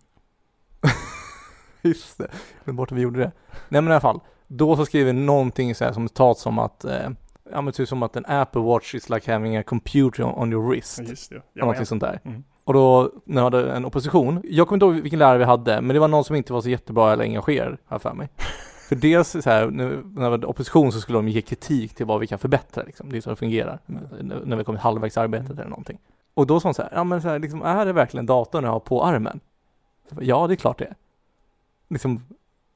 Just 1.83 2.19
det, 2.19 2.29
glömde 2.65 2.77
bort 2.79 2.93
att 2.93 2.99
vi 2.99 3.03
gjorde 3.03 3.19
det. 3.21 3.33
Nej 3.69 3.83
men 3.83 3.89
i 3.89 3.91
alla 3.91 4.01
fall, 4.01 4.21
då 4.47 4.77
så 4.77 4.87
skriver 4.87 5.13
någonting 5.13 5.75
så 5.75 5.85
här 5.85 5.93
som 5.93 6.09
citat 6.09 6.39
som 6.39 6.59
att, 6.59 6.85
eh, 6.85 7.09
ja 7.53 7.61
men 7.61 7.73
typ 7.73 7.89
som 7.89 8.03
att 8.03 8.17
en 8.17 8.27
Apple 8.27 8.61
Watch 8.63 8.95
is 8.95 9.09
like 9.11 9.33
having 9.33 9.57
a 9.57 9.63
computer 9.67 10.39
on 10.39 10.53
your 10.53 10.69
wrist. 10.69 10.99
Ja, 11.03 11.09
Just 11.09 11.31
det. 11.31 11.35
eller 11.35 11.45
Ja, 11.53 11.61
någonting 11.61 11.87
sånt 11.87 12.01
där. 12.01 12.21
mm. 12.25 12.45
Och 12.65 12.75
då, 12.75 13.11
när 13.25 13.37
jag 13.43 13.45
hade 13.45 13.73
en 13.73 13.85
opposition, 13.85 14.41
jag 14.45 14.69
kommer 14.69 14.77
inte 14.77 14.87
ihåg 14.87 15.03
vilken 15.03 15.19
lärare 15.19 15.39
vi 15.39 15.45
hade, 15.45 15.81
men 15.81 15.95
det 15.95 16.01
var 16.01 16.09
någon 16.09 16.25
som 16.25 16.37
inte 16.37 16.53
var 16.53 16.61
så 16.61 16.69
jättebra 16.69 17.13
eller 17.13 17.25
engagerad, 17.25 17.77
jag 17.89 18.03
för 18.03 18.15
mig. 18.15 18.29
För 18.91 18.97
dels 18.97 19.31
så 19.31 19.41
här, 19.51 19.67
nu, 19.71 20.03
när 20.15 20.31
det 20.31 20.37
var 20.37 20.45
opposition 20.51 20.93
så 20.93 21.01
skulle 21.01 21.19
de 21.19 21.29
ge 21.29 21.41
kritik 21.43 21.95
till 21.95 22.07
vad 22.07 22.21
vi 22.21 22.27
kan 22.27 22.39
förbättra 22.39 22.83
liksom. 22.85 23.11
Det 23.11 23.17
är 23.17 23.21
så 23.21 23.31
det 23.31 23.37
fungerar. 23.37 23.79
När- 23.87 24.43
När 24.45 24.57
vi 24.57 24.65
kommit 24.65 24.81
halvvägs 24.81 25.19
arbetet 25.19 25.51
eller 25.51 25.69
någonting. 25.71 25.99
Och 26.35 26.47
då 26.47 26.61
sa 26.61 26.69
hon 26.69 26.75
så 26.75 26.83
här, 26.83 26.91
ja 26.95 27.05
men 27.05 27.23
så 27.23 27.29
här, 27.29 27.39
liksom, 27.39 27.63
är 27.63 27.87
det 27.87 27.93
verkligen 27.93 28.27
datorn 28.27 28.65
jag 28.65 28.71
har 28.71 28.81
på 28.81 29.05
armen? 29.05 29.41
Bara, 30.11 30.25
ja, 30.25 30.47
det 30.47 30.55
är 30.55 30.57
klart 30.57 30.79
det 30.79 30.85
är. 30.85 30.95
Liksom, 31.89 32.23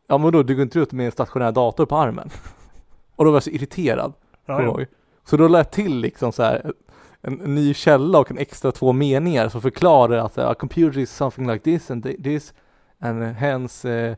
ja 0.06 0.18
men 0.18 0.32
då, 0.32 0.42
du 0.42 0.54
går 0.54 0.62
inte 0.62 0.78
ut 0.78 0.92
med 0.92 1.06
en 1.06 1.12
stationär 1.12 1.52
dator 1.52 1.86
på 1.86 1.96
armen. 1.96 2.30
Och 3.16 3.24
då 3.24 3.30
var 3.30 3.36
jag 3.36 3.42
så 3.42 3.50
irriterad. 3.50 4.12
Ja, 4.46 4.56
kommer. 4.58 4.86
Så 5.24 5.36
då 5.36 5.48
lade 5.48 5.58
jag 5.64 5.70
till 5.70 5.96
liksom 5.98 6.32
så 6.32 6.42
här 6.42 6.72
en, 7.20 7.40
en 7.40 7.54
ny 7.54 7.74
källa 7.74 8.18
och 8.18 8.30
en 8.30 8.38
extra 8.38 8.72
två 8.72 8.92
meningar 8.92 9.48
som 9.48 9.62
förklarar 9.62 10.16
att 10.18 10.38
uh, 10.38 10.52
computer 10.52 10.98
is 10.98 11.10
something 11.10 11.46
like 11.50 11.64
this 11.64 11.90
and 11.90 12.06
thi- 12.06 12.22
this 12.22 12.54
and 12.98 13.22
hence 13.22 13.88
uh, 14.10 14.16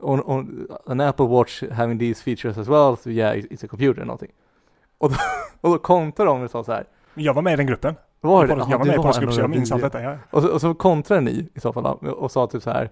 on, 0.00 0.20
on 0.22 0.66
an 0.86 1.00
Apple 1.00 1.26
watch 1.26 1.62
having 1.72 1.98
these 1.98 2.22
features 2.22 2.58
as 2.58 2.68
well 2.68 2.96
so 2.96 3.10
yeah 3.10 3.36
it's 3.36 3.64
a 3.64 3.68
computer 3.68 3.94
eller 4.00 4.06
någonting. 4.06 4.30
Och 4.98 5.10
då, 5.10 5.16
och 5.60 5.70
då 5.70 5.78
kontrade 5.78 6.30
de 6.30 6.42
och 6.42 6.50
sa 6.50 6.64
så 6.64 6.72
här 6.72 6.84
Jag 7.14 7.34
var 7.34 7.42
med 7.42 7.52
i 7.52 7.56
den 7.56 7.66
gruppen. 7.66 7.94
var 8.20 8.46
det? 8.46 8.52
jag 8.52 8.58
Ja, 8.60 8.64
var 8.64 8.84
du 8.84 8.90
med 8.90 8.94
i 8.94 8.96
en 8.96 9.02
påskgruppen 9.02 9.34
så 9.34 9.40
jag 9.40 9.50
minns 9.50 9.72
allt 9.72 9.82
detta. 9.82 10.02
Ja. 10.02 10.16
Och 10.30 10.42
så, 10.42 10.48
och 10.48 10.60
så 10.60 10.74
kontrade 10.74 11.20
ni 11.20 11.48
i 11.54 11.60
så 11.60 11.72
fall 11.72 11.86
och 12.08 12.30
sa 12.30 12.46
typ 12.46 12.62
så 12.62 12.70
här 12.70 12.90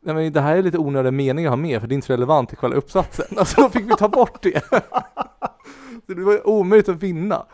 Nej 0.00 0.14
men 0.14 0.32
det 0.32 0.40
här 0.40 0.56
är 0.56 0.62
lite 0.62 0.78
onödiga 0.78 1.10
meningar 1.12 1.48
att 1.48 1.52
ha 1.52 1.56
med 1.56 1.80
för 1.80 1.88
det 1.88 1.92
är 1.92 1.96
inte 1.96 2.12
relevant 2.12 2.48
till 2.48 2.58
själva 2.58 2.76
uppsatsen. 2.76 3.26
Alltså 3.38 3.60
då 3.62 3.68
fick 3.68 3.90
vi 3.90 3.96
ta 3.96 4.08
bort 4.08 4.42
det. 4.42 4.64
Så 6.06 6.14
det 6.14 6.22
var 6.24 6.46
omöjligt 6.48 6.88
att 6.88 7.02
vinna. 7.02 7.46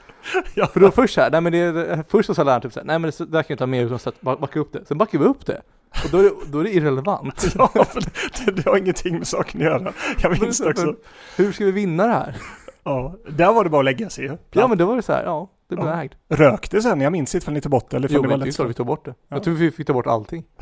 Ja. 0.54 0.66
För 0.66 0.80
då 0.80 0.90
först 0.90 1.16
här, 1.16 1.30
nej 1.30 1.40
men 1.40 1.52
det 1.52 2.04
först 2.08 2.26
så 2.26 2.34
sa 2.34 2.42
läraren 2.42 2.60
typ 2.62 2.72
så 2.72 2.80
här, 2.80 2.86
nej 2.86 2.98
men 2.98 3.10
det, 3.18 3.24
där 3.24 3.42
kan 3.42 3.44
jag 3.48 3.54
inte 3.54 3.62
ha 3.64 3.66
med 3.66 3.84
utan 3.84 3.98
att 4.04 4.20
ba- 4.20 4.36
backa 4.36 4.60
upp 4.60 4.72
det. 4.72 4.84
Sen 4.84 4.98
backar 4.98 5.18
vi 5.18 5.24
upp 5.24 5.46
det. 5.46 5.62
Och 6.04 6.10
då 6.10 6.18
är 6.18 6.22
det, 6.22 6.32
då 6.46 6.58
är 6.58 6.64
det 6.64 6.74
irrelevant. 6.74 7.46
Ja, 7.58 7.68
för 7.84 8.00
det, 8.46 8.52
det 8.52 8.70
har 8.70 8.76
ingenting 8.76 9.18
med 9.18 9.26
saken 9.26 9.60
att 9.60 9.64
göra. 9.66 9.92
Jag 10.22 10.40
minns 10.40 10.58
det 10.58 10.70
också. 10.70 10.86
Men 10.86 10.96
hur 11.36 11.52
ska 11.52 11.64
vi 11.64 11.72
vinna 11.72 12.06
det 12.06 12.12
här? 12.12 12.36
Ja, 12.84 13.14
där 13.28 13.52
var 13.52 13.64
det 13.64 13.70
bara 13.70 13.78
att 13.78 13.84
lägga 13.84 14.10
sig 14.10 14.24
ju. 14.24 14.38
Ja 14.50 14.68
men 14.68 14.78
då 14.78 14.86
var 14.86 14.96
det 14.96 15.02
så 15.02 15.12
här, 15.12 15.24
ja, 15.24 15.50
det 15.68 15.76
blev 15.76 15.88
Ja. 15.88 16.02
ägd. 16.02 16.14
Rök 16.28 16.70
det 16.70 16.82
sen? 16.82 17.00
Jag 17.00 17.12
minns 17.12 17.34
inte 17.34 17.44
ifall 17.44 17.54
ni 17.54 17.60
tog 17.60 17.70
bort 17.72 17.90
det 17.90 17.96
eller 17.96 18.08
Jo 18.12 18.22
det 18.22 18.28
men 18.28 18.40
det 18.40 18.48
är 18.48 18.52
klart 18.52 18.68
vi 18.68 18.74
tog 18.74 18.86
bort 18.86 19.04
det. 19.04 19.14
Ja. 19.28 19.36
Jag 19.36 19.42
tror 19.42 19.54
vi 19.54 19.70
fick 19.70 19.86
ta 19.86 19.92
bort 19.92 20.06
allting. 20.06 20.44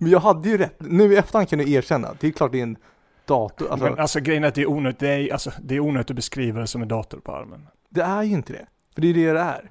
men 0.00 0.10
jag 0.10 0.20
hade 0.20 0.48
ju 0.48 0.58
rätt. 0.58 0.74
Nu 0.78 1.12
i 1.12 1.16
efterhand 1.16 1.48
kan 1.48 1.58
jag 1.58 1.68
erkänna, 1.68 2.08
det 2.20 2.26
är 2.28 2.32
klart 2.32 2.52
det 2.52 2.58
är 2.58 2.62
en 2.62 2.76
dator. 3.26 3.68
Alltså, 3.70 3.84
Men 3.90 3.98
alltså 3.98 4.20
grejen 4.20 4.44
är 4.44 4.48
att 4.48 4.54
det 4.54 4.62
är 4.62 4.70
onödigt, 4.70 4.98
det 4.98 5.08
är, 5.08 5.32
alltså, 5.32 5.50
det 5.62 5.74
är 5.76 5.80
onödigt 5.80 6.10
att 6.10 6.16
beskriva 6.16 6.60
det 6.60 6.66
som 6.66 6.82
en 6.82 6.88
dator 6.88 7.18
på 7.20 7.32
armen. 7.32 7.66
det 7.88 8.00
är 8.02 8.22
ju 8.22 8.34
inte 8.34 8.52
det. 8.52 8.66
För 8.94 9.02
det 9.02 9.08
är 9.08 9.14
det 9.14 9.32
det 9.32 9.40
är. 9.40 9.70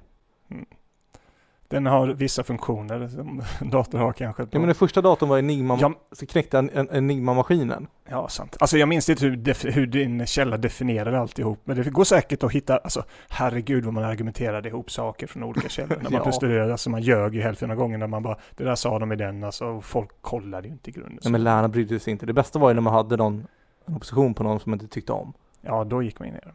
Den 1.70 1.86
har 1.86 2.06
vissa 2.08 2.42
funktioner 2.44 3.08
som 3.08 3.42
dator 3.70 3.98
har 3.98 4.12
kanske. 4.12 4.42
Ja 4.42 4.48
men 4.58 4.66
den 4.66 4.74
första 4.74 5.02
datorn 5.02 5.28
var 5.28 5.38
Enigma, 5.38 5.78
Ja, 5.80 5.92
så 6.12 6.26
knäckte 6.26 6.58
en, 6.58 6.70
en 6.70 6.88
Enigma-maskinen. 6.90 7.86
ja, 8.08 8.28
sant. 8.28 8.56
Alltså 8.60 8.78
jag 8.78 8.88
minns 8.88 9.08
inte 9.08 9.24
hur, 9.26 9.36
def- 9.36 9.70
hur 9.70 9.86
din 9.86 10.26
källa 10.26 10.56
definierade 10.56 11.20
alltihop. 11.20 11.60
Men 11.64 11.76
det 11.76 11.90
går 11.90 12.04
säkert 12.04 12.42
att 12.42 12.52
hitta, 12.52 12.76
alltså 12.78 13.04
herregud 13.28 13.84
vad 13.84 13.94
man 13.94 14.04
argumenterade 14.04 14.68
ihop 14.68 14.90
saker 14.90 15.26
från 15.26 15.42
olika 15.42 15.68
källor. 15.68 15.96
När 16.02 16.10
man 16.10 16.22
Ja. 16.24 16.32
studerade, 16.32 16.72
alltså 16.72 16.90
man 16.90 17.02
ljög 17.02 17.34
ju 17.34 17.40
hälften 17.42 17.70
av 17.70 17.76
gångerna. 17.76 18.06
Man 18.06 18.22
bara, 18.22 18.36
det 18.56 18.64
där 18.64 18.74
sa 18.74 18.98
de 18.98 19.12
i 19.12 19.16
den, 19.16 19.44
alltså 19.44 19.80
folk 19.80 20.10
kollade 20.20 20.68
ju 20.68 20.72
inte 20.72 20.90
i 20.90 20.92
grunden. 20.92 21.18
Nej 21.22 21.32
men 21.32 21.44
lärarna 21.44 21.68
brydde 21.68 22.00
sig 22.00 22.10
inte. 22.10 22.26
Det 22.26 22.32
bästa 22.32 22.58
var 22.58 22.70
ju 22.70 22.74
när 22.74 22.82
man 22.82 22.92
hade 22.94 23.16
någon 23.16 23.46
en 23.86 23.94
opposition 23.96 24.34
på 24.34 24.42
någon 24.42 24.60
som 24.60 24.70
man 24.70 24.80
inte 24.80 24.94
tyckte 24.94 25.12
om. 25.12 25.32
Ja, 25.60 25.84
då 25.84 26.02
gick 26.02 26.18
man 26.18 26.28
in 26.28 26.34
i 26.34 26.38
det. 26.38 26.52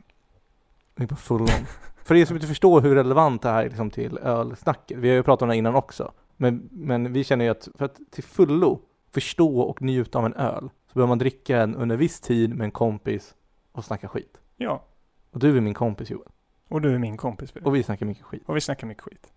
Det 0.95 1.11
var 1.11 1.17
full 1.17 1.41
on. 1.41 1.47
För 2.03 2.15
er 2.15 2.25
som 2.25 2.35
inte 2.35 2.47
förstår 2.47 2.81
hur 2.81 2.95
relevant 2.95 3.41
det 3.41 3.49
här 3.49 3.63
är 3.65 3.69
liksom 3.69 3.89
till 3.91 4.17
ölsnacket. 4.17 4.97
Vi 4.97 5.09
har 5.09 5.15
ju 5.15 5.23
pratat 5.23 5.41
om 5.41 5.47
det 5.47 5.53
här 5.53 5.57
innan 5.59 5.75
också. 5.75 6.11
Men, 6.37 6.69
men 6.71 7.13
vi 7.13 7.23
känner 7.23 7.45
ju 7.45 7.51
att 7.51 7.67
för 7.75 7.85
att 7.85 7.99
till 8.11 8.23
fullo 8.23 8.79
förstå 9.11 9.59
och 9.61 9.81
njuta 9.81 10.19
av 10.19 10.25
en 10.25 10.33
öl 10.33 10.69
så 10.87 10.93
behöver 10.93 11.07
man 11.07 11.17
dricka 11.17 11.61
en 11.61 11.75
under 11.75 11.97
viss 11.97 12.19
tid 12.19 12.55
med 12.55 12.65
en 12.65 12.71
kompis 12.71 13.35
och 13.71 13.85
snacka 13.85 14.07
skit. 14.07 14.37
Ja, 14.57 14.83
Och 15.31 15.39
du 15.39 15.57
är 15.57 15.61
min 15.61 15.73
kompis 15.73 16.09
Joel. 16.09 16.27
och 16.69 16.81
du 16.81 16.93
är 16.95 16.99
min 16.99 17.17
kompis. 17.17 17.51
Fredrik. 17.51 17.67
Och 17.67 17.75
vi 17.75 17.83
snackar 17.83 18.05
mycket 18.05 18.23
skit. 18.23 18.43
Och 18.45 18.55
vi 18.55 18.61
snackar 18.61 18.87
mycket 18.87 19.03
skit. 19.03 19.27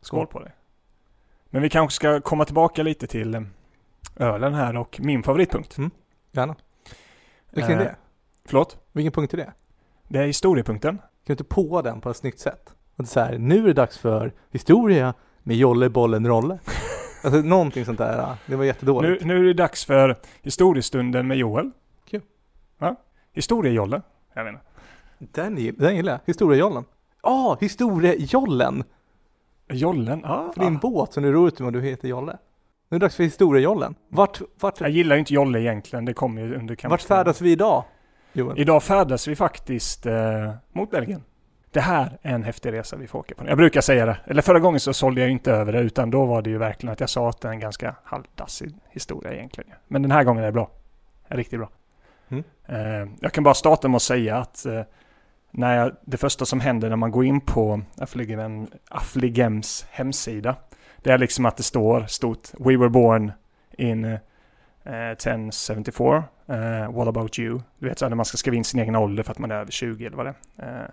Skål 0.00 0.26
på 0.26 0.38
dig. 0.40 0.52
Men 1.50 1.62
vi 1.62 1.70
kanske 1.70 1.96
ska 1.96 2.20
komma 2.20 2.44
tillbaka 2.44 2.82
lite 2.82 3.06
till 3.06 3.34
eh, 3.34 3.42
ölen 4.16 4.54
här 4.54 4.76
och 4.76 5.00
min 5.02 5.22
favoritpunkt. 5.22 5.76
Gärna. 6.32 6.56
Vilken 7.50 7.72
är 7.72 7.80
Eh, 7.80 7.84
det? 7.84 7.96
Förlåt? 8.44 8.78
Vilken 8.92 9.12
punkt 9.12 9.32
är 9.34 9.38
det? 9.38 9.52
Det 10.08 10.18
är 10.18 10.26
historiepunkten. 10.26 10.98
Kan 11.24 11.26
du 11.26 11.32
inte 11.32 11.44
på 11.44 11.82
den 11.82 12.00
på 12.00 12.10
ett 12.10 12.16
snyggt 12.16 12.38
sätt? 12.38 12.74
Är 12.96 13.04
så 13.04 13.20
här, 13.20 13.38
nu 13.38 13.58
är 13.58 13.66
det 13.66 13.72
dags 13.72 13.98
för 13.98 14.32
historia 14.50 15.14
med 15.42 15.56
Jolle, 15.56 15.88
Bollen, 15.90 16.26
Rolle. 16.26 16.58
Alltså 17.24 17.40
någonting 17.40 17.84
sånt 17.84 17.98
där. 17.98 18.18
ja. 18.18 18.36
Det 18.46 18.56
var 18.56 18.62
Nu, 18.62 18.66
jättedåligt. 18.66 19.24
nu 19.24 19.38
är 19.38 19.42
det 19.44 19.54
dags 19.54 19.84
för 19.84 20.18
historiestunden 20.42 21.26
med 21.26 21.36
Joel. 21.36 21.70
Kul. 22.10 22.20
Ja, 22.78 22.96
historiejolle. 23.32 24.02
Jag 24.34 24.48
inte. 24.48 24.60
Den, 25.18 25.74
den 25.78 25.96
gillar 25.96 26.12
jag. 26.12 26.20
Historiejollen. 26.26 26.84
Ja, 27.22 27.56
historiejollen! 27.60 28.84
Jollen? 29.72 30.20
Ja. 30.24 30.52
För 30.54 30.60
din 30.64 30.78
båt 30.78 31.12
som 31.12 31.22
du 31.22 31.32
ror 31.32 31.48
ut 31.48 31.58
med 31.60 31.66
och 31.66 31.72
du 31.72 31.80
heter 31.80 32.08
Jolle. 32.08 32.38
Nu 32.88 32.96
är 32.96 32.98
det 32.98 33.04
dags 33.06 33.16
för 33.16 33.24
historiejollen. 33.24 33.94
Vart, 34.08 34.40
vart, 34.60 34.80
Jag 34.80 34.90
gillar 34.90 35.16
ju 35.16 35.20
inte 35.20 35.34
jolle 35.34 35.60
egentligen. 35.60 36.04
Det 36.04 36.14
kommer 36.14 36.42
ju 36.42 36.54
under 36.54 36.88
vart 36.88 37.02
färdas 37.02 37.40
vi 37.40 37.52
idag? 37.52 37.84
Joel? 38.32 38.58
Idag 38.58 38.82
färdas 38.82 39.28
vi 39.28 39.36
faktiskt 39.36 40.06
eh, 40.06 40.52
mot 40.72 40.90
Belgien. 40.90 41.22
Det 41.70 41.80
här 41.80 42.18
är 42.22 42.34
en 42.34 42.42
häftig 42.42 42.72
resa 42.72 42.96
vi 42.96 43.06
får 43.06 43.18
åka 43.18 43.34
på. 43.34 43.48
Jag 43.48 43.56
brukar 43.56 43.80
säga 43.80 44.06
det. 44.06 44.16
Eller 44.26 44.42
förra 44.42 44.60
gången 44.60 44.80
så 44.80 44.92
sålde 44.92 45.20
jag 45.20 45.30
inte 45.30 45.52
över 45.52 45.72
det 45.72 45.80
utan 45.80 46.10
då 46.10 46.24
var 46.24 46.42
det 46.42 46.50
ju 46.50 46.58
verkligen 46.58 46.92
att 46.92 47.00
jag 47.00 47.10
sa 47.10 47.28
att 47.28 47.40
det 47.40 47.48
är 47.48 47.52
en 47.52 47.60
ganska 47.60 47.96
halvdassig 48.04 48.74
historia 48.90 49.32
egentligen. 49.32 49.70
Men 49.88 50.02
den 50.02 50.10
här 50.10 50.24
gången 50.24 50.42
är 50.42 50.46
det 50.46 50.52
bra. 50.52 50.70
Är 51.28 51.36
riktigt 51.36 51.58
bra. 51.58 51.68
Mm. 52.28 52.44
Eh, 52.66 53.12
jag 53.20 53.32
kan 53.32 53.44
bara 53.44 53.54
starta 53.54 53.88
med 53.88 53.96
att 53.96 54.02
säga 54.02 54.36
att 54.36 54.66
eh, 54.66 54.82
när 55.50 55.76
jag, 55.76 55.96
det 56.04 56.16
första 56.16 56.44
som 56.44 56.60
händer 56.60 56.88
när 56.88 56.96
man 56.96 57.10
går 57.10 57.24
in 57.24 57.40
på 57.40 57.80
Affligem, 57.96 58.66
Affligems 58.88 59.86
hemsida 59.90 60.56
det 61.02 61.10
är 61.10 61.18
liksom 61.18 61.46
att 61.46 61.56
det 61.56 61.62
står 61.62 62.06
stort 62.06 62.48
We 62.58 62.76
were 62.76 62.88
born 62.88 63.32
in 63.78 64.04
eh, 64.04 64.18
1074 64.84 66.24
Uh, 66.52 66.96
What 66.96 67.08
about 67.08 67.38
you? 67.38 67.60
Du 67.78 67.88
vet 67.88 67.98
så 67.98 68.04
här, 68.04 68.10
när 68.10 68.16
man 68.16 68.24
ska 68.24 68.36
skriva 68.36 68.56
in 68.56 68.64
sin 68.64 68.80
egen 68.80 68.96
ålder 68.96 69.22
för 69.22 69.32
att 69.32 69.38
man 69.38 69.50
är 69.50 69.54
över 69.54 69.72
20 69.72 70.06
eller 70.06 70.16
vad 70.16 70.26
det 70.26 70.34
är. 70.56 70.82
Uh, 70.82 70.88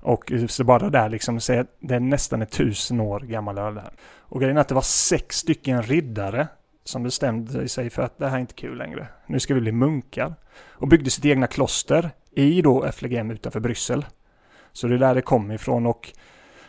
och 0.00 0.32
så 0.48 0.64
bara 0.64 0.90
där 0.90 1.08
liksom, 1.08 1.40
så 1.40 1.52
är 1.52 1.66
det 1.80 1.94
är 1.94 2.00
nästan 2.00 2.42
ett 2.42 2.50
tusen 2.50 3.00
år 3.00 3.20
gammal 3.20 3.58
öl 3.58 3.74
det 3.74 3.80
här. 3.80 3.92
Och 4.18 4.40
grejen 4.40 4.56
är 4.56 4.60
att 4.60 4.68
det 4.68 4.74
var 4.74 4.82
sex 4.82 5.36
stycken 5.36 5.82
riddare 5.82 6.48
som 6.84 7.02
bestämde 7.02 7.68
sig 7.68 7.90
för 7.90 8.02
att 8.02 8.18
det 8.18 8.28
här 8.28 8.36
är 8.36 8.40
inte 8.40 8.54
kul 8.54 8.78
längre. 8.78 9.08
Nu 9.26 9.40
ska 9.40 9.54
vi 9.54 9.60
bli 9.60 9.72
munkar. 9.72 10.34
Och 10.68 10.88
byggde 10.88 11.10
sitt 11.10 11.24
egna 11.24 11.46
kloster 11.46 12.10
i 12.30 12.62
då 12.62 12.92
FLGM 12.92 13.30
utanför 13.30 13.60
Bryssel. 13.60 14.06
Så 14.72 14.86
det 14.86 14.94
är 14.94 14.98
där 14.98 15.14
det 15.14 15.22
kommer 15.22 15.54
ifrån 15.54 15.86
och 15.86 16.12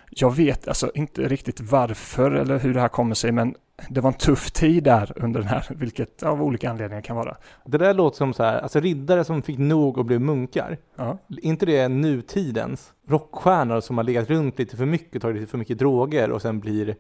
jag 0.10 0.36
vet 0.36 0.68
alltså 0.68 0.92
inte 0.96 1.22
riktigt 1.28 1.60
varför 1.62 2.32
eller 2.32 2.60
hur 2.60 2.74
det 2.74 2.80
här 2.82 2.88
kommer 2.88 3.16
sig 3.16 3.32
men 3.32 3.56
det 3.90 4.02
var 4.02 4.08
en 4.08 4.18
tuff 4.18 4.52
tid 4.52 4.84
där 4.84 5.12
under 5.16 5.40
den 5.40 5.50
här, 5.50 5.66
vilket 5.70 6.24
av 6.24 6.44
olika 6.44 6.70
anledningar 6.70 7.02
kan 7.02 7.16
vara. 7.16 7.38
Det 7.66 7.78
där 7.78 7.94
låter 7.94 8.18
som 8.18 8.34
så 8.34 8.44
här, 8.44 8.60
alltså 8.60 8.80
riddare 8.80 9.24
som 9.24 9.42
fick 9.42 9.58
nog 9.58 9.98
och 9.98 10.06
blev 10.06 10.22
munkar. 10.22 10.78
Ja. 10.96 11.18
inte 11.42 11.66
det 11.66 11.88
nutidens 11.88 12.94
rockstjärnor 13.08 13.82
som 13.82 13.98
har 13.98 14.04
legat 14.04 14.30
runt 14.30 14.60
lite 14.60 14.78
för 14.78 14.86
mycket, 14.86 15.22
tagit 15.22 15.36
lite 15.38 15.52
för 15.52 15.58
mycket 15.58 15.78
droger 15.80 16.32
och 16.32 16.42
sen 16.42 16.60
blir 16.60 16.96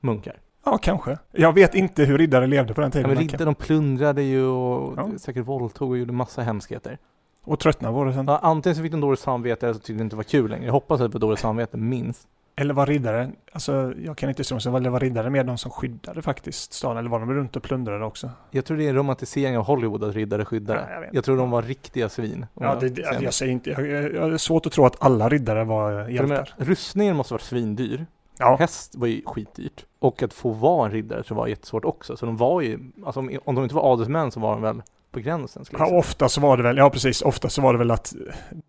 munkar? 0.00 0.36
Ja, 0.64 0.78
kanske. 0.78 1.18
Jag 1.32 1.52
vet 1.52 1.74
inte 1.74 2.04
hur 2.04 2.18
riddare 2.18 2.46
levde 2.46 2.74
på 2.74 2.80
den 2.80 2.88
Ja, 2.88 2.92
tiden. 2.92 3.08
men 3.10 3.16
men 3.18 3.28
riddare, 3.28 3.44
de 3.44 3.54
plundrade 3.54 4.22
ju 4.22 4.44
och 4.44 4.94
Ja. 4.98 5.10
säkert 5.18 5.46
våldtog 5.46 5.90
och 5.90 5.98
gjorde 5.98 6.12
massa 6.12 6.42
hemskheter. 6.42 6.98
Och 7.46 7.60
tröttnade 7.60 7.94
var 7.94 8.06
det 8.06 8.12
sen. 8.12 8.26
Ja, 8.26 8.38
antingen 8.42 8.76
så 8.76 8.82
fick 8.82 8.92
de 8.92 9.00
dåligt 9.00 9.20
samvete 9.20 9.66
eller 9.66 9.74
så 9.74 9.80
tyckte 9.80 9.92
de 9.92 10.02
inte 10.02 10.14
det 10.14 10.16
var 10.16 10.24
kul 10.24 10.50
längre. 10.50 10.66
Jag 10.66 10.72
hoppas 10.72 11.00
att 11.00 11.12
det 11.12 11.18
var 11.18 11.20
dåligt 11.20 11.40
samvete, 11.40 11.76
minst. 11.76 12.28
Eller 12.58 12.74
var 12.74 12.86
riddare, 12.86 13.30
alltså 13.52 13.92
jag 14.04 14.16
kan 14.16 14.28
inte 14.28 14.44
säga 14.44 14.60
så 14.60 14.76
eller 14.76 14.90
var 14.90 15.00
riddare 15.00 15.30
med 15.30 15.46
de 15.46 15.58
som 15.58 15.70
skyddade 15.70 16.22
faktiskt 16.22 16.72
staden, 16.72 16.96
eller 16.96 17.10
var 17.10 17.20
de 17.20 17.34
runt 17.34 17.56
och 17.56 17.62
plundrade 17.62 18.04
också? 18.04 18.30
Jag 18.50 18.64
tror 18.64 18.76
det 18.76 18.84
är 18.84 18.88
en 18.88 18.94
romantisering 18.94 19.58
av 19.58 19.64
Hollywood 19.64 20.04
att 20.04 20.14
riddare 20.14 20.44
skyddare. 20.44 20.86
Nej, 20.86 20.94
jag 21.04 21.14
jag, 21.14 21.24
tror 21.24 21.36
de 21.36 21.50
var 21.50 21.62
riktiga 21.62 22.08
svin. 22.08 22.46
Ja, 22.54 22.76
det, 22.80 22.88
det, 22.88 23.02
jag, 23.02 23.22
jag 23.22 23.34
säger 23.34 23.52
inte, 23.52 23.70
jag, 23.70 23.86
jag, 23.86 24.32
är 24.32 24.36
svårt 24.36 24.66
att 24.66 24.72
tro 24.72 24.84
att 24.84 25.02
alla 25.02 25.28
riddare 25.28 25.64
var 25.64 25.92
jag 25.92 26.10
hjältar. 26.10 26.54
rustningen 26.56 27.16
måste 27.16 27.34
vara 27.34 27.42
svindyr. 27.42 28.06
Ja, 28.38 28.56
Häst 28.60 28.96
var 28.96 29.06
ju 29.06 29.22
skitdyrt. 29.26 29.84
Och 29.98 30.22
att 30.22 30.32
få 30.32 30.50
vara 30.50 30.86
en 30.86 30.92
riddare 30.92 31.22
tror 31.22 31.36
jag 31.36 31.42
var 31.42 31.48
jättesvårt 31.48 31.84
också. 31.84 32.16
Så 32.16 32.26
de 32.26 32.36
var 32.36 32.60
ju, 32.60 32.78
alltså 33.06 33.20
om, 33.20 33.38
om 33.44 33.54
de 33.54 33.64
inte 33.64 33.74
var 33.74 33.92
adelsmän 33.92 34.30
så 34.30 34.40
var 34.40 34.52
de 34.52 34.62
väl 34.62 34.82
på 35.16 35.20
gränsen 35.20 35.64
ja, 35.72 35.86
ofta 35.86 36.28
så 36.28 36.40
var 36.40 36.56
det 36.56 36.62
väl, 36.62 36.76
ja 36.76 36.90
precis, 36.90 37.22
ofta 37.22 37.48
så 37.48 37.62
var 37.62 37.72
det 37.72 37.78
väl 37.78 37.90
att, 37.90 38.14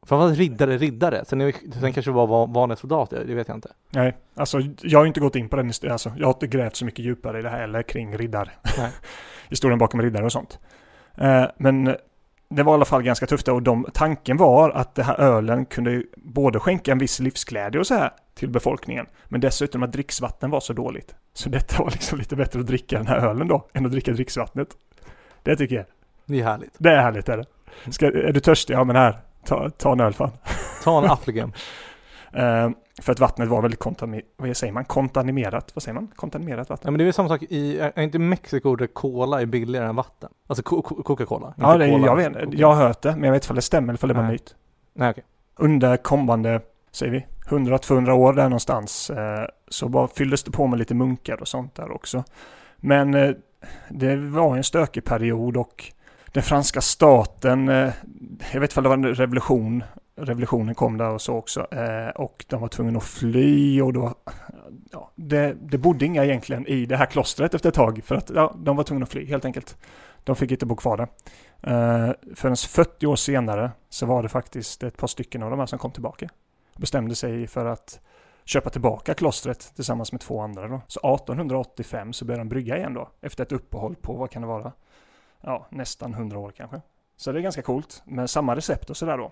Framförallt 0.06 0.38
riddare, 0.38 0.78
riddare. 0.78 1.26
Sen, 1.26 1.54
sen 1.80 1.94
kanske 1.94 2.12
det 2.12 2.16
var 2.16 2.28
va- 2.28 2.46
vanliga 2.46 2.76
soldater, 2.76 3.24
det 3.28 3.36
vet 3.36 3.48
jag 3.48 3.58
inte. 3.58 3.70
nej, 3.90 4.18
alltså 4.36 4.60
jag 4.82 5.00
har 5.00 5.06
inte 5.06 5.20
gått 5.20 5.36
in 5.36 5.50
på 5.50 5.56
den 5.56 5.72
alltså, 5.92 6.12
jag 6.18 6.28
har 6.28 6.34
inte 6.34 6.48
grävt 6.48 6.76
så 6.76 6.86
mycket 6.86 7.06
djupare 7.06 7.40
i 7.40 7.42
det 7.42 7.50
här 7.50 7.62
eller 7.62 7.84
kring 7.84 8.18
riddare. 8.18 8.50
Historien 9.50 9.80
bakom 9.80 10.02
riddare 10.02 10.26
och 10.26 10.32
sånt. 10.32 10.60
Eh, 11.18 11.46
men 11.58 11.96
det 12.50 12.64
var 12.64 12.74
i 12.74 12.76
alla 12.76 12.86
fall 12.86 13.04
ganska 13.04 13.26
tufft 13.26 13.48
och 13.48 13.64
de, 13.64 13.88
tanken 13.94 14.38
var 14.38 14.70
att 14.70 14.96
det 14.96 15.04
här 15.04 15.20
ölen 15.20 15.66
kunde 15.66 16.04
både 16.18 16.60
skänka 16.60 16.92
en 16.92 16.98
viss 16.98 17.20
livsglädje 17.20 17.80
och 17.80 17.88
så 17.88 17.94
här 17.94 18.12
till 18.36 18.50
befolkningen, 18.50 19.06
men 19.26 19.42
dessutom 19.42 19.84
att 19.84 19.92
dricksvatten 19.92 20.50
var 20.50 20.60
så 20.60 20.74
dåligt. 20.74 21.16
Så 21.34 21.50
detta 21.50 21.84
var 21.84 21.92
liksom 21.92 22.18
lite 22.18 22.36
bättre 22.36 22.60
att 22.60 22.68
dricka 22.68 22.98
den 22.98 23.08
här 23.08 23.28
ölen 23.28 23.48
då, 23.48 23.70
än 23.74 23.86
att 23.86 23.92
dricka 23.92 24.12
dricksvattnet. 24.12 24.68
Det 25.44 25.56
tycker 25.56 25.76
jag. 25.76 25.86
Det 26.28 26.40
är 26.40 26.44
härligt. 26.44 26.74
Det 26.78 26.92
är 26.92 27.02
härligt 27.02 27.30
är 27.30 27.38
det. 27.38 27.46
Ska, 27.92 28.06
är 28.08 28.32
du 28.32 28.40
törstig? 28.40 28.74
Ja 28.74 28.84
men 28.84 28.96
här, 28.96 29.20
ta, 29.46 29.70
ta 29.70 29.92
en 29.92 30.00
öl 30.00 30.14
fan. 30.14 30.32
Ta 30.84 31.04
en 31.04 31.06
affligem. 31.12 31.52
Eh, 32.34 32.70
för 33.02 33.12
att 33.12 33.20
vattnet 33.20 33.50
var 33.50 33.62
väldigt 33.62 33.80
kontami- 33.80 34.22
vad 34.38 34.58
säger 34.58 34.74
man? 34.74 34.86
kontaminerat. 34.86 35.72
Vad 35.76 35.84
säger 35.84 35.94
man? 35.96 36.08
Kontaminerat 36.16 36.70
Ja 36.70 36.74
vatten? 36.74 36.94
men 36.94 36.98
det 36.98 37.04
är 37.04 37.06
väl 37.06 37.14
samma 37.14 37.30
sak 37.30 37.44
i, 37.44 37.80
är 37.80 38.00
inte 38.02 38.20
Mexiko 38.20 38.76
där 38.76 38.88
cola 38.88 39.42
är 39.42 39.46
billigare 39.46 39.88
än 39.88 39.96
vatten? 39.96 40.30
Alltså 40.48 40.64
co- 40.64 40.82
co- 40.82 41.04
Coca-Cola? 41.04 41.54
Ja, 41.58 41.78
det, 41.78 41.90
cola, 41.90 42.06
jag, 42.06 42.16
vet, 42.16 42.34
Coca. 42.34 42.48
jag 42.52 42.74
har 42.74 42.88
hört 42.88 43.02
det, 43.02 43.12
men 43.12 43.24
jag 43.24 43.32
vet 43.32 43.44
inte 43.44 43.52
om 43.52 43.56
det 43.56 43.62
stämmer 43.62 43.94
eller 43.94 44.04
om 44.04 44.08
det 44.08 44.14
var 44.14 44.32
myt. 44.32 44.56
Nej 44.94 45.10
okej. 45.10 45.24
Under 45.56 45.98
kommande, 45.98 46.62
säger 46.92 47.12
vi, 47.12 47.26
100-200 47.50 48.12
år 48.12 48.34
där 48.34 48.44
någonstans, 48.44 49.10
eh, 49.10 49.46
så 49.68 49.90
bara 49.90 50.08
fylldes 50.08 50.44
det 50.44 50.52
på 50.52 50.68
med 50.68 50.80
lite 50.80 50.94
munkar 50.96 51.42
och 51.42 51.48
sånt 51.48 51.76
där 51.76 51.92
också. 51.92 52.24
Men 52.78 53.14
eh, 53.14 53.32
det 53.90 54.16
var 54.16 54.58
en 54.58 54.64
stökig 54.64 55.04
period 55.06 55.58
och 55.58 55.84
den 56.32 56.44
franska 56.44 56.82
staten, 56.82 57.70
eh, 57.70 57.94
jag 58.54 58.60
vet 58.60 58.72
inte 58.72 58.80
om 58.80 58.84
det 58.84 58.90
var 58.90 58.98
en 58.98 59.16
revolution, 59.16 59.84
revolutionen 60.16 60.76
kom 60.76 60.98
där 60.98 61.10
och 61.10 61.22
så 61.22 61.36
också, 61.36 61.68
eh, 61.72 62.10
och 62.10 62.46
de 62.48 62.62
var 62.62 62.68
tvungna 62.68 62.98
att 62.98 63.04
fly 63.04 63.82
och 63.82 63.94
då, 63.94 64.16
ja, 64.92 65.12
det, 65.16 65.56
det 65.62 65.78
bodde 65.78 66.06
inga 66.06 66.26
egentligen 66.26 66.68
i 66.68 66.86
det 66.86 66.98
här 66.98 67.06
klostret 67.06 67.54
efter 67.54 67.70
ett 67.70 67.76
tag, 67.76 68.02
för 68.04 68.16
att 68.16 68.30
ja, 68.30 68.56
de 68.58 68.76
var 68.76 68.84
tvungna 68.84 69.04
att 69.04 69.12
fly 69.12 69.26
helt 69.26 69.46
enkelt. 69.46 69.78
De 70.24 70.36
fick 70.36 70.52
inte 70.52 70.66
bo 70.66 70.76
kvar 70.76 70.98
där. 70.98 71.08
Eh, 71.62 72.14
förrän 72.36 72.56
40 72.56 73.08
år 73.08 73.16
senare 73.16 73.72
så 73.90 74.06
var 74.06 74.24
det 74.24 74.30
faktiskt 74.30 74.84
ett 74.84 74.98
par 74.98 75.08
stycken 75.08 75.44
av 75.44 75.50
de 75.50 75.60
här 75.60 75.66
som 75.66 75.80
kom 75.80 75.92
tillbaka. 75.92 76.30
Bestämde 76.78 77.16
sig 77.16 77.48
för 77.48 77.66
att 77.66 78.00
köpa 78.46 78.70
tillbaka 78.70 79.14
klostret 79.14 79.76
tillsammans 79.76 80.12
med 80.12 80.22
två 80.22 80.42
andra 80.42 80.68
då. 80.68 80.82
Så 80.88 81.16
1885 81.16 82.14
så 82.14 82.26
började 82.26 82.44
de 82.44 82.50
brygga 82.50 82.78
igen 82.78 82.94
då. 82.94 83.10
Efter 83.22 83.44
ett 83.44 83.52
uppehåll 83.52 83.96
på, 83.96 84.14
vad 84.14 84.32
kan 84.32 84.42
det 84.42 84.48
vara? 84.48 84.72
Ja, 85.42 85.68
nästan 85.70 86.14
100 86.14 86.40
år 86.40 86.52
kanske. 86.58 86.82
Så 87.18 87.32
det 87.32 87.40
är 87.40 87.42
ganska 87.42 87.62
coolt. 87.62 88.02
Med 88.06 88.30
samma 88.30 88.56
recept 88.56 88.90
och 88.90 88.98
sådär 88.98 89.18
då. 89.18 89.32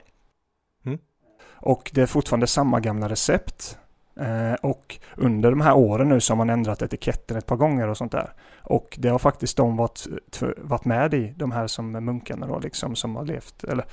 Mm. 0.86 1.00
Och 1.48 1.92
det 1.94 2.02
är 2.02 2.06
fortfarande 2.06 2.48
samma 2.48 2.80
gamla 2.80 3.10
recept. 3.10 3.78
Eh, 4.20 4.54
och 4.54 5.00
under 5.16 5.50
de 5.50 5.62
här 5.62 5.74
åren 5.74 6.10
nu 6.10 6.22
så 6.22 6.34
har 6.34 6.38
man 6.38 6.50
ändrat 6.50 6.82
etiketten 6.82 7.38
ett 7.38 7.46
par 7.46 7.56
gånger 7.56 7.88
och 7.88 7.98
sånt 7.98 8.12
där. 8.12 8.34
Och 8.62 8.96
det 9.00 9.10
har 9.10 9.20
faktiskt 9.20 9.58
de 9.58 9.78
varit, 9.78 10.08
varit 10.58 10.86
med 10.86 11.14
i, 11.14 11.34
de 11.38 11.52
här 11.52 11.68
som 11.68 11.92
munkarna 11.92 12.48
då 12.48 12.60
liksom, 12.60 12.96
som 12.96 13.16
har 13.16 13.26
levt, 13.26 13.64
eller 13.64 13.86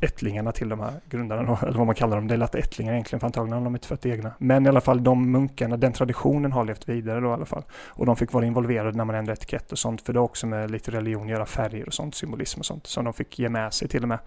ättlingarna 0.00 0.52
till 0.52 0.68
de 0.68 0.80
här 0.80 0.92
grundarna 1.10 1.58
eller 1.62 1.78
vad 1.78 1.86
man 1.86 1.94
kallar 1.94 2.16
dem. 2.16 2.28
Det 2.28 2.34
är 2.34 2.38
lätt 2.38 2.54
ättlingar 2.54 2.92
egentligen, 2.92 3.20
för 3.20 3.26
antagligen 3.26 3.58
har 3.58 3.64
de 3.64 3.74
inte 3.74 3.86
fött 3.86 4.06
egna. 4.06 4.32
Men 4.38 4.66
i 4.66 4.68
alla 4.68 4.80
fall 4.80 5.04
de 5.04 5.30
munkarna, 5.30 5.76
den 5.76 5.92
traditionen 5.92 6.52
har 6.52 6.64
levt 6.64 6.88
vidare 6.88 7.20
då 7.20 7.28
i 7.28 7.32
alla 7.32 7.46
fall. 7.46 7.62
Och 7.72 8.06
de 8.06 8.16
fick 8.16 8.32
vara 8.32 8.46
involverade 8.46 8.96
när 8.96 9.04
man 9.04 9.16
ändrade 9.16 9.38
etikett 9.38 9.72
och 9.72 9.78
sånt, 9.78 10.02
för 10.02 10.12
det 10.12 10.18
har 10.18 10.24
också 10.24 10.46
med 10.46 10.70
lite 10.70 10.90
religion 10.90 11.22
att 11.22 11.28
göra, 11.28 11.46
färger 11.46 11.86
och 11.86 11.94
sånt, 11.94 12.14
symbolism 12.14 12.60
och 12.60 12.66
sånt, 12.66 12.86
som 12.86 13.04
de 13.04 13.14
fick 13.14 13.38
ge 13.38 13.48
med 13.48 13.74
sig 13.74 13.88
till 13.88 14.02
och 14.02 14.08
med 14.08 14.18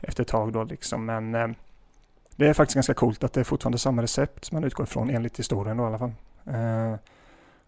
efter 0.00 0.22
ett 0.22 0.28
tag 0.28 0.52
då 0.52 0.64
liksom. 0.64 1.04
Men 1.04 1.34
eh, 1.34 1.48
det 2.36 2.46
är 2.46 2.54
faktiskt 2.54 2.74
ganska 2.74 2.94
coolt 2.94 3.24
att 3.24 3.32
det 3.32 3.40
är 3.40 3.44
fortfarande 3.44 3.78
samma 3.78 4.02
recept 4.02 4.44
som 4.44 4.56
man 4.56 4.64
utgår 4.64 4.84
ifrån 4.84 5.10
enligt 5.10 5.38
historien 5.38 5.76
då 5.76 5.82
i 5.82 5.86
alla 5.86 5.98
fall. 5.98 6.12
Eh, 6.46 6.94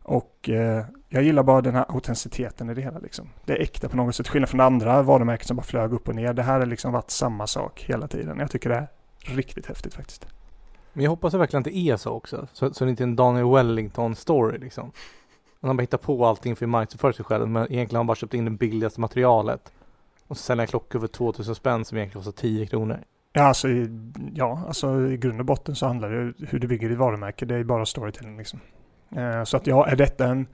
och 0.03 0.49
eh, 0.49 0.85
jag 1.09 1.23
gillar 1.23 1.43
bara 1.43 1.61
den 1.61 1.75
här 1.75 1.85
autenticiteten 1.89 2.71
i 2.71 2.75
det 2.75 2.83
hela 2.83 2.99
liksom. 2.99 3.29
Det 3.45 3.53
är 3.53 3.63
äkta 3.63 3.89
på 3.89 3.97
något 3.97 4.15
sätt, 4.15 4.29
skillnad 4.29 4.49
från 4.49 4.61
andra 4.61 5.03
varumärken 5.03 5.47
som 5.47 5.57
bara 5.57 5.63
flög 5.63 5.93
upp 5.93 6.09
och 6.09 6.15
ner. 6.15 6.33
Det 6.33 6.43
här 6.43 6.59
har 6.59 6.67
liksom 6.67 6.93
varit 6.93 7.11
samma 7.11 7.47
sak 7.47 7.85
hela 7.89 8.09
tiden. 8.09 8.39
Jag 8.39 8.51
tycker 8.51 8.69
det 8.71 8.77
är 8.77 8.89
riktigt 9.25 9.67
häftigt 9.67 9.95
faktiskt. 9.95 10.27
Men 10.93 11.05
jag 11.05 11.11
hoppas 11.11 11.35
verkligen 11.35 11.61
att 11.61 11.65
det 11.65 11.77
är 11.77 11.97
så 11.97 12.11
också. 12.11 12.49
Så, 12.53 12.75
så 12.75 12.85
det 12.85 12.91
inte 12.91 13.03
är 13.03 13.07
en 13.07 13.17
Daniel 13.17 13.51
Wellington 13.51 14.15
story 14.15 14.59
liksom. 14.59 14.89
Att 15.61 15.67
han 15.67 15.77
bara 15.77 15.83
hittar 15.83 15.99
på 15.99 16.27
allting 16.27 16.57
för 16.57 16.67
att 16.67 16.71
marknadsföra 16.71 17.13
sig 17.13 17.25
själv 17.25 17.49
men 17.49 17.63
egentligen 17.63 17.97
har 17.97 18.01
han 18.01 18.07
bara 18.07 18.17
köpt 18.17 18.35
in 18.35 18.45
det 18.45 18.51
billigaste 18.51 19.01
materialet. 19.01 19.73
Och 20.27 20.37
så 20.37 20.43
säljer 20.43 20.61
han 20.61 20.67
klockor 20.67 21.01
för 21.01 21.07
2000 21.07 21.55
spänn 21.55 21.85
som 21.85 21.99
egentligen 21.99 22.25
kostar 22.25 22.43
10 22.43 22.67
kronor. 22.67 23.01
Ja, 23.33 23.43
alltså, 23.43 23.69
ja, 24.35 24.65
alltså 24.67 25.09
i 25.09 25.17
grund 25.17 25.41
och 25.41 25.47
botten 25.47 25.77
så 25.77 25.87
handlar 25.87 26.11
det 26.11 26.47
hur 26.47 26.59
du 26.59 26.67
bygger 26.67 26.89
ditt 26.89 26.99
varumärke. 26.99 27.45
Det 27.45 27.55
är 27.55 27.65
bara 27.65 27.87
storytelling 27.87 28.37
liksom. 28.39 28.61
Eh, 29.17 29.45
så 29.45 29.57
att 29.57 29.67
ja, 29.67 29.87
är 29.87 29.97
detta 29.97 30.27
en... 30.27 30.47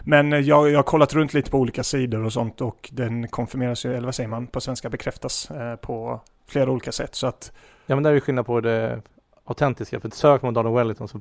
Men 0.00 0.32
eh, 0.32 0.38
jag, 0.40 0.70
jag 0.70 0.78
har 0.78 0.82
kollat 0.82 1.14
runt 1.14 1.34
lite 1.34 1.50
på 1.50 1.58
olika 1.58 1.82
sidor 1.82 2.24
och 2.24 2.32
sånt 2.32 2.60
och 2.60 2.88
den 2.92 3.28
konfirmeras 3.28 3.84
ju, 3.86 3.90
eller 3.94 4.04
vad 4.04 4.14
säger 4.14 4.28
man, 4.28 4.46
på 4.46 4.60
svenska 4.60 4.88
bekräftas 4.90 5.50
eh, 5.50 5.76
på 5.76 6.20
flera 6.46 6.70
olika 6.70 6.92
sätt. 6.92 7.14
Så 7.14 7.26
att 7.26 7.52
Ja 7.86 7.94
men 7.96 8.02
där 8.02 8.10
är 8.10 8.14
det 8.14 8.20
skillnad 8.20 8.46
på 8.46 8.60
det 8.60 9.02
autentiska. 9.44 10.00
För 10.00 10.10
söker 10.10 10.46
man 10.46 10.54
Daniel 10.54 10.74
Wellington 10.74 11.08
så 11.08 11.20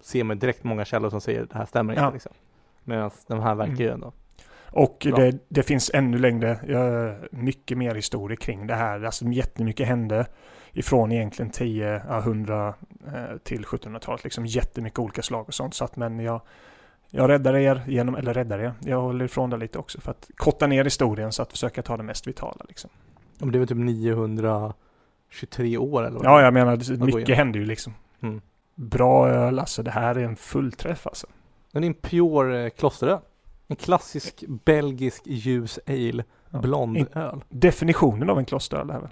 ser 0.00 0.24
man 0.24 0.38
direkt 0.38 0.64
många 0.64 0.84
källor 0.84 1.10
som 1.10 1.20
säger 1.20 1.46
det 1.50 1.58
här 1.58 1.66
stämmer 1.66 1.94
Ja. 1.94 2.00
inte 2.04 2.12
liksom. 2.12 2.32
Medan 2.84 3.10
de 3.26 3.40
här 3.40 3.54
verkar 3.54 3.74
ju 3.74 3.84
Mm. 3.86 3.94
ändå. 3.94 4.12
Och 4.72 5.06
det, 5.16 5.38
det 5.48 5.62
finns 5.62 5.90
ännu 5.94 6.18
längre, 6.18 6.58
mycket 7.30 7.78
mer 7.78 7.94
historia 7.94 8.36
kring 8.36 8.66
det 8.66 8.74
här. 8.74 9.04
Alltså 9.04 9.24
jättemycket 9.24 9.86
hände 9.86 10.26
ifrån 10.72 11.12
egentligen 11.12 11.50
10, 11.50 12.02
ja, 12.08 12.18
100 12.18 12.74
eh, 13.06 13.36
till 13.42 13.64
1700-talet. 13.64 14.24
Liksom 14.24 14.46
jättemycket 14.46 14.98
olika 14.98 15.22
slag 15.22 15.44
och 15.48 15.54
sånt. 15.54 15.74
Så 15.74 15.84
att, 15.84 15.96
men 15.96 16.20
jag, 16.20 16.40
jag 17.10 17.28
räddar 17.30 17.56
er 17.56 17.82
genom, 17.86 18.14
eller 18.14 18.34
räddar 18.34 18.58
er, 18.58 18.72
jag 18.80 19.00
håller 19.00 19.24
ifrån 19.24 19.50
det 19.50 19.56
lite 19.56 19.78
också 19.78 20.00
för 20.00 20.10
att 20.10 20.30
korta 20.36 20.66
ner 20.66 20.84
historien 20.84 21.32
så 21.32 21.42
att 21.42 21.50
försöka 21.52 21.82
ta 21.82 21.96
det 21.96 22.02
mest 22.02 22.26
vitala 22.26 22.64
liksom. 22.68 22.90
Ja, 23.38 23.44
men 23.46 23.52
det 23.52 23.56
är 23.56 23.60
väl 23.60 23.68
typ 23.68 23.76
923 23.78 25.78
år 25.78 26.02
eller 26.06 26.16
vad 26.18 26.26
Ja, 26.26 26.40
är. 26.40 26.44
jag 26.44 26.54
menar, 26.54 27.06
mycket 27.16 27.36
händer 27.36 27.60
ju 27.60 27.66
liksom. 27.66 27.94
Mm. 28.22 28.40
Bra 28.74 29.28
öl, 29.28 29.58
alltså 29.58 29.82
det 29.82 29.90
här 29.90 30.14
är 30.18 30.24
en 30.24 30.36
fullträff 30.36 31.06
alltså. 31.06 31.26
Det 31.72 31.78
är 31.78 31.82
en 31.82 31.94
pure 31.94 32.64
eh, 32.64 32.70
klosteröl. 32.70 33.18
En 33.68 33.76
klassisk 33.76 34.44
belgisk 34.64 35.22
ljus 35.26 35.78
ale, 35.86 36.24
Ja. 36.50 36.58
blond 36.58 37.06
öl. 37.14 37.44
Definitionen 37.48 38.30
av 38.30 38.38
en 38.38 38.44
klosteröl 38.44 38.86
det 38.86 38.92
här 38.92 39.00
väl? 39.00 39.10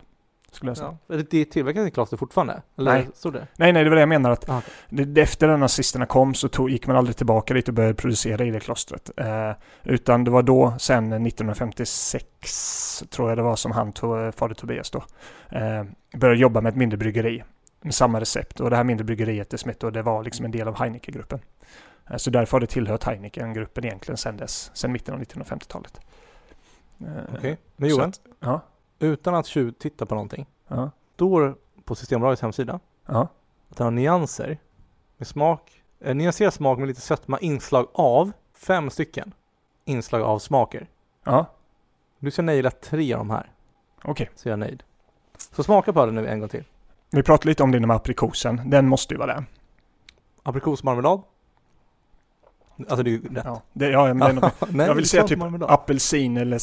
Skulle 0.52 0.70
jag 0.70 0.76
säga. 0.76 0.96
Ja. 1.08 1.16
Det 1.30 1.44
tillverkas 1.44 1.86
i 1.86 1.90
kloster 1.90 2.16
fortfarande? 2.16 2.62
Eller 2.78 2.92
Nej. 2.92 3.08
står 3.14 3.32
det? 3.32 3.46
Nej, 3.56 3.72
nej, 3.72 3.84
det 3.84 3.90
var 3.90 3.94
det 3.96 4.02
jag 4.02 4.08
menar. 4.08 4.30
Att 4.30 4.48
Ah, 4.48 4.62
det- 4.88 5.20
efter 5.22 5.48
att 5.48 5.60
nazisterna 5.60 6.06
kom 6.06 6.34
så 6.34 6.48
tog, 6.48 6.70
gick 6.70 6.86
man 6.86 6.96
aldrig 6.96 7.16
tillbaka 7.16 7.54
dit 7.54 7.68
och 7.68 7.74
började 7.74 7.94
producera 7.94 8.44
i 8.44 8.50
det 8.50 8.60
klostret. 8.60 9.10
Eh, 9.16 9.52
utan 9.84 10.24
det 10.24 10.30
var 10.30 10.42
då, 10.42 10.74
sen 10.78 11.12
1956, 11.12 13.04
tror 13.10 13.28
jag 13.28 13.38
det 13.38 13.42
var, 13.42 13.56
som 13.56 13.72
han, 13.72 13.92
tog, 13.92 14.34
fader 14.34 14.54
Tobias 14.54 14.90
då, 14.90 14.98
eh, 15.50 15.84
började 16.18 16.40
jobba 16.40 16.60
med 16.60 16.70
ett 16.70 16.76
mindre 16.76 16.96
bryggeri. 16.96 17.44
Med 17.80 17.94
samma 17.94 18.20
recept. 18.20 18.60
Och 18.60 18.70
det 18.70 18.76
här 18.76 18.84
mindre 18.84 19.04
bryggeriet, 19.04 19.50
det, 19.50 19.58
som 19.58 19.68
hette- 19.68 19.86
och 19.86 19.92
det 19.92 20.02
var 20.02 20.22
liksom 20.24 20.44
en 20.44 20.50
del 20.50 20.68
av 20.68 20.74
Heineken-gruppen. 20.78 21.40
Eh, 22.10 22.16
så 22.16 22.30
därför 22.30 22.52
har 22.52 22.60
det 22.60 22.66
tillhört 22.66 23.04
Heineken-gruppen 23.04 23.84
egentligen 23.84 24.16
sen 24.16 24.36
dess, 24.36 24.70
sen 24.74 24.92
mitten 24.92 25.14
av 25.14 25.20
1950-talet. 25.20 26.00
Eh, 27.00 27.06
Okej. 27.38 27.58
Men 27.76 27.90
så 27.90 27.96
Johan, 27.96 28.08
att- 28.08 28.20
Ja, 28.40 28.60
utan 28.98 29.34
att 29.34 29.46
tjuvtitta 29.46 30.06
på 30.06 30.14
någonting. 30.14 30.46
ja, 30.68 30.90
Står 31.14 31.56
på 31.84 31.94
Systembolagets 31.94 32.42
hemsida 32.42 32.80
ja. 33.06 33.28
att 33.68 33.76
den 33.76 33.84
har 33.84 33.90
nyanser 33.90 34.58
med 35.16 35.26
smak, 35.26 35.82
eh, 36.00 36.14
nyanserad 36.14 36.52
smak 36.54 36.78
med 36.78 36.88
lite 36.88 37.00
sötma, 37.00 37.38
inslag 37.38 37.88
av 37.92 38.32
fem 38.54 38.90
stycken 38.90 39.32
inslag 39.84 40.22
av 40.22 40.38
smaker. 40.38 40.88
ja. 41.24 41.46
Du 42.20 42.30
ska 42.30 42.42
naila 42.42 42.70
tre 42.70 43.12
av 43.14 43.18
de 43.18 43.30
här, 43.30 43.52
Okej. 44.04 44.30
så 44.34 44.48
är 44.48 44.50
jag 44.50 44.58
nöjd. 44.58 44.82
Så 45.36 45.62
smaka 45.62 45.92
på 45.92 46.06
den 46.06 46.14
nu 46.14 46.28
en 46.28 46.40
gång 46.40 46.48
till. 46.48 46.64
Vi 47.10 47.22
pratade 47.22 47.48
lite 47.48 47.62
om 47.62 47.72
det 47.72 47.80
med 47.80 47.96
aprikosen. 47.96 48.60
Den 48.70 48.88
måste 48.88 49.14
ju 49.14 49.18
vara 49.18 49.34
där. 49.34 49.44
Aprikosmarmelad. 50.42 51.22
Alltså 52.78 53.02
det 53.02 53.10
är 53.10 53.12
ju 53.12 53.22
rätt. 53.22 53.42
Ja, 53.44 53.62
det, 53.72 53.90
ja 53.90 54.14
men 54.14 54.36
den, 54.36 54.50
Nej, 54.68 54.86
jag 54.86 54.94
vill 54.94 55.04
det 55.04 55.08
säga 55.08 55.22
är 55.22 55.26
typ 55.26 55.42
apelsin 55.62 56.36
eller... 56.36 56.58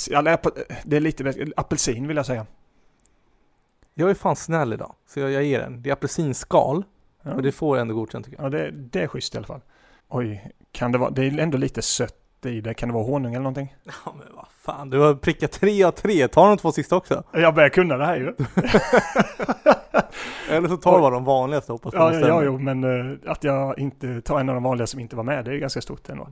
Det 0.87 0.95
är 0.95 0.99
lite 0.99 1.23
bättre. 1.23 1.45
Apelsin 1.57 2.07
vill 2.07 2.17
jag 2.17 2.25
säga. 2.25 2.45
Jag 3.93 4.09
är 4.09 4.13
fan 4.13 4.35
snäll 4.35 4.73
idag, 4.73 4.93
så 5.07 5.19
jag, 5.19 5.31
jag 5.31 5.43
ger 5.43 5.59
den. 5.59 5.81
Det 5.81 5.89
är 5.89 5.93
apelsinskal 5.93 6.83
Ja. 7.25 7.33
Och 7.33 7.41
det 7.41 7.51
får 7.51 7.77
ändå 7.77 7.95
godkänt 7.95 8.25
tycker 8.25 8.43
jag. 8.43 8.45
Ja, 8.45 8.57
det, 8.57 8.71
det 8.71 9.01
är 9.01 9.07
schysst 9.07 9.35
i 9.35 9.37
alla 9.37 9.47
fall. 9.47 9.61
Oj, 10.09 10.51
kan 10.71 10.91
det 10.91 10.97
vara, 10.97 11.09
det 11.09 11.23
är 11.25 11.39
ändå 11.39 11.57
lite 11.57 11.81
sött 11.81 12.24
i 12.49 12.61
det. 12.61 12.73
Kan 12.73 12.89
det 12.89 12.93
vara 12.95 13.03
honung 13.03 13.33
eller 13.33 13.43
någonting? 13.43 13.75
Ja 14.05 14.13
men 14.17 14.35
vad 14.35 14.45
fan, 14.61 14.89
du 14.89 14.99
har 14.99 15.13
prickat 15.15 15.51
tre 15.51 15.83
av 15.83 15.91
tre. 15.91 16.27
Ta 16.27 16.47
de 16.47 16.57
två 16.57 16.71
sista 16.71 16.95
också. 16.95 17.23
Jag 17.31 17.55
börjar 17.55 17.69
kunna 17.69 17.97
det 17.97 18.05
här 18.05 18.15
ju. 18.17 18.35
Eller 20.49 20.67
så 20.69 20.77
tar 20.77 20.95
du 20.95 21.01
bara 21.01 21.13
de 21.13 21.25
vanligaste 21.25 21.71
hoppas 21.71 21.93
Ja, 21.93 22.13
ja, 22.13 22.27
ja, 22.27 22.43
jo, 22.43 22.59
men 22.59 22.83
eh, 22.83 23.31
att 23.31 23.43
jag 23.43 23.79
inte 23.79 24.21
tar 24.21 24.39
en 24.39 24.49
av 24.49 24.55
de 24.55 24.63
vanliga 24.63 24.87
som 24.87 24.99
inte 24.99 25.15
var 25.15 25.23
med, 25.23 25.45
det 25.45 25.51
är 25.51 25.57
ganska 25.57 25.81
stort 25.81 26.09
ändå. 26.09 26.27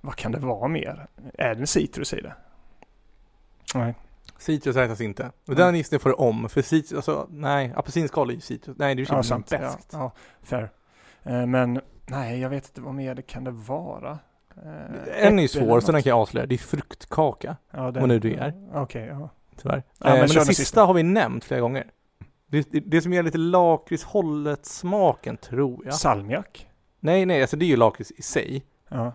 Vad 0.00 0.16
kan 0.16 0.32
det 0.32 0.38
vara 0.38 0.68
mer? 0.68 1.06
Är 1.38 1.54
det 1.54 1.60
en 1.60 1.66
citrus 1.66 2.14
i 2.14 2.20
det? 2.20 2.32
Nej. 3.74 3.94
Citrus 4.38 4.76
räknas 4.76 5.00
inte. 5.00 5.22
Och 5.42 5.48
Mm. 5.48 5.58
den 5.58 5.74
gissningen 5.76 6.00
får 6.00 6.10
du 6.10 6.14
om. 6.16 6.48
För 6.48 6.62
citrus, 6.62 6.96
alltså 6.96 7.26
nej, 7.30 7.72
apelsinskal 7.76 8.30
är 8.30 8.34
ju 8.34 8.40
citrus. 8.40 8.76
Nej 8.78 8.94
det 8.94 9.00
är 9.02 9.04
ju 9.04 9.06
Ja, 9.10 9.16
ja, 9.16 9.22
sant. 9.22 9.48
Ja, 9.52 9.58
bäst. 9.58 9.88
ja, 9.92 10.12
fair. 10.42 10.70
Eh, 11.22 11.46
Men 11.46 11.80
nej, 12.06 12.40
jag 12.40 12.50
vet 12.50 12.68
inte 12.68 12.80
vad 12.80 12.94
mer 12.94 13.14
det 13.14 13.22
kan 13.22 13.44
det 13.44 13.50
vara. 13.50 14.18
Eh, 14.64 15.26
En 15.26 15.38
är 15.38 15.42
ju 15.42 15.48
svår, 15.48 15.80
så 15.80 15.92
den 15.92 16.02
kan 16.02 16.10
jag 16.10 16.18
avslöja. 16.18 16.46
Det 16.46 16.54
är 16.54 16.58
fruktkaka, 16.58 17.56
Ja, 17.70 17.90
vad 17.90 18.08
nu 18.08 18.18
det 18.18 18.34
är. 18.36 18.54
Okej, 18.74 19.06
ja. 19.06 19.30
tyvärr. 19.62 19.82
Ja, 19.98 20.06
eh, 20.06 20.10
men 20.12 20.18
men 20.20 20.28
kör 20.28 20.34
den 20.34 20.38
den 20.38 20.46
sista, 20.46 20.62
sista. 20.62 20.84
har 20.84 20.94
vi 20.94 21.02
nämnt 21.02 21.44
flera 21.44 21.60
gånger. 21.60 21.86
Det, 22.46 22.72
det, 22.72 22.80
det 22.80 23.00
som 23.02 23.12
ger 23.12 23.22
lite 23.22 23.38
lakritshållet 23.38 24.66
smaken 24.66 25.36
tror 25.36 25.84
jag. 25.84 25.94
Salmiak? 25.94 26.68
Nej, 27.00 27.26
nej, 27.26 27.40
alltså 27.40 27.56
det 27.56 27.64
är 27.64 27.66
ju 27.68 27.76
lakrits 27.76 28.10
i 28.10 28.22
sig. 28.22 28.62
Ja. 28.88 29.12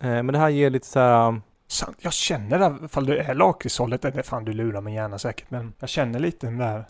Eh, 0.00 0.08
men 0.08 0.26
det 0.26 0.38
här 0.38 0.48
ger 0.48 0.70
lite 0.70 0.86
så 0.86 0.98
här. 1.00 1.28
um, 1.28 1.42
Sant. 1.66 1.96
Jag 2.00 2.12
känner 2.12 2.58
det, 2.58 2.84
ifall 2.84 3.06
det 3.06 3.18
är 3.18 3.34
lakritshållet, 3.34 4.04
eller 4.04 4.22
fan 4.22 4.44
du 4.44 4.52
lurar 4.52 4.80
mig 4.80 4.94
gärna 4.94 5.18
säkert, 5.18 5.50
men 5.50 5.72
jag 5.78 5.88
känner 5.88 6.18
lite 6.18 6.46
den 6.46 6.58
där. 6.58 6.84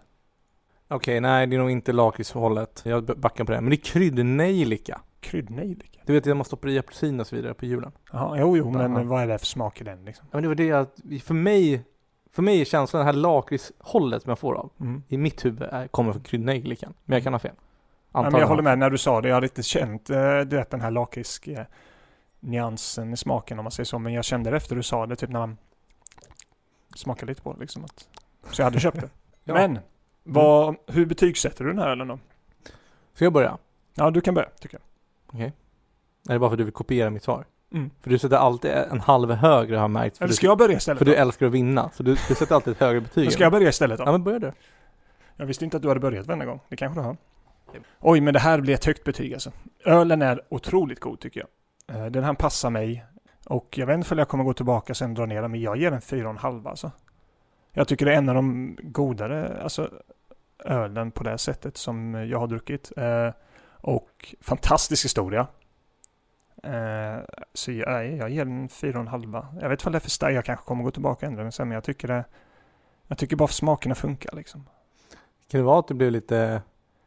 Okej, 0.89 1.21
nej 1.21 1.47
det 1.47 1.57
är 1.57 1.61
nog 1.61 1.71
inte 1.71 1.93
lakritshållet. 1.93 2.83
Jag 2.85 3.05
backar 3.05 3.45
på 3.45 3.53
det. 3.53 3.61
Men 3.61 3.71
det 3.71 3.77
är 3.77 3.85
kryddnejlika. 3.85 5.01
Kryddnejlika. 5.21 6.01
Du 6.07 6.13
vet 6.13 6.25
det 6.25 6.35
man 6.35 6.45
stoppar 6.45 6.69
i 6.69 6.79
apelsin 6.79 7.21
och 7.21 7.27
så 7.27 7.37
vidare 7.37 7.55
på 7.55 7.67
julen. 7.67 7.93
Jaha, 8.13 8.37
jo, 8.39 8.57
jo, 8.57 8.71
men 8.71 8.97
Aha. 8.97 9.05
vad 9.05 9.23
är 9.23 9.27
det 9.27 9.39
för 9.39 9.47
smak 9.47 9.81
i 9.81 9.85
den 9.85 10.05
liksom? 10.05 10.27
Ja, 10.31 10.37
men 10.37 10.43
det 10.43 10.49
var 10.49 10.55
det 10.55 10.73
att, 10.73 11.25
för 11.25 11.35
mig, 11.35 11.85
för 12.33 12.43
mig 12.43 12.61
är 12.61 12.65
känslan 12.65 13.01
det 13.01 13.05
här 13.05 13.13
lakritshållet 13.13 14.23
som 14.23 14.31
jag 14.31 14.39
får 14.39 14.55
av. 14.55 14.71
Mm. 14.81 15.03
I 15.09 15.19
mitt 15.19 15.45
huvud 15.45 15.63
är, 15.63 15.89
kommer 15.89 16.13
från 16.13 16.23
kryddnejlikan. 16.23 16.95
Men 17.05 17.17
jag 17.17 17.23
kan 17.23 17.33
ha 17.33 17.39
fel. 17.41 17.55
Ja, 18.13 18.31
men 18.31 18.41
jag 18.41 18.49
håller 18.49 18.63
med 18.63 18.79
när 18.79 18.91
du 18.91 18.99
sa 18.99 19.21
det. 19.21 19.29
Jag 19.29 19.35
hade 19.35 19.47
inte 19.47 19.63
känt 19.63 20.11
eh, 20.11 20.41
du 20.41 20.57
vet, 20.57 20.71
den 20.71 20.81
här 20.81 20.91
lakrits 20.91 21.41
eh, 21.49 21.65
nyansen 22.41 23.13
i 23.13 23.17
smaken 23.17 23.59
om 23.59 23.65
man 23.65 23.73
säger 23.73 23.85
så. 23.85 23.99
Men 23.99 24.13
jag 24.13 24.25
kände 24.25 24.51
det 24.51 24.57
efter 24.57 24.77
du 24.77 24.83
sa 24.83 25.07
det, 25.07 25.17
typ 25.17 25.31
när 25.31 25.41
man 25.41 25.57
smakade 26.97 27.31
lite 27.31 27.43
på 27.43 27.53
det 27.53 27.61
liksom. 27.61 27.85
Att, 27.85 28.09
så 28.51 28.63
jag 28.63 28.67
hade 28.67 28.81
köpt 28.81 29.01
det. 29.01 29.11
Ja. 29.47 29.55
Men, 29.55 29.79
vad, 30.25 30.77
hur 30.87 31.07
betygsätter 31.07 31.65
du 31.65 31.71
den 31.71 31.79
här 31.79 31.89
ölen 31.89 32.09
då? 32.09 32.19
Ska 33.15 33.25
jag 33.25 33.33
börja? 33.33 33.59
Ja, 33.95 34.11
du 34.11 34.21
kan 34.21 34.35
börja 34.35 34.49
tycker 34.61 34.79
jag. 35.33 35.41
Är 36.29 36.33
det 36.33 36.39
bara 36.39 36.51
för 36.51 36.55
att 36.55 36.59
du 36.59 36.65
vill 36.65 36.73
kopiera 36.73 37.11
mitt 37.11 37.23
svar? 37.23 37.45
Mm. 37.73 37.91
För 38.01 38.11
du 38.11 38.19
sätter 38.19 38.37
alltid 38.37 38.71
en 38.71 39.01
halv 39.01 39.31
högre 39.31 39.77
har 39.77 39.83
jag 39.83 39.91
märkt. 39.91 40.17
För, 40.19 40.25
Eller 40.25 40.31
du, 40.33 40.37
ska 40.37 40.47
jag 40.47 40.59
börja 40.59 40.77
istället? 40.77 40.99
för 40.99 41.05
då? 41.05 41.11
du 41.11 41.17
älskar 41.17 41.47
att 41.47 41.53
vinna. 41.53 41.91
Så 41.95 42.03
du, 42.03 42.17
du 42.29 42.35
sätter 42.35 42.55
alltid 42.55 42.73
ett 42.73 42.81
högre 42.81 43.01
betyg. 43.01 43.33
Ska 43.33 43.43
jag 43.43 43.53
börja 43.53 43.69
istället 43.69 43.99
då? 43.99 44.05
Ja 44.05 44.13
men 44.13 44.25
börja 44.25 44.39
du. 44.39 44.53
Jag 45.37 45.47
visste 45.47 45.65
inte 45.65 45.77
att 45.77 45.83
du 45.83 45.89
hade 45.89 46.01
börjat 46.01 46.27
varenda 46.27 46.45
gång. 46.47 46.61
Det 46.69 46.77
kanske 46.77 47.01
du 47.01 47.05
har. 47.05 47.17
Oj, 48.01 48.21
men 48.21 48.35
det 48.35 48.41
här 48.41 48.61
blir 48.61 48.75
ett 48.75 48.85
högt 48.85 49.05
betyg 49.05 49.35
alltså. 49.35 49.53
Ölen 49.85 50.23
är 50.23 50.41
otroligt 50.49 51.01
god 51.01 51.21
tycker 51.21 51.41
jag. 51.87 51.97
Eh, 51.97 52.07
Den 52.11 52.25
här 52.25 52.35
passar 52.35 52.71
mig. 52.71 53.05
Och 53.47 53.79
jag 53.79 53.87
vet 53.87 53.95
inte 53.97 54.15
om 54.15 54.19
jag 54.19 54.29
kommer 54.29 54.45
gå 54.45 54.55
tillbaka 54.55 54.95
sen 54.95 55.11
och 55.11 55.17
dra 55.17 55.27
ner 55.27 55.43
den, 55.43 55.51
men 55.51 55.61
jag 55.61 55.77
ger 55.77 55.91
den 55.91 56.01
4,5 56.01 56.69
alltså. 56.69 56.91
Jag 57.77 57.89
tycker 57.89 58.07
det 58.07 58.13
är 58.13 58.19
en 58.19 58.29
av 58.29 58.35
de 58.35 58.77
godare 58.83 59.63
alltså, 59.63 59.91
ölen 60.65 61.11
på 61.11 61.25
det 61.25 61.39
sättet 61.39 61.77
som 61.77 62.15
jag 62.15 62.39
har 62.39 62.47
druckit. 62.47 62.93
Eh, 62.97 63.31
och 63.81 64.35
fantastisk 64.41 65.05
historia. 65.05 65.47
Eh, 66.63 67.17
så 67.55 67.73
jag, 67.73 68.13
jag 68.13 68.31
ger 68.31 68.45
den 68.45 68.69
4,5. 68.69 69.47
Jag 69.61 69.69
vet 69.69 69.81
inte 69.81 69.89
om 69.89 69.93
det 69.93 69.99
är 69.99 70.01
för 70.01 70.11
starkt, 70.11 70.35
jag 70.35 70.45
kanske 70.45 70.65
kommer 70.67 70.85
gå 70.85 70.91
tillbaka 70.91 71.27
och 71.27 71.31
ändra 71.31 71.43
den 71.43 71.53
sen, 71.53 71.69
men 71.69 71.75
jag 71.75 71.85
tycker 71.85 72.09
det 72.09 72.25
jag 73.07 73.19
tycker 73.19 73.37
bara 73.37 73.49
smakerna 73.49 73.95
funkar 73.95 74.37
liksom. 74.37 74.69
Kan 75.51 75.61
det 75.61 75.65
vara 75.65 75.79
att 75.79 75.89
du 75.89 75.95
blev 75.95 76.13
lite 76.13 76.63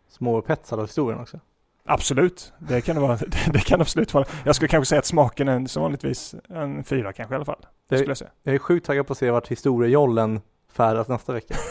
småupphetsad 0.09 0.79
av 0.79 0.85
historien 0.85 1.19
också? 1.21 1.39
Absolut, 1.85 2.53
det 2.59 2.81
kan 2.81 2.95
det 2.95 3.01
vara. 3.01 3.15
Det 3.53 3.59
kan 3.65 3.81
absolut 3.81 4.13
vara. 4.13 4.25
Jag 4.45 4.55
skulle 4.55 4.69
kanske 4.69 4.89
säga 4.89 4.99
att 4.99 5.05
smaken 5.05 5.47
är 5.47 5.65
som 5.65 5.83
vanligtvis 5.83 6.35
en 6.49 6.83
fyra 6.83 7.13
kanske 7.13 7.33
i 7.33 7.35
alla 7.35 7.45
fall. 7.45 7.61
Det 7.61 7.67
Det- 7.87 7.97
skulle 7.97 8.09
jag 8.09 8.17
säga. 8.17 8.29
Jag 8.43 8.55
är 8.55 8.59
sjukt 8.59 8.85
taggad 8.85 9.07
på 9.07 9.13
att 9.13 9.17
se 9.17 9.31
vart 9.31 9.47
historiejollen 9.47 10.41
färdas 10.73 11.07
nästa 11.07 11.33
vecka. 11.33 11.55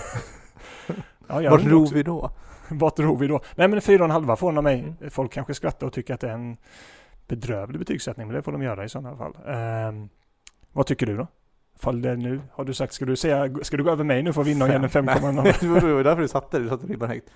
Ja, 1.29 1.43
jag 1.43 1.51
Vart 1.51 1.61
undrar 1.61 1.73
ror 1.73 1.83
också. 1.83 1.95
vi 1.95 2.03
då? 2.03 2.31
Vart 2.69 2.99
ror 2.99 3.17
vi 3.17 3.27
då? 3.27 3.41
Nej 3.55 3.69
men 3.69 3.81
fyra 3.81 3.99
och 3.99 4.05
en 4.05 4.11
halva 4.11 4.37
får 4.37 4.51
den 4.51 4.59
av 4.59 4.65
mig. 4.65 4.81
Mm. 4.81 5.11
Folk 5.11 5.33
kanske 5.33 5.55
skrattar 5.55 5.87
och 5.87 5.93
tycker 5.93 6.15
att 6.15 6.21
det 6.21 6.29
är 6.29 6.35
en 6.35 6.57
bedrövlig 7.29 7.79
betygssättning, 7.79 8.27
men 8.27 8.37
det 8.37 8.43
får 8.43 8.53
de 8.53 8.63
göra 8.63 8.85
i 8.85 8.89
sådana 8.89 9.17
fall. 9.17 9.37
Ehm, 9.47 10.09
vad 10.73 10.87
tycker 10.87 11.07
du 11.07 11.17
då? 11.17 11.27
Fall 11.79 12.03
det 12.03 12.17
nu, 12.17 12.41
har 12.53 12.65
du 12.65 12.75
sagt, 12.75 12.93
ska 12.93 13.05
du 13.05 13.17
säga, 13.17 13.55
ska 13.63 13.77
du 13.77 13.85
gå 13.85 13.91
över 13.91 14.05
mig 14.05 14.23
nu 14.23 14.33
för 14.33 14.41
att 14.41 14.47
vinna 14.47 14.65
och 14.65 14.71
ge 14.71 14.79
den 14.79 14.89
5,0? 14.89 15.81
det 15.81 15.95
var 15.95 16.05
därför 16.05 16.23
du 16.23 16.29
satte 16.29 16.59
du 16.59 16.69
satte 16.69 16.87
ribban 16.87 17.09
högt. 17.09 17.31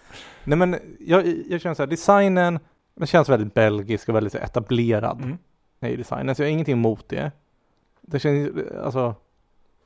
Nej 0.45 0.59
men 0.59 0.77
jag, 1.01 1.27
jag 1.27 1.61
känner 1.61 1.75
så 1.75 1.83
här, 1.83 1.87
designen, 1.87 2.59
den 2.95 3.07
känns 3.07 3.29
väldigt 3.29 3.55
belgisk 3.55 4.09
och 4.09 4.15
väldigt 4.15 4.35
etablerad. 4.35 5.23
Mm. 5.23 5.39
Nej, 5.81 5.97
designen, 5.97 6.35
så 6.35 6.43
jag 6.43 6.47
har 6.47 6.53
ingenting 6.53 6.73
emot 6.73 7.09
det. 7.09 7.33
Det 8.01 8.19
känns, 8.19 8.51
alltså, 8.83 9.15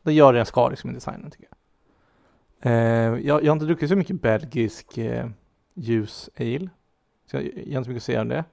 det 0.03 0.13
gör 0.13 0.33
det 0.33 0.41
en 0.41 0.47
ska 0.47 0.69
liksom 0.69 0.91
i 0.91 0.93
designen 0.95 1.31
tycker 1.31 1.47
jag. 1.51 1.57
Eh, 2.65 2.73
jag. 2.73 3.25
Jag 3.25 3.47
har 3.47 3.53
inte 3.53 3.65
druckit 3.65 3.89
så 3.89 3.97
mycket 3.97 4.23
belgisk 4.23 4.99
eh, 4.99 5.27
ljus 5.75 6.31
ale. 6.39 6.69
Så 7.31 7.37
jag, 7.37 7.45
jag 7.45 7.53
har 7.53 7.61
inte 7.61 7.85
så 7.85 7.91
mycket 7.91 7.97
att 7.97 8.03
säga 8.03 8.21
om 8.21 8.29
det. 8.29 8.45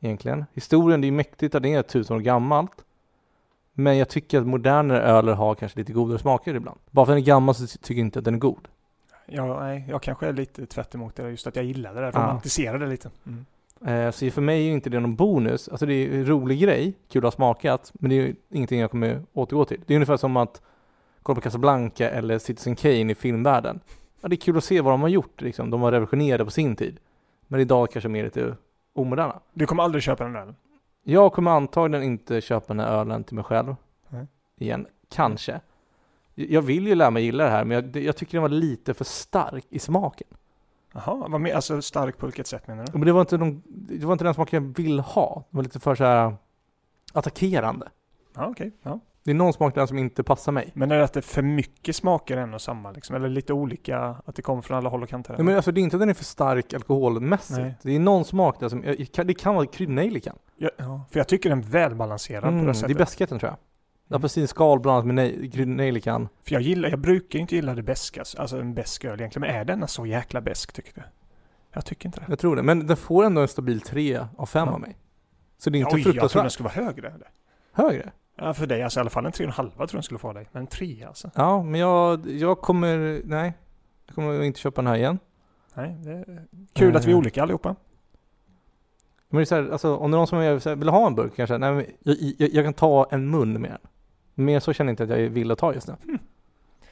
Egentligen. 0.00 0.44
Historien, 0.54 1.00
det 1.00 1.06
är 1.06 1.12
mäktigt 1.12 1.54
att 1.54 1.62
det 1.62 1.74
är 1.74 1.82
tusen 1.82 2.16
år 2.16 2.20
gammalt. 2.20 2.84
Men 3.72 3.98
jag 3.98 4.08
tycker 4.08 4.40
att 4.40 4.46
modernare 4.46 5.02
öler 5.02 5.32
har 5.32 5.54
kanske 5.54 5.78
lite 5.78 5.92
godare 5.92 6.18
smaker 6.18 6.54
ibland. 6.54 6.78
Bara 6.90 7.06
för 7.06 7.12
att 7.12 7.16
den 7.16 7.22
är 7.22 7.26
gammal 7.26 7.54
så 7.54 7.66
ty- 7.66 7.78
tycker 7.82 8.00
jag 8.00 8.06
inte 8.06 8.18
att 8.18 8.24
den 8.24 8.34
är 8.34 8.38
god. 8.38 8.68
Ja, 9.26 9.60
nej, 9.60 9.86
jag 9.88 10.02
kanske 10.02 10.26
är 10.26 10.32
lite 10.32 10.66
tvärt 10.66 10.94
emot 10.94 11.16
det, 11.16 11.30
just 11.30 11.46
att 11.46 11.56
jag 11.56 11.64
gillar 11.64 11.94
det 11.94 12.10
romantiserar 12.10 12.78
det 12.78 12.86
lite. 12.86 13.10
Mm. 13.26 14.06
Eh, 14.06 14.10
så 14.10 14.30
för 14.30 14.40
mig 14.42 14.68
är 14.68 14.72
inte 14.72 14.90
det 14.90 15.00
någon 15.00 15.16
bonus. 15.16 15.68
Alltså 15.68 15.86
det 15.86 15.94
är 15.94 16.12
en 16.12 16.26
rolig 16.26 16.60
grej, 16.60 16.94
kul 17.08 17.20
att 17.20 17.24
ha 17.24 17.30
smakat, 17.36 17.92
men 17.94 18.10
det 18.10 18.16
är 18.16 18.26
ju 18.26 18.34
ingenting 18.50 18.80
jag 18.80 18.90
kommer 18.90 19.22
återgå 19.32 19.64
till. 19.64 19.80
Det 19.86 19.94
är 19.94 19.96
ungefär 19.96 20.16
som 20.16 20.36
att 20.36 20.62
kolla 21.22 21.34
på 21.34 21.40
Casablanca 21.40 22.10
eller 22.10 22.38
Citizen 22.38 22.76
Kane 22.76 23.12
i 23.12 23.14
filmvärlden. 23.14 23.80
Ja, 24.20 24.28
det 24.28 24.34
är 24.34 24.40
kul 24.40 24.56
att 24.56 24.64
se 24.64 24.80
vad 24.80 24.92
de 24.92 25.00
har 25.00 25.08
gjort 25.08 25.40
liksom. 25.40 25.70
De 25.70 25.80
var 25.80 25.92
revolutionerade 25.92 26.44
på 26.44 26.50
sin 26.50 26.76
tid. 26.76 26.98
Men 27.48 27.60
idag 27.60 27.90
kanske 27.90 28.08
mer 28.08 28.24
lite 28.24 28.56
omoderna. 28.94 29.40
Du 29.52 29.66
kommer 29.66 29.82
aldrig 29.82 30.02
köpa 30.02 30.24
den 30.24 30.32
där? 30.32 30.54
Jag 31.02 31.32
kommer 31.32 31.50
antagligen 31.50 32.04
inte 32.04 32.40
köpa 32.40 32.66
den 32.66 32.80
här 32.80 32.92
ölen 32.92 33.24
till 33.24 33.34
mig 33.34 33.44
själv. 33.44 33.76
Nej. 34.08 34.26
Igen. 34.58 34.86
Kanske. 35.08 35.60
Jag 36.34 36.62
vill 36.62 36.86
ju 36.86 36.94
lära 36.94 37.10
mig 37.10 37.24
gilla 37.24 37.44
det 37.44 37.50
här, 37.50 37.64
men 37.64 37.74
jag, 37.74 38.04
jag 38.04 38.16
tycker 38.16 38.32
den 38.32 38.42
var 38.42 38.48
lite 38.48 38.94
för 38.94 39.04
stark 39.04 39.64
i 39.68 39.78
smaken. 39.78 40.26
Jaha, 40.92 41.26
vad 41.28 41.40
med, 41.40 41.54
alltså 41.54 41.82
stark 41.82 42.18
på 42.18 42.26
vilket 42.26 42.46
sätt 42.46 42.68
menar 42.68 42.86
du? 42.86 42.92
Men 42.92 43.06
det 43.06 43.12
var 43.12 43.20
inte, 43.20 43.36
de, 43.36 43.62
det 43.66 44.06
var 44.06 44.12
inte 44.12 44.24
den 44.24 44.34
smaken 44.34 44.64
jag 44.64 44.84
vill 44.84 45.00
ha. 45.00 45.44
Det 45.50 45.56
var 45.56 45.62
lite 45.62 45.80
för 45.80 45.94
så 45.94 46.04
här 46.04 46.34
attackerande. 47.12 47.88
Ja, 48.34 48.46
okej. 48.46 48.72
Ja. 48.82 49.00
Det 49.24 49.30
är 49.30 49.34
någon 49.34 49.52
smak 49.52 49.74
där 49.74 49.86
som 49.86 49.98
inte 49.98 50.22
passar 50.22 50.52
mig. 50.52 50.70
Men 50.74 50.90
är 50.90 50.98
det 50.98 51.04
att 51.04 51.12
det 51.12 51.20
är 51.20 51.22
för 51.22 51.42
mycket 51.42 51.96
smaker 51.96 52.36
en 52.36 52.54
och 52.54 52.60
samma 52.60 52.90
liksom? 52.90 53.16
Eller 53.16 53.28
lite 53.28 53.52
olika, 53.52 53.98
att 54.26 54.36
det 54.36 54.42
kommer 54.42 54.62
från 54.62 54.76
alla 54.78 54.88
håll 54.88 55.02
och 55.02 55.08
kanter? 55.08 55.34
Nej, 55.36 55.44
men 55.44 55.56
alltså 55.56 55.72
det 55.72 55.80
är 55.80 55.82
inte 55.82 55.96
att 55.96 56.00
den 56.00 56.08
är 56.10 56.14
för 56.14 56.24
stark 56.24 56.74
alkoholmässigt. 56.74 57.58
Nej. 57.60 57.74
Det 57.82 57.94
är 57.96 58.00
någon 58.00 58.24
smak 58.24 58.60
där 58.60 58.68
som, 58.68 58.80
det 59.26 59.34
kan 59.34 59.54
vara 59.54 59.66
kryddnejlikan. 59.66 60.36
ja, 60.56 60.70
ja, 60.76 61.04
för 61.10 61.20
jag 61.20 61.28
tycker 61.28 61.48
den 61.50 61.58
är 61.58 61.62
välbalanserad 61.62 62.42
på 62.42 62.48
Mm, 62.48 62.60
det 62.60 62.66
det 62.66 62.70
är 62.70 62.74
sättet. 62.74 62.96
beskheten 62.98 63.38
tror 63.38 63.48
jag. 63.50 63.56
Mm. 64.10 64.18
Apelsinskal 64.20 64.80
blandat 64.80 65.06
med 65.06 65.14
nej- 65.14 65.50
kryddnejlikan. 65.50 66.28
För 66.44 66.52
jag 66.52 66.62
gillar, 66.62 66.88
jag 66.90 66.98
brukar 66.98 67.38
inte 67.38 67.54
gilla 67.56 67.74
det 67.74 67.82
beska, 67.82 68.20
alltså 68.38 68.60
en 68.60 68.74
besk 68.74 69.04
öl 69.04 69.20
egentligen. 69.20 69.48
Men 69.48 69.56
är 69.60 69.64
denna 69.64 69.86
så 69.86 70.06
jäkla 70.06 70.40
besk 70.40 70.72
tycker 70.72 70.92
du? 70.94 71.02
Jag 71.74 71.84
tycker 71.84 72.06
inte 72.06 72.20
det. 72.20 72.26
Jag 72.28 72.38
tror 72.38 72.56
det. 72.56 72.62
Men 72.62 72.86
den 72.86 72.96
får 72.96 73.24
ändå 73.24 73.40
en 73.40 73.48
stabil 73.48 73.80
3 73.80 74.20
av 74.36 74.46
5 74.46 74.68
Ja. 74.68 74.74
av 74.74 74.80
mig. 74.80 74.96
Så 75.58 75.70
det 75.70 75.78
är 75.78 75.80
inte 75.80 75.94
Oj, 75.94 75.98
jag 75.98 76.04
tror 76.04 76.12
den 76.12 76.20
fruktansvärt 76.28 76.52
skulle 76.52 76.68
vara 76.68 76.86
högre. 76.86 77.08
Eller? 77.08 77.28
högre. 77.72 78.12
Ja, 78.42 78.54
för 78.54 78.66
dig, 78.66 78.82
alltså 78.82 79.00
i 79.00 79.00
alla 79.00 79.10
fall 79.10 79.26
en 79.26 79.32
3,5 79.32 79.52
tror 79.70 79.88
jag 79.92 80.04
skulle 80.04 80.18
få 80.18 80.32
dig. 80.32 80.48
Men 80.52 80.62
en 80.62 80.66
3 80.66 81.04
alltså. 81.04 81.30
Ja, 81.34 81.62
men 81.62 81.80
jag, 81.80 82.30
jag 82.30 82.60
kommer, 82.60 83.22
nej. 83.24 83.52
Jag 84.06 84.14
kommer 84.14 84.42
inte 84.42 84.60
köpa 84.60 84.82
den 84.82 84.88
här 84.88 84.96
igen. 84.96 85.18
Nej, 85.74 85.96
det 86.04 86.24
kul 86.72 86.96
att 86.96 87.04
vi 87.04 87.10
är 87.10 87.14
Eh. 87.14 87.18
olika 87.18 87.42
allihopa. 87.42 87.76
Men 89.28 89.36
det 89.36 89.42
är 89.42 89.44
så 89.44 89.54
här, 89.54 89.70
alltså, 89.72 89.96
om 89.96 90.10
det 90.10 90.14
är 90.14 90.18
någon 90.18 90.26
som 90.26 90.38
här, 90.38 90.76
vill 90.76 90.88
ha 90.88 91.06
en 91.06 91.14
burk 91.14 91.36
kanske, 91.36 91.58
nej, 91.58 91.72
men 91.72 91.84
jag, 92.00 92.16
jag, 92.38 92.50
jag 92.50 92.64
kan 92.64 92.74
ta 92.74 93.08
en 93.10 93.30
mun 93.30 93.60
med 93.60 93.70
den. 93.70 93.78
Mer 94.46 94.60
så 94.60 94.72
känner 94.72 94.88
jag 94.88 94.92
inte 94.92 95.14
att 95.14 95.20
jag 95.20 95.28
vill 95.30 95.50
att 95.50 95.58
ta 95.58 95.74
just 95.74 95.88
nu. 95.88 96.18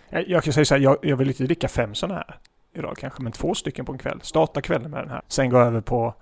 Jag, 0.08 0.28
jag 0.28 0.44
kan 0.44 0.52
säga 0.52 0.64
så 0.64 0.74
här, 0.74 0.82
jag, 0.82 0.96
jag 1.02 1.16
vill 1.16 1.28
inte 1.28 1.44
dricka 1.44 1.68
fem 1.68 1.94
sådana 1.94 2.14
här 2.14 2.38
idag 2.72 2.96
kanske, 2.98 3.22
men 3.22 3.32
två 3.32 3.54
stycken 3.54 3.84
på 3.84 3.92
en 3.92 3.98
kväll. 3.98 4.20
Starta 4.22 4.60
kvällen 4.60 4.90
med 4.90 5.00
den 5.00 5.10
här. 5.10 5.22
Sen 5.28 5.50
gå 5.50 5.58
över 5.58 5.80
på 5.80 6.14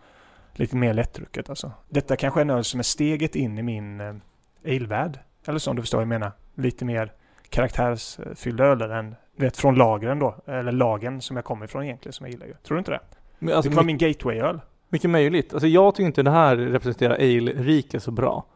lite 0.52 0.76
mer 0.76 0.94
lättdrucket 0.94 1.50
alltså. 1.50 1.72
Detta 1.88 2.16
kanske 2.16 2.40
är 2.40 2.42
en 2.42 2.50
öl 2.50 2.64
som 2.64 2.80
är 2.80 2.84
steget 2.84 3.36
in 3.36 3.58
i 3.58 3.62
min 3.62 4.20
ale-värld. 4.64 5.18
Eller 5.46 5.58
så 5.58 5.70
om 5.70 5.76
du 5.76 5.82
förstår 5.82 5.98
vad 5.98 6.02
jag 6.02 6.08
menar. 6.08 6.32
Lite 6.54 6.84
mer 6.84 7.12
karaktärsfyllda 7.48 8.64
öler 8.64 8.88
än, 8.88 9.14
vet, 9.36 9.56
från 9.56 9.74
lagren 9.74 10.18
då. 10.18 10.36
Eller 10.46 10.72
lagen 10.72 11.20
som 11.20 11.36
jag 11.36 11.44
kommer 11.44 11.64
ifrån 11.64 11.84
egentligen, 11.84 12.12
som 12.12 12.26
jag 12.26 12.32
gillar 12.32 12.46
ju. 12.46 12.54
Tror 12.54 12.74
du 12.74 12.78
inte 12.78 12.90
det? 12.90 13.00
Men 13.38 13.48
det 13.48 13.56
alltså, 13.56 13.70
vara 13.70 13.82
mitt, 13.86 14.00
min 14.00 14.08
gateway-öl. 14.08 14.60
Mycket 14.88 15.10
möjligt. 15.10 15.52
Alltså 15.52 15.66
jag 15.66 15.94
tycker 15.94 16.06
inte 16.06 16.22
det 16.22 16.30
här 16.30 16.56
representerar 16.56 17.14
ale-riket 17.14 18.02
så 18.02 18.10
bra. 18.10 18.46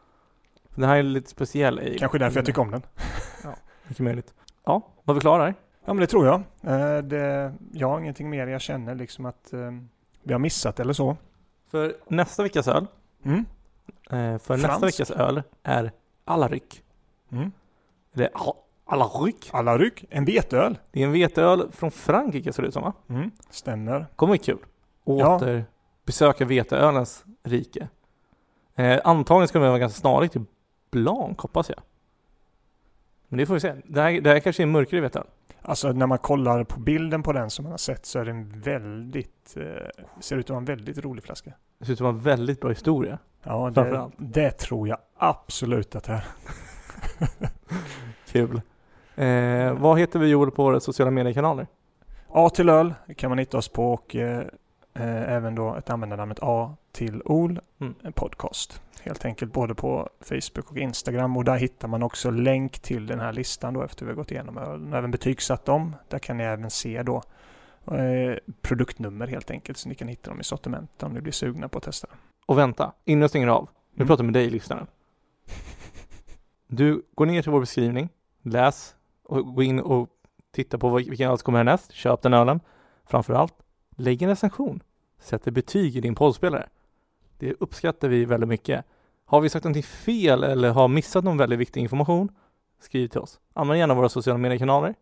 Det 0.74 0.86
här 0.86 0.96
är 0.96 1.02
lite 1.02 1.30
speciell 1.30 1.78
ale. 1.78 1.98
Kanske 1.98 2.18
därför 2.18 2.38
jag 2.38 2.46
tycker 2.46 2.62
om 2.62 2.70
den. 2.70 2.82
Mycket 3.88 4.04
möjligt. 4.04 4.34
Ja, 4.64 4.88
var 5.04 5.14
vi 5.14 5.20
klara 5.20 5.42
här? 5.44 5.54
Ja 5.84 5.92
men 5.92 6.00
det 6.00 6.06
tror 6.06 6.26
jag. 6.26 6.42
Eh, 6.62 6.98
det, 7.02 7.52
jag 7.72 7.88
har 7.88 8.00
ingenting 8.00 8.30
mer 8.30 8.46
jag 8.46 8.60
känner 8.60 8.94
liksom 8.94 9.26
att 9.26 9.52
eh, 9.52 9.70
vi 10.22 10.32
har 10.32 10.38
missat 10.38 10.80
eller 10.80 10.92
så. 10.92 11.16
För 11.70 11.94
nästa 12.08 12.42
veckas 12.42 12.68
öl, 12.68 12.86
Mm. 13.24 13.44
Eh, 14.10 14.38
för 14.38 14.56
nästa 14.56 14.68
Fransk. 14.68 14.82
veckas 14.84 15.10
öl 15.10 15.42
är 15.62 15.92
Alaryck. 16.24 16.82
Mm. 17.32 17.52
Eller 18.14 18.30
Al- 18.34 18.56
Alaryck. 18.84 19.50
Alla 19.52 19.78
ryck. 19.78 20.04
En 20.10 20.24
veteöl. 20.24 20.78
Det 20.90 21.00
är 21.02 21.06
en 21.06 21.12
veteöl 21.12 21.72
från 21.72 21.90
Frankrike 21.90 22.52
ser 22.52 22.62
det 22.62 22.68
ut 22.68 22.74
som 22.74 22.82
va? 22.82 22.92
Mm. 23.08 23.30
Stämmer. 23.50 24.06
Kommer 24.16 24.32
bli 24.32 24.38
kul. 24.38 24.58
Ja. 25.04 25.36
Åter 25.36 25.64
besöka 26.06 26.44
veteölens 26.44 27.24
rike. 27.42 27.88
Eh, 28.74 29.00
antagligen 29.04 29.48
ska 29.48 29.58
det 29.58 29.68
vara 29.68 29.78
ganska 29.78 30.00
snarlikt 30.00 30.32
till 30.32 30.44
Blanc 30.90 31.38
hoppas 31.38 31.68
jag. 31.68 31.78
Men 33.28 33.38
det 33.38 33.46
får 33.46 33.54
vi 33.54 33.60
se. 33.60 33.74
Det 33.84 34.00
här, 34.02 34.20
det 34.20 34.30
här 34.30 34.40
kanske 34.40 34.62
är 34.62 34.64
en 34.64 34.70
mörkare 34.72 35.00
veteöl. 35.00 35.26
Alltså 35.62 35.92
när 35.92 36.06
man 36.06 36.18
kollar 36.18 36.64
på 36.64 36.80
bilden 36.80 37.22
på 37.22 37.32
den 37.32 37.50
som 37.50 37.62
man 37.62 37.70
har 37.70 37.78
sett 37.78 38.06
så 38.06 38.18
är 38.18 38.24
den 38.24 38.60
väldigt, 38.60 39.56
eh, 39.56 39.62
ser 40.20 40.36
ut 40.36 40.44
att 40.46 40.50
vara 40.50 40.58
en 40.58 40.64
väldigt 40.64 40.98
rolig 40.98 41.24
flaska. 41.24 41.52
Det 41.78 41.84
ser 41.84 41.92
ut 41.92 41.96
att 41.96 42.00
vara 42.00 42.12
en 42.12 42.20
väldigt 42.20 42.60
bra 42.60 42.70
historia. 42.70 43.18
Ja, 43.42 43.70
det, 43.70 44.10
det 44.16 44.50
tror 44.50 44.88
jag 44.88 44.98
absolut 45.16 45.96
att 45.96 46.04
det 46.04 46.12
är. 46.12 46.24
Kul. 48.26 48.60
Eh, 49.16 49.72
vad 49.72 49.98
heter 49.98 50.18
vi 50.18 50.26
Joel 50.28 50.50
på 50.50 50.62
våra 50.64 50.80
sociala 50.80 51.10
mediekanaler? 51.10 51.66
A 52.28 52.50
till 52.50 52.68
öl 52.68 52.94
kan 53.16 53.30
man 53.30 53.38
hitta 53.38 53.58
oss 53.58 53.68
på 53.68 53.92
och 53.92 54.16
eh, 54.16 54.38
eh, 54.94 55.32
även 55.32 55.54
då 55.54 55.74
ett 55.74 55.90
användarnamnet 55.90 56.38
A 56.42 56.76
till 56.92 57.22
OL 57.24 57.60
Mm. 57.80 57.94
podcast. 58.14 58.82
Helt 59.00 59.24
enkelt 59.24 59.52
både 59.52 59.74
på 59.74 60.08
Facebook 60.20 60.70
och 60.70 60.78
Instagram 60.78 61.36
och 61.36 61.44
där 61.44 61.56
hittar 61.56 61.88
man 61.88 62.02
också 62.02 62.30
länk 62.30 62.78
till 62.78 63.06
den 63.06 63.20
här 63.20 63.32
listan 63.32 63.74
då 63.74 63.82
efter 63.82 64.04
vi 64.04 64.10
har 64.10 64.16
gått 64.16 64.30
igenom 64.30 64.58
ölen 64.58 64.92
och 64.92 64.98
även 64.98 65.10
betygsatt 65.10 65.64
dem. 65.64 65.96
Där 66.08 66.18
kan 66.18 66.36
ni 66.36 66.44
även 66.44 66.70
se 66.70 67.02
då 67.02 67.22
eh, 67.86 68.36
produktnummer 68.60 69.26
helt 69.26 69.50
enkelt 69.50 69.78
så 69.78 69.88
ni 69.88 69.94
kan 69.94 70.08
hitta 70.08 70.30
dem 70.30 70.40
i 70.40 70.44
sortiment 70.44 71.02
om 71.02 71.12
ni 71.12 71.20
blir 71.20 71.32
sugna 71.32 71.68
på 71.68 71.78
att 71.78 71.84
testa. 71.84 72.08
Och 72.46 72.58
vänta, 72.58 72.92
innan 73.04 73.20
jag 73.20 73.30
stänger 73.30 73.48
av. 73.48 73.68
Nu 73.94 74.02
Mm. 74.02 74.08
pratar 74.08 74.24
jag 74.24 74.32
med 74.32 74.34
dig 74.34 74.50
lyssnaren. 74.50 74.86
Du 76.66 77.02
går 77.14 77.26
ner 77.26 77.42
till 77.42 77.52
vår 77.52 77.60
beskrivning, 77.60 78.08
läs 78.42 78.94
och 79.22 79.54
gå 79.54 79.62
in 79.62 79.80
och 79.80 80.08
titta 80.50 80.78
på 80.78 80.90
vilken 80.94 81.30
öl 81.30 81.38
som 81.38 81.44
kommer 81.44 81.58
härnäst. 81.58 81.92
Köp 81.92 82.22
den 82.22 82.34
ölen. 82.34 82.60
Framförallt, 83.04 83.54
lägg 83.96 84.22
en 84.22 84.28
recension. 84.28 84.82
Sätt 85.20 85.46
ett 85.46 85.54
betyg 85.54 85.96
i 85.96 86.00
din 86.00 86.14
poddspelare. 86.14 86.68
Det 87.38 87.54
uppskattar 87.60 88.08
vi 88.08 88.24
väldigt 88.24 88.48
mycket. 88.48 88.84
Har 89.24 89.40
vi 89.40 89.48
sagt 89.48 89.64
någonting 89.64 89.82
fel 89.82 90.44
eller 90.44 90.70
har 90.70 90.88
missat 90.88 91.24
någon 91.24 91.36
väldigt 91.36 91.58
viktig 91.58 91.80
information? 91.80 92.28
Skriv 92.80 93.08
till 93.08 93.20
oss. 93.20 93.40
Använd 93.52 93.78
gärna 93.78 93.94
våra 93.94 94.08
sociala 94.08 94.38
mediekanaler. 94.38 94.94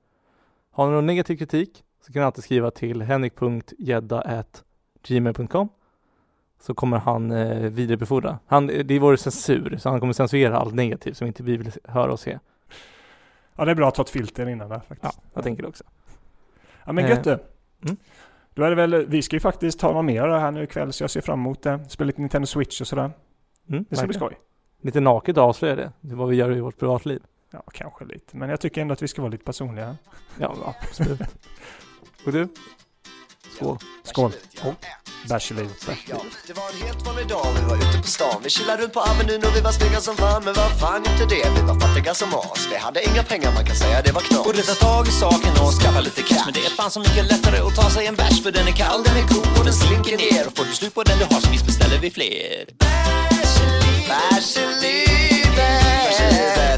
Har 0.71 0.87
ni 0.87 0.93
någon 0.93 1.07
negativ 1.07 1.37
kritik 1.37 1.85
så 2.07 2.13
kan 2.13 2.21
ni 2.21 2.27
alltid 2.27 2.45
skriva 2.45 2.71
till 2.71 3.03
henrik.gedda.gmail.com 3.03 5.69
så 6.61 6.75
kommer 6.75 6.99
han 6.99 7.31
eh, 7.31 7.57
vidarebefordra. 7.71 8.39
Han, 8.47 8.67
det 8.67 8.91
är 8.95 9.01
vår 9.01 9.17
censur, 9.17 9.77
så 9.79 9.89
han 9.89 10.01
kommer 10.01 10.13
censurera 10.13 10.59
allt 10.59 10.75
negativt 10.75 11.17
som 11.17 11.27
inte 11.27 11.43
vi 11.43 11.57
vill 11.57 11.71
höra 11.85 12.13
och 12.13 12.21
se. 12.21 12.39
Ja, 13.57 13.65
det 13.65 13.71
är 13.71 13.75
bra 13.75 13.89
att 13.89 13.95
ta 13.95 14.03
ett 14.03 14.11
filter 14.11 14.49
innan 14.49 14.69
där 14.69 14.77
Ja, 14.77 14.83
faktiskt. 14.89 15.21
jag 15.35 15.43
tänker 15.45 15.63
det 15.63 15.69
också. 15.69 15.85
Ja, 16.85 16.93
men 16.93 17.05
Eh, 17.05 17.11
gött 17.11 17.25
du. 17.25 17.31
mm. 17.85 17.97
Då 18.55 18.63
är 18.63 18.71
det 18.71 18.77
väl, 18.77 19.07
vi 19.07 19.23
ska 19.23 19.37
ju 19.37 19.41
faktiskt 19.41 19.81
ta 19.81 19.93
något 19.93 20.05
mer 20.05 20.23
här 20.29 20.51
nu 20.51 20.63
ikväll 20.63 20.93
så 20.93 21.03
jag 21.05 21.11
ser 21.11 21.21
fram 21.21 21.39
emot 21.41 21.63
det. 21.63 21.81
Spela 21.89 22.07
lite 22.07 22.21
Nintendo 22.21 22.47
Switch 22.47 22.81
och 22.81 22.87
sådär. 22.87 23.11
Mm, 23.69 23.85
Det 23.89 23.97
ska 23.97 24.07
bli 24.07 24.17
skoj. 24.17 24.39
Lite 24.83 25.01
naket 25.01 25.39
avslöjar 25.39 25.77
det. 25.77 25.93
Det 26.01 26.13
är 26.13 26.17
vad 26.17 26.29
vi 26.29 26.37
gör 26.37 26.57
i 26.57 26.61
vårt 26.61 26.79
privatliv. 26.79 27.23
Ja, 27.51 27.63
kanske 27.73 28.05
lite. 28.05 28.37
Men 28.37 28.51
jag 28.51 28.61
tycker 28.61 28.81
ändå 28.83 28.93
att 28.93 29.03
vi 29.03 29.09
ska 29.09 29.23
vara 29.23 29.31
lite 29.33 29.45
personliga. 29.45 29.97
Ja, 30.39 30.55
ja, 30.65 30.75
absolut. 30.83 31.21
och 32.27 32.33
du? 32.33 32.49
Skål. 33.57 33.79
Skål. 34.05 34.33
Och 34.63 34.75
bärs 35.29 35.51
i 35.51 35.55
livet. 35.55 35.87
Ja, 36.07 36.21
det 36.47 36.53
var 36.53 36.69
en 36.73 36.87
helt 36.87 37.07
vanlig 37.07 37.29
dag, 37.29 37.47
vi 37.57 37.63
var 37.71 37.77
ute 37.77 37.99
på 38.03 38.09
stan. 38.09 38.41
Vi 38.43 38.51
chillade 38.51 38.83
runt 38.83 38.93
på 38.93 39.01
Avenyn 39.01 39.45
och 39.45 39.57
vi 39.57 39.61
var 39.61 39.73
snygga 39.73 40.01
som 40.01 40.17
fan 40.17 40.45
Men 40.45 40.55
vad 40.55 40.81
fan 40.81 41.03
inte 41.11 41.35
det, 41.35 41.45
vi 41.57 41.61
var 41.61 41.81
fattiga 41.81 42.15
som 42.15 42.29
as. 42.35 42.69
Vi 42.71 42.77
hade 42.77 43.05
inga 43.11 43.23
pengar, 43.23 43.53
man 43.53 43.65
kan 43.65 43.77
säga 43.77 44.03
det 44.03 44.13
var 44.13 44.21
knas. 44.21 44.45
Borde 44.45 44.63
ta 44.63 44.75
tag 44.75 45.09
i 45.09 45.11
saken 45.11 45.53
och 45.63 45.73
skaffa 45.81 46.01
lite 46.01 46.23
cash. 46.23 46.43
Men 46.45 46.55
det 46.55 46.61
är 46.61 46.71
fan 46.71 46.91
så 46.91 47.01
mycket 47.01 47.25
lättare 47.33 47.59
att 47.59 47.75
ta 47.75 47.91
sig 47.91 48.07
en 48.07 48.15
bärs 48.15 48.43
För 48.43 48.53
den 48.53 48.69
är 48.69 48.73
kall, 48.73 49.03
den 49.03 49.17
är 49.17 49.27
god 49.35 49.59
och 49.59 49.65
den 49.65 49.75
slinker 49.75 50.17
ner. 50.17 50.47
Och 50.47 50.57
får 50.57 50.65
du 50.65 50.73
slut 50.73 50.95
på 50.95 51.03
den 51.03 51.19
du 51.19 51.25
har 51.25 51.41
så 51.41 51.51
visst 51.51 51.67
beställer 51.67 51.99
vi 51.99 52.11
fler. 52.11 52.65
Bärs 54.09 54.57
i 54.57 54.67
livet 54.85 56.70